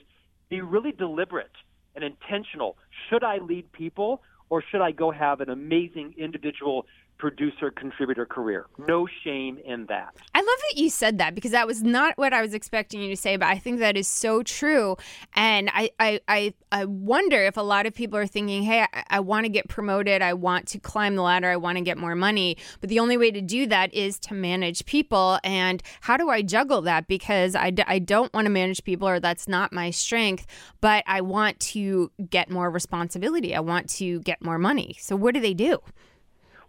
be 0.48 0.60
really 0.60 0.92
deliberate 0.92 1.52
and 1.94 2.04
intentional. 2.04 2.76
Should 3.08 3.24
I 3.24 3.38
lead 3.38 3.70
people 3.72 4.22
or 4.48 4.62
should 4.70 4.80
I 4.80 4.90
go 4.90 5.10
have 5.10 5.40
an 5.40 5.50
amazing 5.50 6.14
individual 6.18 6.86
producer 7.20 7.70
contributor 7.70 8.24
career? 8.24 8.66
No 8.78 9.06
shame 9.22 9.58
in 9.64 9.84
that. 9.86 10.16
I 10.34 10.38
love 10.38 10.46
that 10.70 10.80
you 10.80 10.88
said 10.88 11.18
that 11.18 11.34
because 11.34 11.50
that 11.50 11.66
was 11.66 11.82
not 11.82 12.16
what 12.16 12.32
I 12.32 12.40
was 12.40 12.54
expecting 12.54 13.02
you 13.02 13.10
to 13.10 13.16
say, 13.16 13.36
but 13.36 13.46
I 13.46 13.58
think 13.58 13.78
that 13.80 13.96
is 13.96 14.08
so 14.08 14.42
true. 14.42 14.96
And 15.34 15.68
I, 15.72 15.90
I, 16.00 16.20
I, 16.26 16.54
I 16.72 16.86
wonder 16.86 17.44
if 17.44 17.58
a 17.58 17.62
lot 17.62 17.84
of 17.84 17.94
people 17.94 18.18
are 18.18 18.26
thinking, 18.26 18.62
hey, 18.62 18.86
I, 18.92 19.04
I 19.10 19.20
want 19.20 19.44
to 19.44 19.50
get 19.50 19.68
promoted. 19.68 20.22
I 20.22 20.32
want 20.32 20.66
to 20.68 20.78
climb 20.78 21.14
the 21.14 21.22
ladder. 21.22 21.50
I 21.50 21.56
want 21.56 21.76
to 21.76 21.84
get 21.84 21.98
more 21.98 22.14
money. 22.14 22.56
But 22.80 22.88
the 22.88 22.98
only 22.98 23.18
way 23.18 23.30
to 23.30 23.42
do 23.42 23.66
that 23.66 23.92
is 23.92 24.18
to 24.20 24.34
manage 24.34 24.86
people. 24.86 25.38
And 25.44 25.82
how 26.00 26.16
do 26.16 26.30
I 26.30 26.40
juggle 26.40 26.80
that? 26.82 27.06
Because 27.06 27.54
I, 27.54 27.68
d- 27.68 27.84
I 27.86 27.98
don't 27.98 28.32
want 28.32 28.46
to 28.46 28.50
manage 28.50 28.82
people 28.82 29.06
or 29.06 29.20
that's 29.20 29.46
not 29.46 29.74
my 29.74 29.90
strength, 29.90 30.46
but 30.80 31.04
I 31.06 31.20
want 31.20 31.60
to 31.60 32.10
get 32.30 32.50
more 32.50 32.70
responsibility. 32.70 33.54
I 33.54 33.60
want 33.60 33.90
to 33.90 34.20
get 34.20 34.42
more 34.42 34.58
money. 34.58 34.96
So 34.98 35.16
what 35.16 35.34
do 35.34 35.40
they 35.40 35.54
do? 35.54 35.80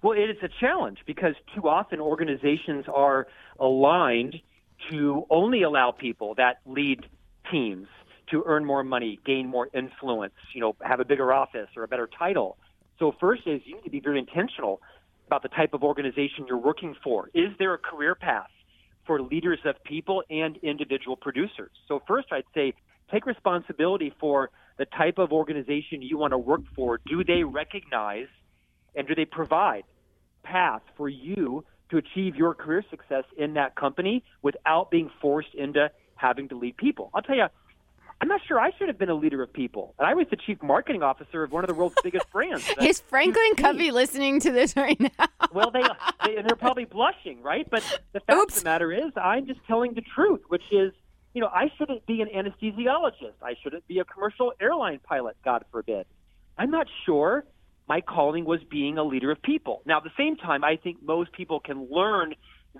Well, 0.02 0.18
it 0.18 0.30
is 0.30 0.38
a 0.41 0.49
challenge 0.60 0.99
because 1.06 1.36
too 1.56 1.68
often 1.68 1.99
organizations 1.99 2.86
are 2.93 3.28
aligned 3.60 4.36
to 4.89 5.26
only 5.30 5.62
allow 5.62 5.91
people 5.91 6.34
that 6.36 6.58
lead 6.66 7.06
teams 7.52 7.88
to 8.32 8.43
earn 8.47 8.66
more 8.66 8.84
money, 8.84 9.20
gain 9.26 9.47
more 9.47 9.68
influence, 9.74 10.34
you 10.56 10.62
know, 10.62 10.76
have 10.82 10.99
a 10.99 11.06
bigger 11.06 11.32
office 11.32 11.68
or 11.76 11.84
a 11.84 11.88
better 11.88 12.10
title. 12.18 12.58
So 12.97 13.14
first 13.20 13.43
is 13.45 13.62
you 13.66 13.76
need 13.76 13.84
to 13.84 13.89
be 13.91 13.99
very 13.99 14.18
intentional 14.18 14.82
about 15.28 15.43
the 15.43 15.49
type 15.49 15.74
of 15.74 15.84
organization 15.84 16.45
you're 16.47 16.58
working 16.58 16.95
for. 17.04 17.30
Is 17.34 17.49
there 17.60 17.74
a 17.74 17.78
career 17.78 18.16
path 18.16 18.49
for 19.06 19.22
leaders 19.22 19.60
of 19.66 19.76
people 19.84 20.24
and 20.30 20.58
individual 20.64 21.16
producers? 21.16 21.72
So 21.88 22.02
first 22.08 22.28
I'd 22.32 22.43
say 22.56 22.74
take 23.12 23.26
responsibility 23.26 24.14
for 24.20 24.49
the 24.78 24.86
type 24.86 25.20
of 25.20 25.32
organization 25.32 26.02
you 26.02 26.18
want 26.18 26.32
to 26.32 26.38
work 26.38 26.62
for. 26.76 26.99
Do 27.08 27.24
they 27.24 27.43
recognize 27.43 28.28
and 28.96 29.08
do 29.08 29.16
they 29.16 29.26
provide 29.26 29.84
path 30.44 30.82
for 30.98 31.10
you 31.10 31.64
to 31.89 31.98
achieve 31.98 32.36
your 32.36 32.54
career 32.54 32.84
success 32.89 33.24
in 33.38 33.54
that 33.56 33.76
company 33.76 34.24
without 34.42 34.92
being 34.92 35.10
forced 35.22 35.54
into 35.54 35.92
having 36.16 36.50
to 36.50 36.58
lead 36.58 36.78
people? 36.78 37.10
I'll 37.14 37.22
tell 37.22 37.36
you, 37.36 37.48
I'm 38.22 38.28
not 38.28 38.42
sure 38.48 38.60
I 38.60 38.70
should 38.78 38.88
have 38.88 39.00
been 39.00 39.10
a 39.10 39.16
leader 39.16 39.42
of 39.42 39.52
people. 39.52 39.96
And 39.98 40.08
I 40.08 40.14
was 40.14 40.28
the 40.30 40.36
chief 40.36 40.62
marketing 40.62 41.02
officer 41.02 41.44
of 41.44 41.52
one 41.52 41.64
of 41.64 41.68
the 41.68 41.74
world's 41.74 41.96
biggest 42.04 42.30
brands. 42.32 42.64
Is 42.80 43.02
Franklin. 43.02 43.56
Covey 43.58 43.89
listening 43.89 44.39
to 44.42 44.52
this 44.52 44.76
right 44.76 45.00
now? 45.00 45.10
Well, 45.54 45.70
they, 45.70 45.82
they 46.26 46.38
and 46.38 46.48
they're 46.48 46.56
probably 46.56 46.86
blushing, 46.86 47.42
right? 47.44 47.70
But 47.70 47.84
the 48.14 48.22
fact 48.22 48.39
Oops. 48.39 48.58
of 48.58 48.64
the 48.64 48.70
matter 48.70 48.94
is, 48.94 49.12
I'm 49.18 49.48
just 49.48 49.60
telling 49.68 49.96
the 49.96 50.02
truth, 50.16 50.39
which 50.48 50.62
is, 50.72 50.94
you 51.34 51.42
know, 51.42 51.48
I 51.48 51.70
shouldn't 51.78 52.06
be 52.06 52.22
an 52.22 52.30
anesthesiologist. 52.34 53.34
I 53.42 53.56
shouldn't 53.62 53.86
be 53.86 54.00
a 54.00 54.06
commercial 54.06 54.54
airline 54.62 55.02
pilot, 55.04 55.36
God 55.44 55.66
forbid. 55.70 56.06
I'm 56.58 56.72
not 56.72 56.88
sure 57.06 57.44
my 57.92 58.00
calling 58.00 58.46
was 58.46 58.62
being 58.70 58.98
a 58.98 59.04
leader 59.04 59.32
of 59.32 59.42
people. 59.42 59.82
Now, 59.86 59.98
at 59.98 60.06
the 60.06 60.16
same 60.18 60.38
time, 60.38 60.64
I 60.64 60.78
think 60.78 61.04
most 61.04 61.34
people 61.34 61.60
can 61.60 61.89
learn 61.92 62.36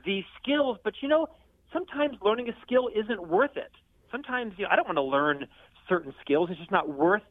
these 0.06 0.24
skills, 0.42 0.78
but 0.86 0.94
you 1.02 1.10
know, 1.10 1.28
sometimes 1.74 2.16
learning 2.22 2.48
a 2.48 2.54
skill 2.66 2.90
isn't 2.96 3.28
worth 3.28 3.58
it. 3.58 3.74
Sometimes, 4.10 4.54
you 4.56 4.64
know, 4.64 4.70
I 4.72 4.78
don't 4.78 4.88
want 4.88 5.00
to 5.00 5.10
learn 5.18 5.48
certain 5.90 6.14
skills. 6.22 6.48
It's 6.50 6.60
just 6.60 6.72
not 6.72 6.88
worth 6.88 7.24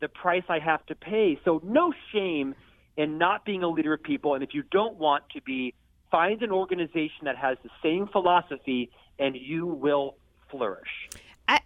the 0.00 0.08
price 0.08 0.42
I 0.48 0.58
have 0.58 0.84
to 0.86 0.96
pay. 0.96 1.38
So, 1.44 1.60
no 1.62 1.92
shame 2.12 2.56
in 2.96 3.18
not 3.18 3.44
being 3.44 3.62
a 3.62 3.68
leader 3.68 3.94
of 3.94 4.02
people. 4.02 4.34
And 4.34 4.42
if 4.42 4.50
you 4.52 4.64
don't 4.72 4.96
want 4.96 5.22
to 5.36 5.40
be, 5.40 5.74
find 6.10 6.42
an 6.42 6.50
organization 6.50 7.22
that 7.26 7.36
has 7.36 7.56
the 7.62 7.70
same 7.84 8.08
philosophy, 8.08 8.90
and 9.16 9.36
you 9.36 9.64
will 9.64 10.16
flourish. 10.50 10.90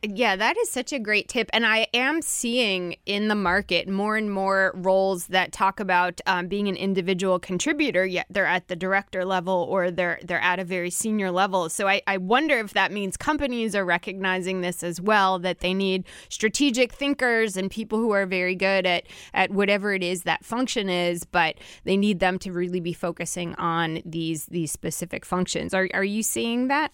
Yeah, 0.05 0.37
that 0.37 0.57
is 0.59 0.71
such 0.71 0.93
a 0.93 0.99
great 1.01 1.29
tip. 1.29 1.51
And 1.53 1.67
I 1.67 1.89
am 1.93 2.23
seeing 2.23 2.97
in 3.05 3.27
the 3.27 3.35
market 3.35 3.89
more 3.89 4.17
and 4.17 4.31
more 4.31 4.73
roles 4.77 5.27
that 5.29 5.51
talk 5.53 5.81
about 5.81 6.21
um, 6.27 6.47
being 6.47 6.69
an 6.69 6.77
individual 6.77 7.41
contributor, 7.41 8.07
yet 8.07 8.27
they're 8.31 8.47
at 8.47 8.69
the 8.69 8.77
director 8.77 9.25
level 9.25 9.67
or 9.69 9.91
they're 9.91 10.21
they're 10.25 10.41
at 10.41 10.61
a 10.61 10.65
very 10.65 10.91
senior 10.91 11.33
level. 11.33 11.69
So 11.69 11.89
I, 11.89 12.01
I 12.07 12.17
wonder 12.17 12.59
if 12.59 12.75
that 12.75 12.93
means 12.93 13.17
companies 13.17 13.75
are 13.75 13.85
recognizing 13.85 14.61
this 14.61 14.83
as 14.85 15.01
well, 15.01 15.41
that 15.41 15.61
they 15.61 15.75
need 15.75 16.05
strategic 16.29 16.93
thinkers 16.93 17.57
and 17.57 17.71
people 17.71 17.99
who 17.99 18.13
are 18.13 18.27
very 18.27 18.55
good 18.55 18.87
at, 18.87 19.05
at 19.35 19.51
whatever 19.51 19.95
it 19.95 20.05
is 20.05 20.23
that 20.23 20.45
function 20.45 20.89
is, 20.89 21.25
but 21.25 21.57
they 21.85 21.97
need 21.97 22.21
them 22.21 22.39
to 22.41 22.53
really 22.53 22.81
be 22.81 22.93
focusing 22.93 23.55
on 23.57 24.01
these 24.05 24.47
these 24.47 24.71
specific 24.71 25.25
functions. 25.25 25.75
Are, 25.75 25.89
are 25.93 26.05
you 26.05 26.23
seeing 26.23 26.69
that? 26.69 26.93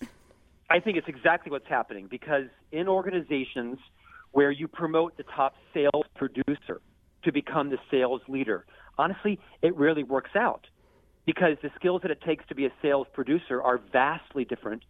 I 0.70 0.80
think 0.80 0.96
it's 0.98 1.08
exactly 1.08 1.50
what's 1.50 1.68
happening 1.68 2.08
because 2.10 2.44
in 2.72 2.88
organizations 2.88 3.78
where 4.32 4.50
you 4.50 4.68
promote 4.68 5.16
the 5.16 5.24
top 5.34 5.54
sales 5.72 6.04
producer 6.14 6.80
to 7.24 7.32
become 7.32 7.70
the 7.70 7.78
sales 7.90 8.20
leader, 8.28 8.66
honestly, 8.98 9.38
it 9.62 9.74
rarely 9.76 10.02
works 10.02 10.30
out 10.36 10.66
because 11.24 11.56
the 11.62 11.70
skills 11.74 12.02
that 12.02 12.10
it 12.10 12.20
takes 12.22 12.46
to 12.48 12.54
be 12.54 12.66
a 12.66 12.72
sales 12.82 13.06
producer 13.12 13.62
are 13.62 13.80
vastly 13.92 14.44
different 14.44 14.82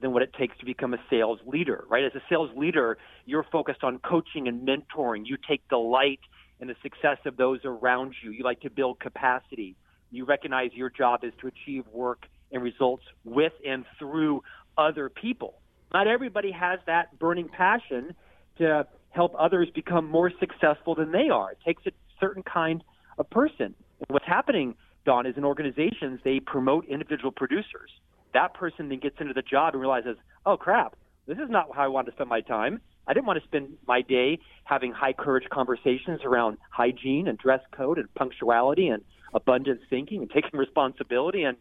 than 0.00 0.12
what 0.12 0.22
it 0.22 0.32
takes 0.38 0.56
to 0.58 0.64
become 0.64 0.94
a 0.94 0.98
sales 1.10 1.40
leader, 1.46 1.84
right? 1.88 2.04
As 2.04 2.12
a 2.14 2.22
sales 2.28 2.50
leader, 2.56 2.96
you're 3.26 3.44
focused 3.50 3.82
on 3.82 3.98
coaching 3.98 4.48
and 4.48 4.66
mentoring. 4.66 5.22
You 5.24 5.36
take 5.48 5.66
delight 5.68 6.20
in 6.60 6.68
the 6.68 6.76
success 6.82 7.18
of 7.26 7.36
those 7.36 7.60
around 7.64 8.14
you. 8.22 8.30
You 8.30 8.44
like 8.44 8.60
to 8.60 8.70
build 8.70 9.00
capacity. 9.00 9.76
You 10.10 10.24
recognize 10.24 10.70
your 10.72 10.90
job 10.90 11.24
is 11.24 11.32
to 11.40 11.48
achieve 11.48 11.84
work 11.92 12.26
and 12.52 12.62
results 12.62 13.04
with 13.24 13.52
and 13.66 13.84
through 13.98 14.42
other 14.78 15.08
people. 15.08 15.60
Not 15.92 16.06
everybody 16.06 16.52
has 16.52 16.78
that 16.86 17.18
burning 17.18 17.48
passion 17.48 18.14
to 18.58 18.86
help 19.10 19.34
others 19.38 19.68
become 19.74 20.08
more 20.08 20.30
successful 20.38 20.94
than 20.94 21.12
they 21.12 21.28
are. 21.28 21.52
It 21.52 21.58
takes 21.64 21.82
a 21.86 21.90
certain 22.20 22.42
kind 22.42 22.84
of 23.18 23.28
person. 23.30 23.74
What's 24.08 24.26
happening, 24.26 24.74
Dawn, 25.04 25.26
is 25.26 25.36
in 25.36 25.44
organizations, 25.44 26.20
they 26.24 26.40
promote 26.40 26.86
individual 26.86 27.32
producers. 27.32 27.90
That 28.34 28.54
person 28.54 28.88
then 28.88 29.00
gets 29.00 29.16
into 29.20 29.32
the 29.32 29.42
job 29.42 29.74
and 29.74 29.80
realizes, 29.80 30.16
oh 30.46 30.56
crap, 30.56 30.94
this 31.26 31.38
is 31.38 31.50
not 31.50 31.68
how 31.74 31.82
I 31.82 31.88
want 31.88 32.06
to 32.06 32.12
spend 32.12 32.28
my 32.28 32.40
time. 32.40 32.80
I 33.06 33.14
didn't 33.14 33.26
want 33.26 33.40
to 33.40 33.46
spend 33.46 33.70
my 33.86 34.02
day 34.02 34.38
having 34.64 34.92
high 34.92 35.14
courage 35.14 35.48
conversations 35.50 36.20
around 36.24 36.58
hygiene 36.70 37.26
and 37.26 37.38
dress 37.38 37.60
code 37.72 37.98
and 37.98 38.12
punctuality 38.14 38.88
and 38.88 39.02
abundance 39.34 39.80
thinking 39.88 40.22
and 40.22 40.30
taking 40.34 40.58
responsibility 40.58 41.42
and 41.42 41.56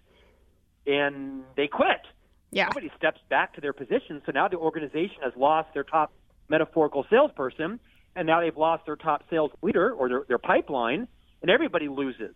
and 0.86 1.44
they 1.56 1.68
quit. 1.68 2.02
Yeah. 2.52 2.66
Somebody 2.68 2.92
steps 2.98 3.20
back 3.30 3.54
to 3.56 3.62
their 3.62 3.74
position, 3.74 4.22
so 4.26 4.32
now 4.32 4.48
the 4.48 4.58
organization 4.58 5.18
has 5.24 5.34
lost 5.36 5.74
their 5.74 5.84
top 5.84 6.14
metaphorical 6.50 7.06
salesperson, 7.10 7.80
and 8.16 8.26
now 8.26 8.42
they've 8.42 8.56
lost 8.56 8.86
their 8.86 8.96
top 8.96 9.24
sales 9.30 9.52
leader 9.62 9.92
or 9.92 10.10
their, 10.10 10.24
their 10.28 10.38
pipeline, 10.38 11.08
and 11.42 11.52
everybody 11.52 11.88
loses. 11.88 12.36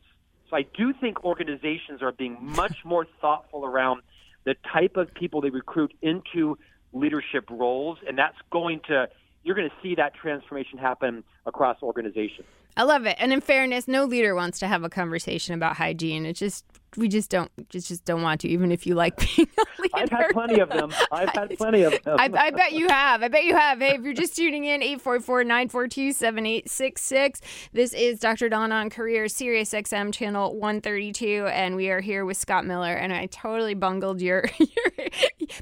So 0.49 0.57
I 0.57 0.64
do 0.78 0.93
think 0.93 1.24
organizations 1.24 2.01
are 2.01 2.12
being 2.12 2.38
much 2.41 2.80
more 2.86 3.07
thoughtful 3.22 3.66
around 3.66 4.01
the 4.43 4.55
type 4.74 4.97
of 4.97 5.14
people 5.14 5.41
they 5.41 5.49
recruit 5.49 5.93
into 6.01 6.57
leadership 6.93 7.49
roles, 7.49 7.97
and 8.07 8.18
that's 8.18 8.38
going 8.51 8.82
to 8.88 9.07
you're 9.43 9.55
going 9.55 9.70
to 9.70 9.76
see 9.82 9.95
that 9.95 10.14
transformation 10.14 10.78
happen 10.78 11.24
across 11.47 11.82
organizations. 11.82 12.45
I 12.78 12.84
love 12.84 13.07
it. 13.07 13.18
And 13.20 13.34
in 13.34 13.41
fairness, 13.41 13.88
no 13.88 14.05
leader 14.05 14.36
wants 14.36 14.59
to 14.59 14.68
have 14.68 14.84
a 14.84 14.89
conversation 14.89 15.55
about 15.55 15.78
hygiene. 15.78 16.28
It 16.28 16.34
just 16.34 16.64
we 16.98 17.08
just 17.08 17.30
don't 17.30 17.50
just 17.70 17.88
just 17.88 18.04
don't 18.06 18.22
want 18.22 18.42
to, 18.42 18.50
even 18.50 18.72
if 18.72 18.86
you 18.86 18.94
like 18.96 19.18
being 19.36 19.48
a 19.58 19.64
leader. 19.82 19.96
I've 19.96 20.10
had 20.10 20.30
plenty 20.32 20.60
of 20.60 20.68
them. 20.70 20.92
I've 21.12 21.30
had 21.30 21.50
plenty 21.58 21.84
of 21.84 21.92
them. 22.04 22.20
I, 22.20 22.30
I 22.34 22.52
bet 22.52 22.74
you 22.74 22.89
have. 22.89 23.24
I 23.24 23.30
bet 23.30 23.46
you 23.46 23.56
have. 23.56 23.80
Hey, 23.80 23.96
if 23.96 24.02
you're 24.02 24.14
just 24.14 24.36
tuning 24.36 24.66
in, 24.66 24.82
844-942-7866. 24.82 27.39
This 27.72 27.94
is 27.94 28.20
Dr. 28.20 28.50
Dawn 28.50 28.74
on 28.74 28.89
Career, 28.89 29.30
Sirius 29.30 29.72
XM 29.72 30.14
channel 30.14 30.56
132, 30.58 31.48
and 31.48 31.76
we 31.76 31.89
are 31.89 32.02
here 32.02 32.26
with 32.26 32.38
Scott 32.38 32.66
Miller. 32.66 32.94
And 32.94 33.14
I 33.14 33.28
totally 33.28 33.74
bungled 33.74 34.22
your, 34.22 34.44
your 34.60 34.68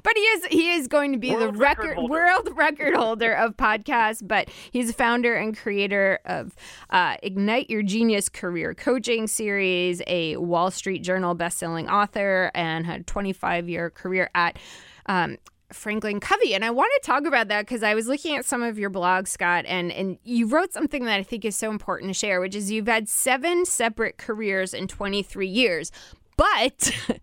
but 0.03 0.13
he 0.15 0.21
is 0.21 0.45
he 0.45 0.71
is 0.71 0.87
going 0.87 1.11
to 1.11 1.19
be 1.19 1.31
World 1.31 1.53
the 1.53 1.59
record, 1.59 1.89
record 1.89 2.09
world 2.09 2.49
record 2.55 2.95
holder 2.95 3.33
of 3.33 3.55
podcasts. 3.55 4.27
But 4.27 4.49
he's 4.71 4.87
the 4.87 4.93
founder 4.93 5.35
and 5.35 5.55
creator 5.55 6.17
of 6.25 6.55
uh, 6.89 7.17
Ignite 7.21 7.69
Your 7.69 7.83
Genius 7.83 8.29
Career 8.29 8.73
Coaching 8.73 9.27
Series, 9.27 10.01
a 10.07 10.37
Wall 10.37 10.71
Street 10.71 11.03
Journal 11.03 11.18
bestselling 11.23 11.89
author, 11.89 12.51
and 12.53 12.85
had 12.85 13.01
a 13.01 13.03
25 13.03 13.69
year 13.69 13.89
career 13.89 14.29
at. 14.35 14.57
Um, 15.05 15.37
Franklin 15.71 16.19
Covey. 16.19 16.55
And 16.55 16.65
I 16.65 16.71
want 16.71 16.91
to 16.95 17.05
talk 17.05 17.25
about 17.25 17.47
that 17.49 17.61
because 17.61 17.83
I 17.83 17.93
was 17.93 18.07
looking 18.07 18.35
at 18.35 18.43
some 18.43 18.63
of 18.63 18.79
your 18.79 18.89
blogs, 18.89 19.27
Scott, 19.27 19.65
and, 19.67 19.91
and 19.91 20.17
you 20.23 20.47
wrote 20.47 20.73
something 20.73 21.05
that 21.05 21.19
I 21.19 21.21
think 21.21 21.45
is 21.45 21.55
so 21.55 21.69
important 21.69 22.09
to 22.09 22.13
share, 22.15 22.41
which 22.41 22.55
is 22.55 22.71
you've 22.71 22.87
had 22.87 23.07
seven 23.07 23.65
separate 23.65 24.17
careers 24.17 24.73
in 24.73 24.87
23 24.87 25.47
years. 25.47 25.91
But 26.37 26.91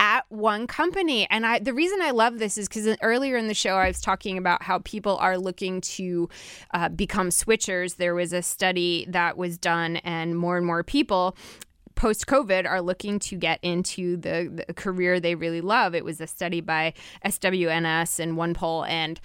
at 0.00 0.24
one 0.30 0.66
company. 0.66 1.28
And 1.30 1.46
I 1.46 1.58
the 1.58 1.74
reason 1.74 2.00
I 2.00 2.10
love 2.10 2.38
this 2.38 2.56
is 2.56 2.68
because 2.68 2.96
earlier 3.02 3.36
in 3.36 3.46
the 3.48 3.54
show 3.54 3.76
I 3.76 3.86
was 3.86 4.00
talking 4.00 4.38
about 4.38 4.62
how 4.62 4.78
people 4.78 5.18
are 5.18 5.38
looking 5.38 5.82
to 5.82 6.28
uh, 6.72 6.88
become 6.88 7.28
switchers. 7.28 7.96
There 7.96 8.14
was 8.14 8.32
a 8.32 8.42
study 8.42 9.06
that 9.10 9.36
was 9.36 9.58
done, 9.58 9.96
and 9.98 10.36
more 10.36 10.56
and 10.56 10.66
more 10.66 10.82
people 10.82 11.36
post 12.00 12.26
COVID 12.26 12.66
are 12.66 12.80
looking 12.80 13.18
to 13.18 13.36
get 13.36 13.60
into 13.62 14.16
the, 14.16 14.64
the 14.66 14.72
career 14.72 15.20
they 15.20 15.34
really 15.34 15.60
love. 15.60 15.94
It 15.94 16.02
was 16.02 16.18
a 16.18 16.26
study 16.26 16.62
by 16.62 16.94
SWNS 17.26 18.18
and 18.18 18.38
OnePoll, 18.38 18.88
and 18.88 19.20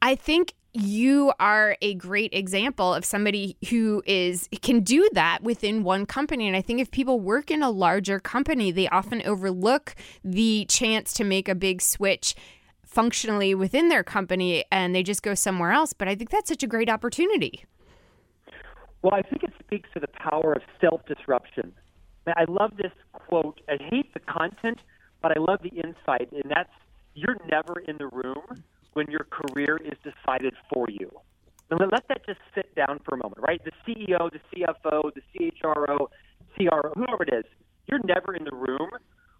I 0.00 0.14
think 0.14 0.54
you 0.72 1.32
are 1.40 1.76
a 1.82 1.94
great 1.94 2.32
example 2.32 2.94
of 2.94 3.04
somebody 3.04 3.56
who 3.68 4.00
is 4.06 4.48
can 4.62 4.78
do 4.78 5.08
that 5.12 5.42
within 5.42 5.84
one 5.84 6.04
company 6.04 6.48
and 6.48 6.56
i 6.56 6.60
think 6.60 6.80
if 6.80 6.90
people 6.90 7.20
work 7.20 7.48
in 7.48 7.62
a 7.62 7.70
larger 7.70 8.18
company 8.18 8.72
they 8.72 8.88
often 8.88 9.22
overlook 9.24 9.94
the 10.24 10.66
chance 10.68 11.12
to 11.12 11.22
make 11.22 11.48
a 11.48 11.54
big 11.54 11.80
switch 11.80 12.34
functionally 12.84 13.54
within 13.54 13.88
their 13.88 14.02
company 14.02 14.64
and 14.72 14.96
they 14.96 15.04
just 15.04 15.22
go 15.22 15.32
somewhere 15.32 15.70
else 15.70 15.92
but 15.92 16.08
i 16.08 16.14
think 16.16 16.30
that's 16.30 16.48
such 16.48 16.64
a 16.64 16.66
great 16.66 16.90
opportunity 16.90 17.64
Well, 19.02 19.14
I 19.14 19.22
think 19.22 19.44
it 19.44 19.52
speaks 19.60 19.88
to 19.94 20.00
the 20.00 20.08
power 20.08 20.54
of 20.54 20.62
self 20.80 21.04
disruption. 21.06 21.74
I 22.26 22.44
love 22.48 22.76
this 22.76 22.92
quote. 23.12 23.60
I 23.68 23.76
hate 23.90 24.12
the 24.14 24.20
content, 24.20 24.80
but 25.22 25.36
I 25.36 25.40
love 25.40 25.60
the 25.62 25.70
insight, 25.70 26.32
and 26.32 26.44
that's 26.48 26.72
you're 27.14 27.36
never 27.50 27.80
in 27.80 27.96
the 27.98 28.08
room 28.08 28.42
when 28.94 29.06
your 29.10 29.26
career 29.30 29.76
is 29.76 29.98
decided 30.02 30.54
for 30.72 30.86
you. 30.88 31.10
And 31.70 31.80
let- 31.80 32.08
that 32.08 32.26
just 32.26 32.40
sit 32.54 32.74
down 32.74 32.98
for 33.00 33.14
a 33.14 33.18
moment, 33.18 33.40
right? 33.40 33.62
The 33.64 33.72
CEO, 33.84 34.30
the 34.30 34.40
CFO, 34.50 35.10
the 35.14 35.22
CHRO, 35.32 36.10
CRO, 36.56 36.92
whoever 36.94 37.22
it 37.24 37.32
is, 37.32 37.44
you're 37.86 38.00
never 38.04 38.34
in 38.34 38.44
the 38.44 38.54
room 38.54 38.90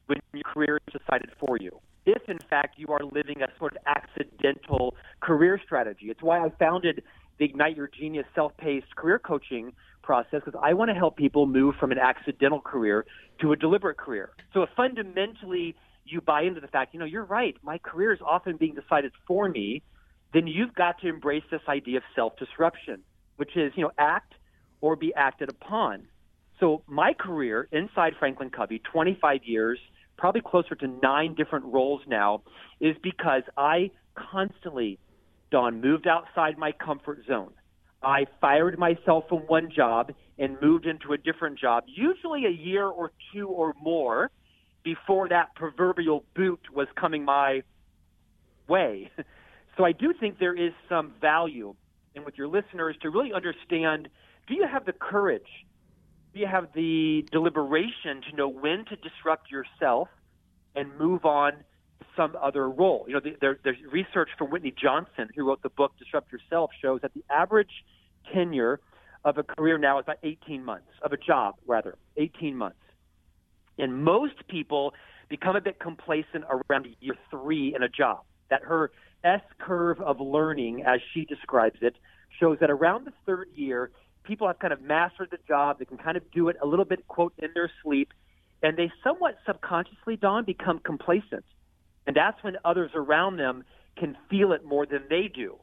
when 0.06 0.18
your 0.32 0.42
career 0.42 0.80
is 0.86 1.00
decided 1.00 1.30
for 1.38 1.56
you. 1.58 1.80
If, 2.06 2.28
in 2.28 2.38
fact, 2.38 2.78
you 2.78 2.88
are 2.88 3.00
living 3.02 3.42
a 3.42 3.48
sort 3.58 3.76
of 3.76 3.82
accidental 3.86 4.96
career 5.20 5.58
strategy. 5.64 6.10
It's 6.10 6.22
why 6.22 6.44
I 6.44 6.50
founded 6.50 7.02
the 7.38 7.46
Ignite 7.46 7.76
Your 7.76 7.88
Genius 7.88 8.26
self 8.34 8.56
paced 8.56 8.94
career 8.96 9.18
coaching 9.18 9.72
process 10.04 10.42
because 10.44 10.60
I 10.62 10.74
want 10.74 10.90
to 10.90 10.94
help 10.94 11.16
people 11.16 11.46
move 11.46 11.74
from 11.80 11.90
an 11.90 11.98
accidental 11.98 12.60
career 12.60 13.04
to 13.40 13.52
a 13.52 13.56
deliberate 13.56 13.96
career. 13.96 14.30
So 14.52 14.62
if 14.62 14.68
fundamentally 14.76 15.74
you 16.04 16.20
buy 16.20 16.42
into 16.42 16.60
the 16.60 16.68
fact, 16.68 16.92
you 16.92 17.00
know, 17.00 17.06
you're 17.06 17.24
right, 17.24 17.56
my 17.62 17.78
career 17.78 18.12
is 18.12 18.20
often 18.24 18.56
being 18.56 18.74
decided 18.74 19.12
for 19.26 19.48
me, 19.48 19.82
then 20.32 20.46
you've 20.46 20.74
got 20.74 21.00
to 21.00 21.08
embrace 21.08 21.44
this 21.50 21.62
idea 21.68 21.98
of 21.98 22.02
self 22.14 22.36
disruption, 22.36 23.02
which 23.36 23.56
is, 23.56 23.72
you 23.76 23.82
know, 23.84 23.90
act 23.98 24.34
or 24.80 24.96
be 24.96 25.14
acted 25.14 25.48
upon. 25.48 26.06
So 26.60 26.82
my 26.86 27.14
career 27.14 27.68
inside 27.72 28.12
Franklin 28.18 28.50
Covey, 28.50 28.80
25 28.92 29.40
years, 29.44 29.78
probably 30.16 30.42
closer 30.42 30.74
to 30.74 30.86
nine 30.86 31.34
different 31.34 31.64
roles 31.66 32.02
now, 32.06 32.42
is 32.80 32.96
because 33.02 33.42
I 33.56 33.90
constantly, 34.14 34.98
Dawn, 35.50 35.80
moved 35.80 36.06
outside 36.06 36.58
my 36.58 36.72
comfort 36.72 37.20
zone. 37.26 37.52
I 38.06 38.26
fired 38.40 38.78
myself 38.78 39.24
from 39.28 39.40
one 39.40 39.70
job 39.74 40.12
and 40.38 40.56
moved 40.60 40.86
into 40.86 41.12
a 41.12 41.18
different 41.18 41.58
job, 41.58 41.84
usually 41.86 42.46
a 42.46 42.50
year 42.50 42.86
or 42.86 43.12
two 43.32 43.48
or 43.48 43.74
more 43.80 44.30
before 44.82 45.28
that 45.28 45.54
proverbial 45.54 46.24
boot 46.34 46.60
was 46.72 46.88
coming 46.96 47.24
my 47.24 47.62
way. 48.68 49.10
So 49.76 49.84
I 49.84 49.90
do 49.90 50.14
think 50.20 50.38
there 50.38 50.54
is 50.54 50.72
some 50.88 51.14
value 51.20 51.74
in 52.14 52.24
with 52.24 52.38
your 52.38 52.46
listeners 52.46 52.96
to 53.02 53.10
really 53.10 53.32
understand 53.32 54.08
do 54.46 54.54
you 54.54 54.66
have 54.70 54.84
the 54.84 54.92
courage? 54.92 55.66
Do 56.32 56.40
you 56.40 56.46
have 56.46 56.68
the 56.74 57.26
deliberation 57.32 58.22
to 58.30 58.36
know 58.36 58.48
when 58.48 58.84
to 58.84 58.96
disrupt 58.96 59.50
yourself 59.50 60.08
and 60.76 60.96
move 60.98 61.24
on 61.24 61.64
some 62.16 62.36
other 62.40 62.68
role? 62.68 63.04
You 63.08 63.14
know, 63.14 63.20
there, 63.40 63.58
there's 63.62 63.76
research 63.90 64.30
from 64.38 64.50
Whitney 64.50 64.72
Johnson, 64.76 65.28
who 65.34 65.46
wrote 65.48 65.62
the 65.62 65.68
book 65.68 65.92
Disrupt 65.98 66.32
Yourself, 66.32 66.70
shows 66.80 67.00
that 67.02 67.12
the 67.14 67.24
average 67.30 67.84
tenure 68.32 68.80
of 69.24 69.38
a 69.38 69.42
career 69.42 69.78
now 69.78 69.98
is 69.98 70.04
about 70.04 70.18
18 70.22 70.64
months, 70.64 70.88
of 71.02 71.12
a 71.12 71.16
job, 71.16 71.54
rather, 71.66 71.96
18 72.16 72.56
months. 72.56 72.76
And 73.78 74.04
most 74.04 74.46
people 74.48 74.94
become 75.28 75.56
a 75.56 75.60
bit 75.60 75.78
complacent 75.80 76.44
around 76.48 76.86
year 77.00 77.16
three 77.30 77.74
in 77.74 77.82
a 77.82 77.88
job. 77.88 78.20
That 78.50 78.62
her 78.62 78.92
S 79.24 79.40
curve 79.58 80.00
of 80.00 80.20
learning, 80.20 80.82
as 80.86 81.00
she 81.12 81.24
describes 81.24 81.78
it, 81.80 81.96
shows 82.38 82.58
that 82.60 82.70
around 82.70 83.06
the 83.06 83.12
third 83.24 83.48
year, 83.54 83.90
people 84.24 84.46
have 84.46 84.58
kind 84.58 84.72
of 84.72 84.82
mastered 84.82 85.30
the 85.30 85.38
job. 85.48 85.78
They 85.78 85.86
can 85.86 85.96
kind 85.96 86.16
of 86.16 86.30
do 86.30 86.48
it 86.48 86.56
a 86.62 86.66
little 86.66 86.84
bit, 86.84 87.08
quote, 87.08 87.32
in 87.38 87.48
their 87.54 87.70
sleep. 87.82 88.12
And 88.62 88.76
they 88.76 88.92
somewhat 89.02 89.38
subconsciously, 89.46 90.16
Dawn, 90.16 90.44
become 90.44 90.78
complacent. 90.78 91.44
And 92.06 92.14
that's 92.14 92.42
when 92.42 92.56
others 92.64 92.90
around 92.94 93.36
them 93.36 93.64
can 93.96 94.16
feel 94.28 94.52
it 94.52 94.64
more 94.64 94.86
than 94.86 95.04
they 95.08 95.28
do. 95.28 95.56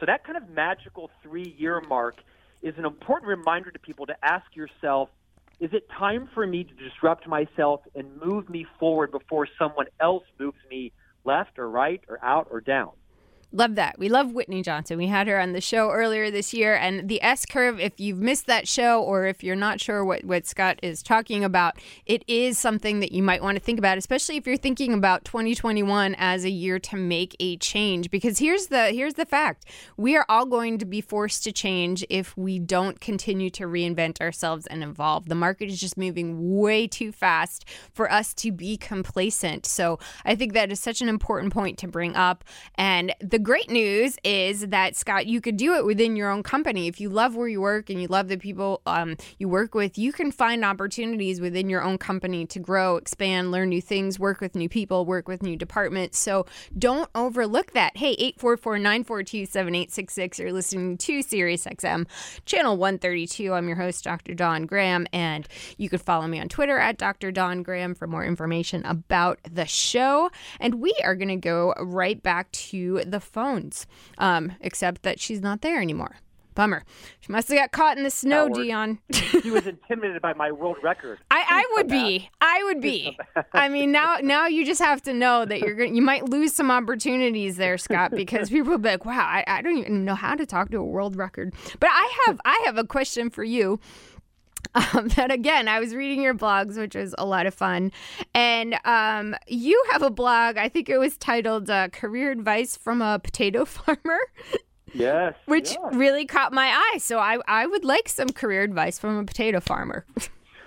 So 0.00 0.06
that 0.06 0.24
kind 0.24 0.36
of 0.36 0.48
magical 0.50 1.10
three 1.22 1.54
year 1.58 1.80
mark 1.88 2.16
is 2.62 2.74
an 2.78 2.84
important 2.84 3.28
reminder 3.28 3.70
to 3.70 3.78
people 3.78 4.06
to 4.06 4.16
ask 4.22 4.44
yourself, 4.54 5.08
is 5.60 5.70
it 5.72 5.88
time 5.88 6.28
for 6.34 6.46
me 6.46 6.64
to 6.64 6.74
disrupt 6.74 7.26
myself 7.26 7.80
and 7.94 8.20
move 8.20 8.48
me 8.50 8.66
forward 8.78 9.10
before 9.10 9.48
someone 9.58 9.86
else 10.00 10.24
moves 10.38 10.58
me 10.70 10.92
left 11.24 11.58
or 11.58 11.68
right 11.70 12.02
or 12.08 12.22
out 12.22 12.48
or 12.50 12.60
down? 12.60 12.90
Love 13.52 13.76
that. 13.76 13.98
We 13.98 14.08
love 14.08 14.32
Whitney 14.32 14.60
Johnson. 14.60 14.98
We 14.98 15.06
had 15.06 15.28
her 15.28 15.40
on 15.40 15.52
the 15.52 15.60
show 15.60 15.90
earlier 15.90 16.30
this 16.30 16.52
year. 16.52 16.74
And 16.74 17.08
the 17.08 17.22
S 17.22 17.46
curve, 17.46 17.80
if 17.80 17.98
you've 17.98 18.18
missed 18.18 18.46
that 18.46 18.68
show 18.68 19.02
or 19.02 19.26
if 19.26 19.42
you're 19.42 19.56
not 19.56 19.80
sure 19.80 20.04
what, 20.04 20.24
what 20.24 20.46
Scott 20.46 20.78
is 20.82 21.02
talking 21.02 21.44
about, 21.44 21.78
it 22.04 22.24
is 22.26 22.58
something 22.58 23.00
that 23.00 23.12
you 23.12 23.22
might 23.22 23.42
want 23.42 23.56
to 23.56 23.62
think 23.62 23.78
about, 23.78 23.98
especially 23.98 24.36
if 24.36 24.46
you're 24.46 24.56
thinking 24.56 24.92
about 24.92 25.24
2021 25.24 26.14
as 26.18 26.44
a 26.44 26.50
year 26.50 26.78
to 26.80 26.96
make 26.96 27.34
a 27.40 27.56
change. 27.56 28.10
Because 28.10 28.38
here's 28.38 28.66
the 28.66 28.88
here's 28.88 29.14
the 29.14 29.24
fact. 29.24 29.64
We 29.96 30.16
are 30.16 30.26
all 30.28 30.44
going 30.44 30.78
to 30.78 30.84
be 30.84 31.00
forced 31.00 31.44
to 31.44 31.52
change 31.52 32.04
if 32.10 32.36
we 32.36 32.58
don't 32.58 33.00
continue 33.00 33.48
to 33.50 33.64
reinvent 33.64 34.20
ourselves 34.20 34.66
and 34.66 34.82
evolve. 34.82 35.28
The 35.28 35.34
market 35.34 35.70
is 35.70 35.80
just 35.80 35.96
moving 35.96 36.58
way 36.58 36.86
too 36.86 37.12
fast 37.12 37.64
for 37.92 38.10
us 38.10 38.34
to 38.34 38.52
be 38.52 38.76
complacent. 38.76 39.66
So 39.66 39.98
I 40.24 40.34
think 40.34 40.52
that 40.52 40.70
is 40.70 40.80
such 40.80 41.00
an 41.00 41.08
important 41.08 41.52
point 41.52 41.78
to 41.78 41.88
bring 41.88 42.14
up. 42.16 42.44
And 42.74 43.14
the 43.20 43.45
great 43.46 43.70
news 43.70 44.18
is 44.24 44.66
that 44.66 44.96
Scott, 44.96 45.26
you 45.26 45.40
could 45.40 45.56
do 45.56 45.74
it 45.74 45.84
within 45.84 46.16
your 46.16 46.30
own 46.30 46.42
company. 46.42 46.88
If 46.88 47.00
you 47.00 47.08
love 47.08 47.36
where 47.36 47.46
you 47.46 47.60
work 47.60 47.88
and 47.88 48.02
you 48.02 48.08
love 48.08 48.26
the 48.26 48.38
people 48.38 48.82
um, 48.86 49.16
you 49.38 49.48
work 49.48 49.72
with, 49.72 49.96
you 49.96 50.12
can 50.12 50.32
find 50.32 50.64
opportunities 50.64 51.40
within 51.40 51.70
your 51.70 51.80
own 51.80 51.96
company 51.96 52.44
to 52.46 52.58
grow, 52.58 52.96
expand, 52.96 53.52
learn 53.52 53.68
new 53.68 53.80
things, 53.80 54.18
work 54.18 54.40
with 54.40 54.56
new 54.56 54.68
people, 54.68 55.06
work 55.06 55.28
with 55.28 55.44
new 55.44 55.54
departments. 55.54 56.18
So 56.18 56.46
don't 56.76 57.08
overlook 57.14 57.70
that. 57.74 57.96
Hey, 57.96 58.14
844 58.18 58.78
942 58.78 59.46
7866. 59.46 60.38
You're 60.40 60.52
listening 60.52 60.96
to 60.96 61.20
SiriusXM, 61.20 62.06
channel 62.46 62.76
132. 62.76 63.52
I'm 63.52 63.68
your 63.68 63.76
host, 63.76 64.02
Dr. 64.02 64.34
Dawn 64.34 64.66
Graham, 64.66 65.06
and 65.12 65.46
you 65.76 65.88
can 65.88 66.00
follow 66.00 66.26
me 66.26 66.40
on 66.40 66.48
Twitter 66.48 66.78
at 66.78 66.98
Dr. 66.98 67.30
Dawn 67.30 67.62
Graham 67.62 67.94
for 67.94 68.08
more 68.08 68.24
information 68.24 68.84
about 68.84 69.38
the 69.48 69.66
show. 69.66 70.32
And 70.58 70.80
we 70.80 70.92
are 71.04 71.14
going 71.14 71.28
to 71.28 71.36
go 71.36 71.74
right 71.78 72.20
back 72.20 72.50
to 72.50 73.04
the 73.06 73.20
phones, 73.26 73.86
um, 74.18 74.52
except 74.60 75.02
that 75.02 75.20
she's 75.20 75.40
not 75.40 75.60
there 75.60 75.80
anymore. 75.80 76.16
Bummer. 76.56 76.84
She 77.20 77.30
must 77.30 77.48
have 77.48 77.58
got 77.58 77.70
caught 77.70 77.98
in 77.98 78.02
the 78.02 78.10
snow, 78.10 78.48
Howard. 78.48 78.54
Dion. 78.54 78.98
she 79.12 79.50
was 79.50 79.66
intimidated 79.66 80.22
by 80.22 80.32
my 80.32 80.50
world 80.50 80.78
record. 80.82 81.18
I, 81.30 81.44
I 81.48 81.74
would 81.76 81.86
be. 81.86 82.28
I 82.40 82.64
would 82.64 82.80
be. 82.80 83.16
I 83.52 83.68
mean, 83.68 83.92
now 83.92 84.16
now 84.22 84.46
you 84.46 84.64
just 84.64 84.80
have 84.80 85.02
to 85.02 85.12
know 85.12 85.44
that 85.44 85.60
you're 85.60 85.74
going 85.74 85.94
you 85.94 86.02
might 86.02 86.28
lose 86.28 86.52
some 86.54 86.70
opportunities 86.70 87.56
there, 87.58 87.78
Scott, 87.78 88.10
because 88.10 88.48
people 88.50 88.72
will 88.72 88.78
be 88.78 88.88
like, 88.88 89.04
wow, 89.04 89.20
I, 89.20 89.44
I 89.46 89.62
don't 89.62 89.76
even 89.76 90.04
know 90.04 90.14
how 90.14 90.34
to 90.34 90.46
talk 90.46 90.70
to 90.70 90.78
a 90.78 90.84
world 90.84 91.14
record. 91.14 91.54
But 91.78 91.90
I 91.92 92.18
have 92.26 92.40
I 92.44 92.62
have 92.64 92.78
a 92.78 92.84
question 92.84 93.30
for 93.30 93.44
you. 93.44 93.78
Um, 94.74 95.08
that 95.16 95.30
again, 95.30 95.68
I 95.68 95.80
was 95.80 95.94
reading 95.94 96.22
your 96.22 96.34
blogs, 96.34 96.76
which 96.76 96.94
was 96.94 97.14
a 97.18 97.24
lot 97.24 97.46
of 97.46 97.54
fun. 97.54 97.92
And 98.34 98.78
um, 98.84 99.34
you 99.46 99.82
have 99.92 100.02
a 100.02 100.10
blog, 100.10 100.56
I 100.56 100.68
think 100.68 100.88
it 100.88 100.98
was 100.98 101.16
titled 101.16 101.70
uh, 101.70 101.88
Career 101.88 102.30
Advice 102.30 102.76
from 102.76 103.02
a 103.02 103.18
Potato 103.18 103.64
Farmer. 103.64 104.18
Yes. 104.94 105.34
Which 105.46 105.72
yes. 105.72 105.94
really 105.94 106.24
caught 106.24 106.52
my 106.52 106.68
eye. 106.68 106.98
So 106.98 107.18
I, 107.18 107.38
I 107.46 107.66
would 107.66 107.84
like 107.84 108.08
some 108.08 108.30
career 108.30 108.62
advice 108.62 108.98
from 108.98 109.18
a 109.18 109.24
potato 109.24 109.60
farmer. 109.60 110.06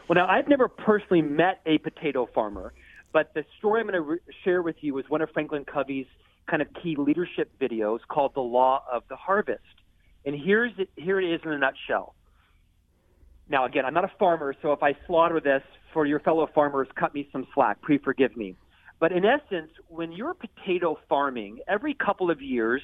well, 0.07 0.15
now, 0.15 0.27
I've 0.27 0.47
never 0.47 0.67
personally 0.67 1.21
met 1.21 1.61
a 1.65 1.77
potato 1.79 2.27
farmer, 2.33 2.73
but 3.11 3.33
the 3.33 3.43
story 3.57 3.81
I'm 3.81 3.87
going 3.87 3.95
to 3.95 4.01
re- 4.01 4.19
share 4.43 4.61
with 4.61 4.75
you 4.81 4.97
is 4.99 5.05
one 5.09 5.21
of 5.21 5.29
Franklin 5.31 5.65
Covey's 5.65 6.05
kind 6.49 6.61
of 6.61 6.67
key 6.81 6.95
leadership 6.97 7.51
videos 7.59 7.99
called 8.07 8.33
The 8.35 8.41
Law 8.41 8.83
of 8.91 9.03
the 9.09 9.15
Harvest. 9.15 9.61
And 10.25 10.35
here's 10.35 10.73
it, 10.77 10.89
here 10.95 11.19
it 11.19 11.33
is 11.33 11.41
in 11.43 11.51
a 11.51 11.57
nutshell. 11.57 12.15
Now, 13.49 13.65
again, 13.65 13.83
I'm 13.83 13.95
not 13.95 14.05
a 14.05 14.11
farmer, 14.19 14.53
so 14.61 14.71
if 14.73 14.83
I 14.83 14.95
slaughter 15.07 15.39
this 15.39 15.63
for 15.91 16.05
your 16.05 16.19
fellow 16.19 16.47
farmers, 16.53 16.87
cut 16.95 17.15
me 17.15 17.27
some 17.31 17.47
slack. 17.55 17.81
Please 17.81 17.99
forgive 18.03 18.37
me. 18.37 18.55
But 18.99 19.11
in 19.11 19.25
essence, 19.25 19.71
when 19.87 20.11
you're 20.11 20.35
potato 20.35 20.99
farming, 21.09 21.59
every 21.67 21.95
couple 21.95 22.29
of 22.29 22.41
years, 22.41 22.81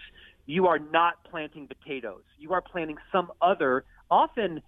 you 0.47 0.66
are 0.68 0.80
not 0.80 1.24
planting 1.30 1.68
potatoes. 1.68 2.24
You 2.39 2.53
are 2.53 2.61
planting 2.61 2.97
some 3.11 3.32
other, 3.41 3.86
often 4.09 4.61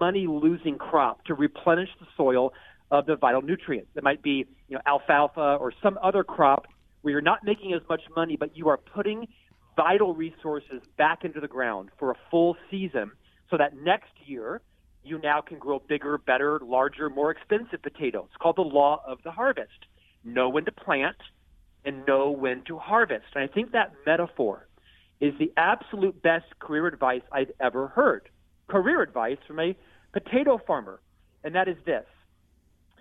money 0.00 0.26
losing 0.26 0.76
crop 0.76 1.24
to 1.26 1.34
replenish 1.34 1.90
the 2.00 2.06
soil 2.16 2.52
of 2.90 3.06
the 3.06 3.14
vital 3.16 3.42
nutrients. 3.42 3.90
It 3.94 4.02
might 4.02 4.22
be 4.22 4.46
you 4.68 4.76
know, 4.76 4.80
alfalfa 4.86 5.58
or 5.60 5.72
some 5.82 5.98
other 6.02 6.24
crop 6.24 6.66
where 7.02 7.12
you're 7.12 7.20
not 7.20 7.44
making 7.44 7.74
as 7.74 7.82
much 7.88 8.02
money, 8.16 8.36
but 8.36 8.56
you 8.56 8.68
are 8.68 8.76
putting 8.76 9.28
vital 9.76 10.14
resources 10.14 10.82
back 10.96 11.24
into 11.24 11.40
the 11.40 11.48
ground 11.48 11.90
for 11.98 12.10
a 12.10 12.14
full 12.30 12.56
season 12.70 13.12
so 13.50 13.56
that 13.56 13.76
next 13.76 14.12
year 14.24 14.60
you 15.04 15.18
now 15.18 15.40
can 15.40 15.58
grow 15.58 15.80
bigger, 15.86 16.18
better, 16.18 16.60
larger, 16.62 17.10
more 17.10 17.30
expensive 17.30 17.82
potatoes. 17.82 18.26
It's 18.28 18.36
called 18.40 18.56
the 18.56 18.62
law 18.62 19.02
of 19.06 19.18
the 19.22 19.30
harvest. 19.30 19.86
Know 20.24 20.48
when 20.48 20.64
to 20.64 20.72
plant 20.72 21.16
and 21.84 22.06
know 22.06 22.30
when 22.30 22.62
to 22.64 22.78
harvest. 22.78 23.26
And 23.34 23.44
I 23.44 23.52
think 23.52 23.72
that 23.72 23.92
metaphor 24.06 24.66
is 25.20 25.34
the 25.38 25.52
absolute 25.56 26.22
best 26.22 26.46
career 26.58 26.86
advice 26.86 27.22
I've 27.30 27.52
ever 27.60 27.88
heard. 27.88 28.28
Career 28.68 29.02
advice 29.02 29.38
from 29.46 29.60
a 29.60 29.76
potato 30.12 30.58
farmer. 30.66 31.00
And 31.42 31.54
that 31.54 31.68
is 31.68 31.76
this. 31.84 32.06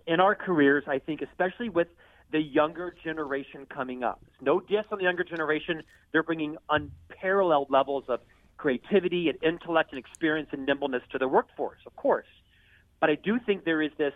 In 0.05 0.19
our 0.19 0.35
careers, 0.35 0.83
I 0.87 0.99
think, 0.99 1.21
especially 1.21 1.69
with 1.69 1.87
the 2.31 2.39
younger 2.39 2.93
generation 3.03 3.65
coming 3.73 4.03
up, 4.03 4.21
no 4.41 4.59
diss 4.59 4.85
on 4.91 4.97
the 4.97 5.05
younger 5.05 5.23
generation, 5.23 5.83
they're 6.11 6.23
bringing 6.23 6.57
unparalleled 6.69 7.69
levels 7.69 8.03
of 8.09 8.19
creativity 8.63 9.27
and 9.27 9.37
intellect 9.43 9.91
and 9.91 9.99
experience 9.99 10.47
and 10.53 10.65
nimbleness 10.65 11.03
to 11.11 11.17
the 11.17 11.27
workforce, 11.27 11.79
of 11.85 11.93
course. 11.97 12.31
But 13.01 13.09
I 13.09 13.15
do 13.15 13.37
think 13.45 13.65
there 13.65 13.81
is 13.81 13.91
this 13.97 14.13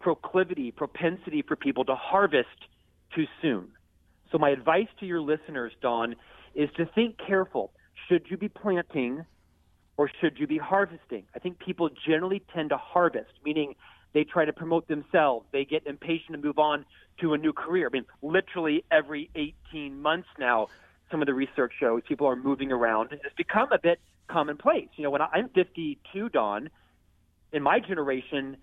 proclivity, 0.00 0.70
propensity 0.70 1.42
for 1.46 1.56
people 1.56 1.84
to 1.84 1.94
harvest 1.94 2.48
too 3.14 3.26
soon. 3.42 3.68
So 4.30 4.38
my 4.38 4.48
advice 4.48 4.86
to 5.00 5.04
your 5.04 5.20
listeners, 5.20 5.72
Dawn, 5.82 6.16
is 6.54 6.70
to 6.78 6.86
think 6.86 7.18
careful. 7.18 7.74
Should 8.08 8.28
you 8.30 8.38
be 8.38 8.48
planting 8.48 9.26
or 9.98 10.10
should 10.22 10.38
you 10.38 10.46
be 10.46 10.56
harvesting? 10.56 11.24
I 11.36 11.38
think 11.38 11.58
people 11.58 11.90
generally 12.06 12.42
tend 12.54 12.70
to 12.70 12.78
harvest, 12.78 13.32
meaning 13.44 13.74
they 14.14 14.24
try 14.24 14.46
to 14.46 14.54
promote 14.54 14.88
themselves. 14.88 15.44
They 15.52 15.66
get 15.66 15.86
impatient 15.86 16.30
and 16.36 16.42
move 16.42 16.58
on 16.58 16.86
to 17.20 17.34
a 17.34 17.38
new 17.38 17.52
career. 17.52 17.88
I 17.88 17.92
mean, 17.92 18.06
literally 18.22 18.86
every 18.90 19.28
18 19.34 20.00
months 20.00 20.28
now, 20.38 20.68
some 21.12 21.22
of 21.22 21.26
the 21.26 21.34
research 21.34 21.72
shows 21.78 22.02
people 22.08 22.26
are 22.26 22.34
moving 22.34 22.72
around. 22.72 23.12
and 23.12 23.20
It's 23.24 23.36
become 23.36 23.70
a 23.70 23.78
bit 23.78 24.00
commonplace. 24.26 24.88
You 24.96 25.04
know, 25.04 25.10
when 25.10 25.22
I, 25.22 25.28
I'm 25.34 25.48
52, 25.50 26.30
Dawn, 26.30 26.70
in 27.52 27.62
my 27.62 27.78
generation, 27.78 28.56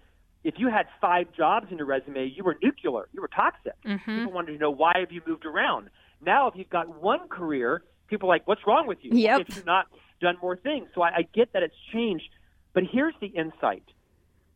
if 0.43 0.55
you 0.57 0.69
had 0.69 0.87
five 0.99 1.27
jobs 1.37 1.67
in 1.71 1.77
your 1.77 1.87
resume, 1.87 2.25
you 2.35 2.43
were 2.43 2.57
nuclear. 2.61 3.07
You 3.13 3.21
were 3.21 3.29
toxic. 3.29 3.73
Mm-hmm. 3.85 4.17
People 4.17 4.33
wanted 4.33 4.53
to 4.53 4.57
know 4.57 4.71
why 4.71 4.93
have 4.99 5.11
you 5.11 5.21
moved 5.25 5.45
around. 5.45 5.89
Now, 6.25 6.47
if 6.47 6.55
you've 6.57 6.69
got 6.69 7.01
one 7.01 7.29
career, 7.29 7.83
people 8.07 8.27
are 8.29 8.33
like, 8.33 8.47
"What's 8.47 8.65
wrong 8.65 8.87
with 8.87 8.97
you? 9.01 9.11
Yep. 9.13 9.45
you've 9.47 9.65
not 9.65 9.87
done 10.19 10.37
more 10.41 10.57
things?" 10.57 10.89
So 10.95 11.01
I, 11.01 11.09
I 11.09 11.21
get 11.33 11.53
that 11.53 11.63
it's 11.63 11.75
changed, 11.93 12.29
but 12.73 12.83
here's 12.89 13.13
the 13.21 13.27
insight: 13.27 13.83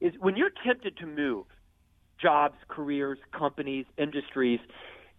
is 0.01 0.13
when 0.19 0.35
you're 0.35 0.51
tempted 0.65 0.97
to 0.97 1.05
move 1.05 1.45
jobs, 2.21 2.55
careers, 2.67 3.19
companies, 3.31 3.85
industries, 3.97 4.59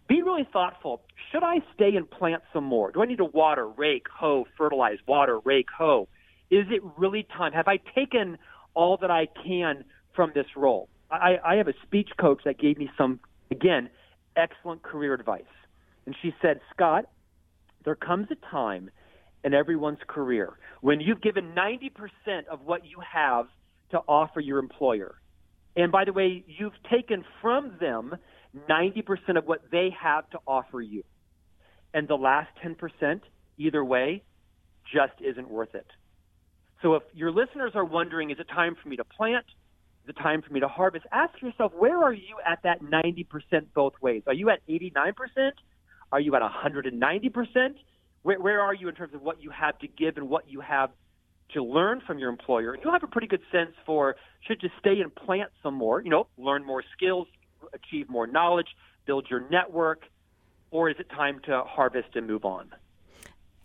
be 0.09 0.23
really 0.23 0.47
thoughtful. 0.53 1.03
Should 1.33 1.43
I 1.43 1.57
stay 1.75 1.97
and 1.97 2.11
plant 2.11 2.43
some 2.53 2.65
more? 2.65 2.93
Do 2.93 3.03
I 3.03 3.07
need 3.07 3.19
to 3.19 3.25
water, 3.25 3.67
rake, 3.67 4.07
hoe, 4.13 4.47
fertilize, 4.57 4.99
water, 5.07 5.39
rake, 5.41 5.69
hoe? 5.77 6.09
Is 6.51 6.67
it 6.71 6.83
really 6.97 7.27
time? 7.37 7.53
Have 7.53 7.69
I 7.69 7.79
taken 7.95 8.39
all 8.75 8.99
that 9.01 9.11
I 9.11 9.27
can 9.45 9.85
from 10.15 10.33
this 10.35 10.47
role? 10.57 10.89
I, 11.11 11.37
I 11.45 11.55
have 11.57 11.69
a 11.69 11.75
speech 11.83 12.11
coach 12.21 12.43
that 12.45 12.59
gave 12.59 12.79
me 12.79 12.91
some, 12.99 13.21
again, 13.51 13.89
excellent 14.37 14.83
career 14.83 15.15
advice. 15.15 15.43
And 16.07 16.15
she 16.21 16.35
said, 16.43 16.61
Scott, 16.73 17.07
there 17.85 17.95
comes 17.95 18.29
a 18.31 18.51
time 18.51 18.91
in 19.43 19.55
everyone's 19.55 19.99
career 20.07 20.55
when 20.81 21.01
you've 21.01 21.23
given 21.23 21.55
90% 21.57 22.47
of 22.51 22.61
what 22.65 22.85
you 22.85 22.99
have 23.13 23.47
to 23.91 23.99
offer 24.09 24.41
your 24.41 24.59
employer. 24.59 25.17
And 25.77 25.91
by 25.91 26.05
the 26.05 26.13
way, 26.13 26.45
you've 26.47 26.75
taken 26.91 27.25
from 27.41 27.77
them 27.81 28.15
90% 28.69 29.37
of 29.37 29.47
what 29.47 29.63
they 29.71 29.91
have 30.01 30.29
to 30.31 30.39
offer 30.47 30.81
you. 30.81 31.03
And 31.93 32.09
the 32.09 32.17
last 32.17 32.51
10%, 32.65 33.21
either 33.59 33.85
way, 33.85 34.23
just 34.93 35.15
isn't 35.21 35.49
worth 35.49 35.75
it. 35.75 35.87
So 36.83 36.95
if 36.95 37.03
your 37.15 37.31
listeners 37.31 37.73
are 37.75 37.85
wondering, 37.85 38.31
is 38.31 38.39
it 38.39 38.47
time 38.49 38.77
for 38.83 38.89
me 38.89 38.97
to 38.97 39.05
plant? 39.05 39.47
Is 40.05 40.11
it 40.11 40.21
time 40.21 40.43
for 40.43 40.53
me 40.53 40.61
to 40.61 40.69
harvest? 40.69 41.07
Ask 41.13 41.41
yourself, 41.41 41.73
where 41.77 42.03
are 42.03 42.13
you 42.13 42.37
at 42.47 42.63
that 42.65 42.83
90% 42.83 43.27
both 43.75 43.95
ways? 44.03 44.23
Are 44.27 44.35
you 44.35 44.51
at 44.51 44.61
89%? 44.69 45.15
Are 46.13 46.21
you 46.21 46.35
at 46.37 46.43
190%? 46.43 47.75
Where, 48.23 48.41
where 48.41 48.61
are 48.61 48.75
you 48.75 48.89
in 48.89 48.95
terms 48.95 49.15
of 49.15 49.23
what 49.23 49.43
you 49.43 49.51
have 49.51 49.79
to 49.79 49.89
give 49.89 50.17
and 50.17 50.29
what 50.29 50.49
you 50.49 50.61
have 50.61 50.91
to 51.55 51.63
learn 51.63 52.03
from 52.07 52.19
your 52.19 52.29
employer? 52.29 52.77
You'll 52.83 52.93
have 52.93 53.03
a 53.03 53.09
pretty 53.09 53.29
good 53.29 53.43
sense 53.51 53.73
for 53.87 54.17
should 54.47 54.63
you 54.63 54.69
stay 54.79 55.01
and 55.01 55.15
plant 55.15 55.51
some 55.63 55.75
more, 55.75 56.03
you 56.03 56.11
know, 56.11 56.27
learn 56.37 56.67
more 56.67 56.83
skills, 56.97 57.27
achieve 57.73 58.09
more 58.09 58.27
knowledge, 58.27 58.69
build 59.07 59.29
your 59.31 59.49
network, 59.51 60.03
or 60.71 60.91
is 60.91 60.97
it 60.99 61.09
time 61.11 61.41
to 61.45 61.63
harvest 61.63 62.09
and 62.15 62.27
move 62.27 62.45
on? 62.45 62.73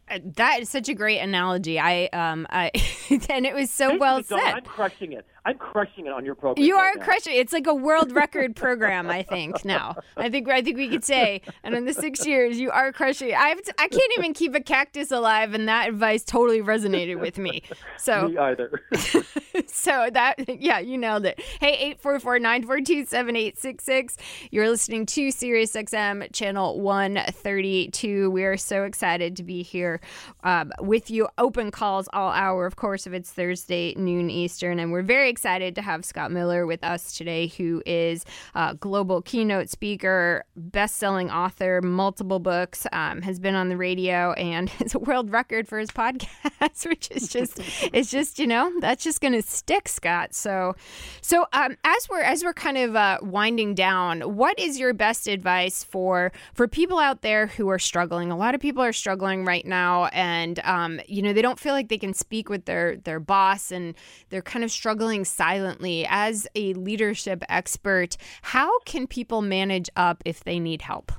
Uh, 0.09 0.19
That 0.35 0.61
is 0.61 0.69
such 0.69 0.89
a 0.89 0.93
great 0.93 1.19
analogy. 1.19 1.79
I 1.79 2.05
um 2.07 2.47
I 2.49 2.71
and 3.29 3.45
it 3.45 3.53
was 3.53 3.71
so 3.71 3.89
Thank 3.89 4.01
well 4.01 4.17
you, 4.17 4.23
said. 4.23 4.39
I'm 4.39 4.63
crushing 4.63 5.13
it. 5.13 5.25
I'm 5.49 5.57
crushing 5.57 6.05
it 6.05 6.13
on 6.13 6.23
your 6.25 6.35
program. 6.35 6.63
You 6.63 6.75
right 6.75 6.95
are 6.95 6.99
now. 6.99 7.05
crushing. 7.05 7.33
It's 7.35 7.51
like 7.51 7.65
a 7.65 7.73
world 7.73 8.11
record 8.11 8.55
program. 8.55 9.09
I 9.09 9.23
think 9.23 9.65
now. 9.65 9.95
I 10.15 10.29
think 10.29 10.47
I 10.47 10.61
think 10.61 10.77
we 10.77 10.89
could 10.89 11.03
say, 11.03 11.41
and 11.63 11.73
in 11.73 11.85
the 11.85 11.93
six 11.93 12.27
years, 12.27 12.59
you 12.59 12.69
are 12.69 12.93
crushing. 12.93 13.33
I 13.33 13.49
have 13.49 13.59
I 13.79 13.87
can't 13.87 14.11
even 14.17 14.35
keep 14.35 14.53
a 14.53 14.59
cactus 14.59 15.09
alive, 15.11 15.55
and 15.55 15.67
that 15.67 15.89
advice 15.89 16.23
totally 16.23 16.61
resonated 16.61 17.19
with 17.19 17.39
me. 17.39 17.63
So 17.97 18.27
Me 18.27 18.37
either. 18.37 18.83
so 19.65 20.09
that 20.13 20.61
yeah, 20.61 20.77
you 20.77 20.99
nailed 20.99 21.25
it. 21.25 21.41
Hey, 21.59 21.95
844-942-7866. 22.03 24.17
You're 24.51 24.69
listening 24.69 25.07
to 25.07 25.31
Sirius 25.31 25.73
XM 25.73 26.31
channel 26.31 26.79
132. 26.79 28.29
We 28.29 28.43
are 28.43 28.55
so 28.57 28.83
excited 28.83 29.35
to 29.37 29.43
be 29.43 29.63
here 29.63 29.99
um, 30.43 30.71
with 30.79 31.09
you. 31.09 31.27
Open 31.39 31.71
calls 31.71 32.07
all 32.13 32.29
hour, 32.31 32.67
of 32.67 32.75
course, 32.75 33.07
if 33.07 33.13
it's 33.13 33.31
Thursday 33.31 33.95
noon 33.95 34.29
Eastern, 34.29 34.77
and 34.79 34.91
we're 34.91 35.01
very 35.01 35.29
excited 35.39 35.73
to 35.73 35.81
have 35.81 36.03
Scott 36.03 36.33
Miller 36.33 36.65
with 36.65 36.83
us 36.83 37.13
today, 37.13 37.47
who 37.47 37.81
is 37.85 38.25
a 38.55 38.75
global 38.75 39.21
keynote 39.21 39.69
speaker, 39.69 40.43
best-selling 40.57 41.31
author, 41.31 41.81
multiple 41.81 42.39
books, 42.39 42.85
um, 42.91 43.21
has 43.21 43.39
been 43.39 43.55
on 43.55 43.69
the 43.69 43.77
radio, 43.77 44.33
and 44.33 44.69
is 44.81 44.95
a 44.95 44.99
world 44.99 45.31
record 45.31 45.65
for 45.65 45.79
his 45.79 45.91
podcast, 45.91 46.85
which 46.89 47.09
is 47.11 47.29
just 47.29 47.61
it's 47.93 48.11
just 48.11 48.37
you 48.37 48.47
know 48.47 48.69
that's 48.81 49.01
just 49.01 49.21
going 49.21 49.31
to 49.31 49.41
stick, 49.41 49.87
Scott. 49.87 50.35
So, 50.35 50.75
so 51.21 51.45
um, 51.53 51.77
as 51.85 52.09
we're 52.09 52.19
as 52.19 52.43
we're 52.43 52.53
kind 52.53 52.77
of 52.77 52.97
uh, 52.97 53.19
winding 53.21 53.75
down, 53.75 54.19
what 54.35 54.59
is 54.59 54.77
your 54.77 54.93
best 54.93 55.25
advice 55.25 55.85
for 55.85 56.33
for 56.53 56.67
people 56.67 56.99
out 56.99 57.21
there 57.21 57.47
who 57.47 57.69
are 57.69 57.79
struggling? 57.79 58.29
A 58.29 58.35
lot 58.35 58.55
of 58.55 58.59
people 58.59 58.83
are 58.83 58.91
struggling 58.91 59.45
right 59.45 59.65
now, 59.65 60.07
and 60.07 60.59
um, 60.65 60.99
you 61.07 61.21
know 61.21 61.31
they 61.31 61.41
don't 61.41 61.61
feel 61.61 61.73
like 61.73 61.87
they 61.87 61.97
can 61.97 62.13
speak 62.13 62.49
with 62.49 62.65
their 62.65 62.97
their 62.97 63.21
boss, 63.21 63.71
and 63.71 63.95
they're 64.27 64.41
kind 64.41 64.65
of 64.65 64.71
struggling 64.71 65.18
silently. 65.25 66.05
As 66.09 66.47
a 66.55 66.73
leadership 66.73 67.43
expert, 67.49 68.17
how 68.41 68.79
can 68.81 69.07
people 69.07 69.41
manage 69.41 69.89
up 69.95 70.21
if 70.25 70.43
they 70.43 70.59
need 70.59 70.83
help? 70.83 71.11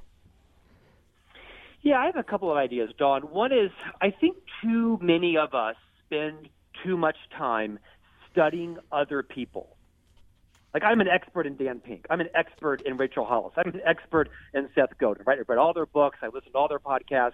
Yeah, 1.82 1.98
I 1.98 2.07
have 2.07 2.16
a 2.16 2.22
couple 2.22 2.51
of 2.51 2.57
ideas, 2.57 2.90
Dawn. 2.98 3.22
One 3.22 3.53
is 3.53 3.70
I 4.01 4.11
think 4.11 4.36
too 4.62 4.98
many 5.01 5.36
of 5.36 5.55
us 5.55 5.76
spend 6.05 6.48
too 6.84 6.96
much 6.96 7.16
time 7.36 7.78
studying 8.30 8.78
other 8.92 9.22
people. 9.22 9.76
Like 10.74 10.84
I'm 10.84 11.01
an 11.01 11.09
expert 11.09 11.46
in 11.46 11.57
Dan 11.57 11.80
Pink. 11.80 12.07
I'm 12.11 12.20
an 12.20 12.28
expert 12.34 12.82
in 12.82 12.96
Rachel 12.96 13.24
Hollis. 13.24 13.55
I'm 13.57 13.72
an 13.72 13.80
expert 13.84 14.28
in 14.55 14.68
Seth 14.74 14.96
Godin. 14.98 15.24
Right? 15.26 15.38
I've 15.38 15.48
read 15.48 15.59
all 15.59 15.72
their 15.72 15.86
books. 15.86 16.18
I 16.22 16.26
listen 16.26 16.53
to 16.53 16.59
all 16.59 16.68
their 16.68 16.78
podcasts. 16.78 17.32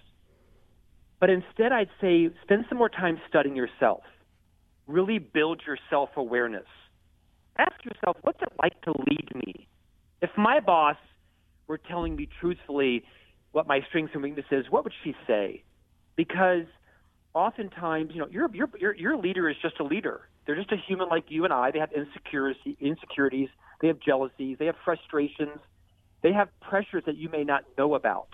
But 1.18 1.30
instead, 1.30 1.72
I'd 1.72 1.90
say 2.00 2.30
spend 2.42 2.66
some 2.68 2.78
more 2.78 2.88
time 2.88 3.20
studying 3.28 3.56
yourself. 3.56 4.02
Really 4.86 5.18
build 5.18 5.62
your 5.66 5.78
self 5.90 6.10
awareness. 6.16 6.66
Ask 7.58 7.84
yourself, 7.84 8.16
what's 8.22 8.40
it 8.42 8.52
like 8.62 8.80
to 8.82 8.92
lead 9.08 9.34
me? 9.34 9.66
If 10.22 10.30
my 10.36 10.60
boss 10.60 10.96
were 11.66 11.78
telling 11.78 12.16
me 12.16 12.28
truthfully 12.40 13.04
what 13.52 13.66
my 13.66 13.80
strengths 13.88 14.12
and 14.14 14.22
weaknesses, 14.22 14.66
what 14.70 14.84
would 14.84 14.92
she 15.02 15.14
say? 15.26 15.62
Because 16.16 16.66
oftentimes, 17.34 18.10
you 18.14 18.20
know, 18.20 18.28
your 18.28 18.48
your 18.54 18.68
your 18.78 18.94
your 18.94 19.16
leader 19.16 19.48
is 19.48 19.56
just 19.60 19.80
a 19.80 19.84
leader. 19.84 20.22
They're 20.46 20.56
just 20.56 20.72
a 20.72 20.76
human 20.76 21.08
like 21.08 21.24
you 21.28 21.44
and 21.44 21.52
I. 21.52 21.70
They 21.70 21.80
have 21.80 21.92
insecurity, 21.92 22.76
insecurities. 22.80 23.48
They 23.80 23.88
have 23.88 23.98
jealousies. 24.00 24.56
They 24.58 24.66
have 24.66 24.76
frustrations. 24.84 25.58
They 26.22 26.32
have 26.32 26.48
pressures 26.60 27.02
that 27.06 27.16
you 27.16 27.28
may 27.28 27.44
not 27.44 27.64
know 27.76 27.94
about. 27.94 28.28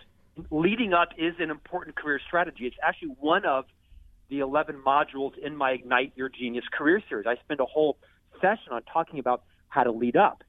Leading 0.51 0.93
up 0.93 1.11
is 1.19 1.35
an 1.41 1.51
important 1.51 1.97
career 1.97 2.21
strategy. 2.27 2.67
It's 2.67 2.77
actually 2.83 3.15
one 3.21 3.45
of 3.45 3.65
the 4.33 4.39
11 4.39 4.77
modules 4.85 5.37
in 5.37 5.55
my 5.55 5.73
Ignite 5.73 6.15
Your 6.17 6.31
Genius 6.31 6.65
career 6.73 7.03
series. 7.07 7.27
I 7.27 7.37
spend 7.45 7.61
a 7.61 7.67
whole 7.67 7.99
session 8.41 8.73
on 8.73 8.81
talking 8.91 9.19
about 9.19 9.43
how 9.69 9.85
to 9.85 9.93
lead 9.93 10.17
up. 10.17 10.43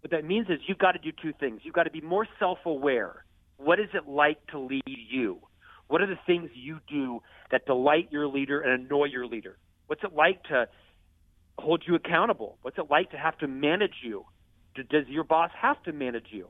What 0.00 0.10
that 0.12 0.24
means 0.24 0.46
is 0.48 0.58
you've 0.66 0.78
got 0.78 0.92
to 0.92 0.98
do 0.98 1.12
two 1.22 1.34
things. 1.38 1.60
You've 1.62 1.74
got 1.74 1.82
to 1.82 1.90
be 1.90 2.00
more 2.00 2.26
self-aware. 2.38 3.26
What 3.58 3.78
is 3.78 3.88
it 3.92 4.08
like 4.08 4.38
to 4.52 4.58
lead 4.58 4.82
you? 4.86 5.38
What 5.88 6.00
are 6.00 6.06
the 6.06 6.18
things 6.26 6.48
you 6.54 6.78
do 6.88 7.20
that 7.50 7.66
delight 7.66 8.08
your 8.10 8.26
leader 8.26 8.62
and 8.62 8.86
annoy 8.86 9.04
your 9.06 9.26
leader? 9.26 9.58
What's 9.86 10.02
it 10.02 10.14
like 10.14 10.42
to 10.44 10.66
hold 11.58 11.84
you 11.86 11.96
accountable? 11.96 12.56
What's 12.62 12.78
it 12.78 12.86
like 12.90 13.10
to 13.10 13.18
have 13.18 13.36
to 13.38 13.46
manage 13.46 13.96
you? 14.02 14.24
Does 14.76 15.06
your 15.08 15.24
boss 15.24 15.50
have 15.60 15.82
to 15.82 15.92
manage 15.92 16.28
you? 16.30 16.48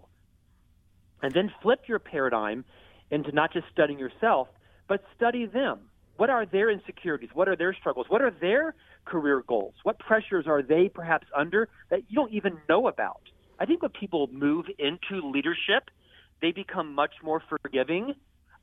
And 1.21 1.35
then 1.35 1.51
flip 1.63 1.81
your 1.89 1.99
paradigm 1.99 2.65
into 3.11 3.33
not 3.33 3.53
just 3.53 3.67
studying 3.73 3.99
yourself, 3.99 4.47
but 4.87 5.03
study 5.17 5.47
them. 5.47 5.90
What 6.21 6.29
are 6.29 6.45
their 6.45 6.69
insecurities? 6.69 7.31
What 7.33 7.49
are 7.49 7.57
their 7.57 7.73
struggles? 7.73 8.05
What 8.11 8.21
are 8.21 8.31
their 8.31 8.75
career 9.07 9.43
goals? 9.49 9.73
What 9.85 9.99
pressures 9.99 10.45
are 10.47 10.61
they 10.63 10.91
perhaps 10.95 11.27
under 11.35 11.71
that 11.89 12.01
you 12.11 12.17
don't 12.17 12.35
even 12.35 12.59
know 12.69 12.89
about? 12.89 13.23
I 13.59 13.65
think 13.65 13.81
when 13.81 13.91
people 13.99 14.29
move 14.31 14.67
into 14.79 15.27
leadership, 15.27 15.89
they 16.43 16.53
become 16.53 16.95
much 16.95 17.13
more 17.25 17.43
forgiving 17.49 18.13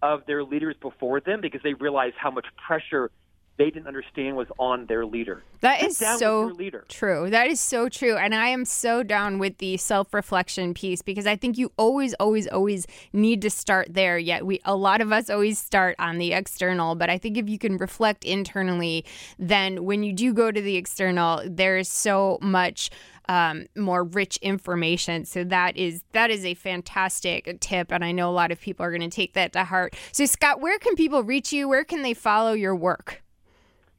of 0.03 0.20
their 0.28 0.43
leaders 0.43 0.76
before 0.80 1.20
them 1.20 1.41
because 1.41 1.62
they 1.64 1.74
realize 1.74 2.12
how 2.16 2.30
much 2.30 2.45
pressure 2.68 3.10
they 3.58 3.72
didn't 3.72 3.88
understand 3.88 4.36
was 4.36 4.47
on 4.60 4.86
their 4.86 5.05
leader. 5.05 5.41
That 5.62 5.82
is 5.82 5.97
so 5.97 6.53
leader. 6.58 6.86
true. 6.88 7.30
That 7.30 7.47
is 7.47 7.60
so 7.60 7.89
true. 7.89 8.16
And 8.16 8.36
I 8.36 8.49
am 8.49 8.66
so 8.66 9.01
down 9.01 9.39
with 9.39 9.58
the 9.58 9.78
self-reflection 9.78 10.76
piece 10.76 11.01
because 11.01 11.26
I 11.26 11.36
think 11.36 11.58
you 11.58 11.72
always 11.78 12.14
always 12.16 12.47
always 12.47 12.86
need 13.14 13.41
to 13.41 13.49
start 13.49 13.88
there. 13.89 14.18
Yet 14.20 14.45
we 14.45 14.62
a 14.64 14.76
lot 14.76 15.01
of 15.01 15.12
us 15.12 15.30
always 15.30 15.58
start 15.58 15.95
on 15.97 16.20
the 16.20 16.34
external, 16.34 16.93
but 16.93 17.10
I 17.10 17.18
think 17.18 17.38
if 17.38 17.49
you 17.49 17.58
can 17.58 17.78
reflect 17.78 18.24
internally, 18.24 19.05
then 19.39 19.84
when 19.86 20.03
you 20.03 20.14
do 20.14 20.34
go 20.34 20.51
to 20.51 20.62
the 20.62 20.76
external, 20.76 21.41
there 21.45 21.78
is 21.78 21.89
so 21.89 22.38
much 22.41 22.91
um, 23.30 23.66
more 23.76 24.03
rich 24.03 24.38
information. 24.38 25.26
So 25.26 25.43
that 25.45 25.76
is 25.76 26.03
that 26.12 26.30
is 26.30 26.45
a 26.45 26.53
fantastic 26.53 27.60
tip, 27.60 27.91
and 27.91 28.05
I 28.05 28.12
know 28.12 28.30
a 28.30 28.32
lot 28.32 28.51
of 28.51 28.62
people 28.62 28.86
are 28.86 28.91
going 28.91 29.01
to 29.01 29.10
take 29.10 29.34
that 29.34 29.53
to 29.53 29.64
heart. 29.64 29.95
So 30.12 30.28
Scott, 30.28 30.62
where 30.62 30.78
can 30.78 30.95
people 30.95 31.24
reach 31.24 31.51
you? 31.51 31.68
Where 31.68 31.84
can 31.84 32.03
they 32.03 32.14
follow 32.14 32.53
your 32.53 32.76
work? 32.76 33.24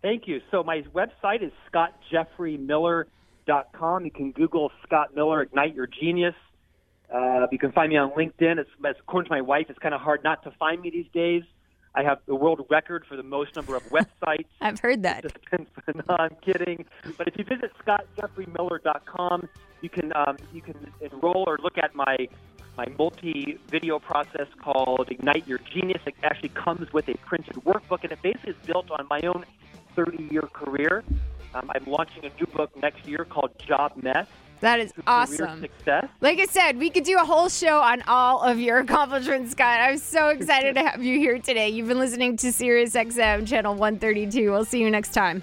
Thank 0.02 0.28
you. 0.28 0.40
So 0.50 0.62
my 0.62 0.82
website 0.94 1.42
is 1.42 1.52
scottjeffreymiller.com. 1.72 4.04
You 4.04 4.10
can 4.10 4.32
Google 4.32 4.70
Scott 4.86 5.14
Miller, 5.14 5.42
Ignite 5.42 5.74
Your 5.74 5.86
Genius. 5.86 6.34
Uh, 7.12 7.46
you 7.50 7.58
can 7.58 7.72
find 7.72 7.90
me 7.90 7.96
on 7.96 8.10
LinkedIn. 8.10 8.58
It's, 8.58 8.70
according 9.00 9.28
to 9.28 9.34
my 9.34 9.40
wife, 9.40 9.66
it's 9.68 9.78
kind 9.78 9.94
of 9.94 10.00
hard 10.00 10.22
not 10.22 10.42
to 10.44 10.50
find 10.52 10.80
me 10.82 10.90
these 10.90 11.08
days. 11.12 11.42
I 11.94 12.02
have 12.02 12.18
the 12.26 12.34
world 12.34 12.64
record 12.70 13.04
for 13.08 13.16
the 13.16 13.22
most 13.22 13.56
number 13.56 13.74
of 13.74 13.82
websites. 13.84 14.44
I've 14.60 14.78
heard 14.78 15.02
that. 15.02 15.24
no, 15.52 16.16
I'm 16.16 16.36
kidding. 16.44 16.84
But 17.16 17.28
if 17.28 17.38
you 17.38 17.44
visit 17.44 17.72
scottjeffreymiller.com, 17.84 19.48
you 19.80 19.88
can 19.88 20.12
um, 20.14 20.36
you 20.52 20.60
can 20.60 20.76
enroll 21.00 21.44
or 21.46 21.58
look 21.62 21.78
at 21.78 21.94
my 21.94 22.28
my 22.76 22.86
multi-video 22.96 23.98
process 23.98 24.46
called 24.62 25.10
Ignite 25.10 25.48
Your 25.48 25.58
Genius. 25.58 26.00
It 26.06 26.14
actually 26.22 26.50
comes 26.50 26.92
with 26.92 27.08
a 27.08 27.14
printed 27.26 27.56
workbook, 27.56 28.04
and 28.04 28.12
it 28.12 28.22
basically 28.22 28.52
is 28.52 28.66
built 28.66 28.88
on 28.92 29.06
my 29.10 29.20
own 29.22 29.44
30-year 29.98 30.48
career. 30.52 31.02
Um, 31.54 31.70
I'm 31.74 31.84
launching 31.86 32.24
a 32.24 32.30
new 32.38 32.46
book 32.46 32.70
next 32.80 33.06
year 33.06 33.24
called 33.24 33.50
Job 33.58 33.92
Mess. 34.02 34.26
That 34.60 34.80
is 34.80 34.92
awesome. 35.06 35.60
Success. 35.60 36.06
Like 36.20 36.38
I 36.38 36.46
said, 36.46 36.78
we 36.78 36.90
could 36.90 37.04
do 37.04 37.16
a 37.16 37.24
whole 37.24 37.48
show 37.48 37.80
on 37.80 38.02
all 38.08 38.42
of 38.42 38.58
your 38.58 38.78
accomplishments, 38.78 39.52
Scott. 39.52 39.80
I'm 39.80 39.98
so 39.98 40.28
excited 40.30 40.74
to 40.74 40.82
have 40.82 41.02
you 41.02 41.18
here 41.18 41.38
today. 41.38 41.68
You've 41.68 41.88
been 41.88 41.98
listening 41.98 42.36
to 42.38 42.52
Sirius 42.52 42.94
XM 42.94 43.46
channel 43.46 43.74
132. 43.74 44.50
We'll 44.50 44.64
see 44.64 44.80
you 44.80 44.90
next 44.90 45.14
time. 45.14 45.42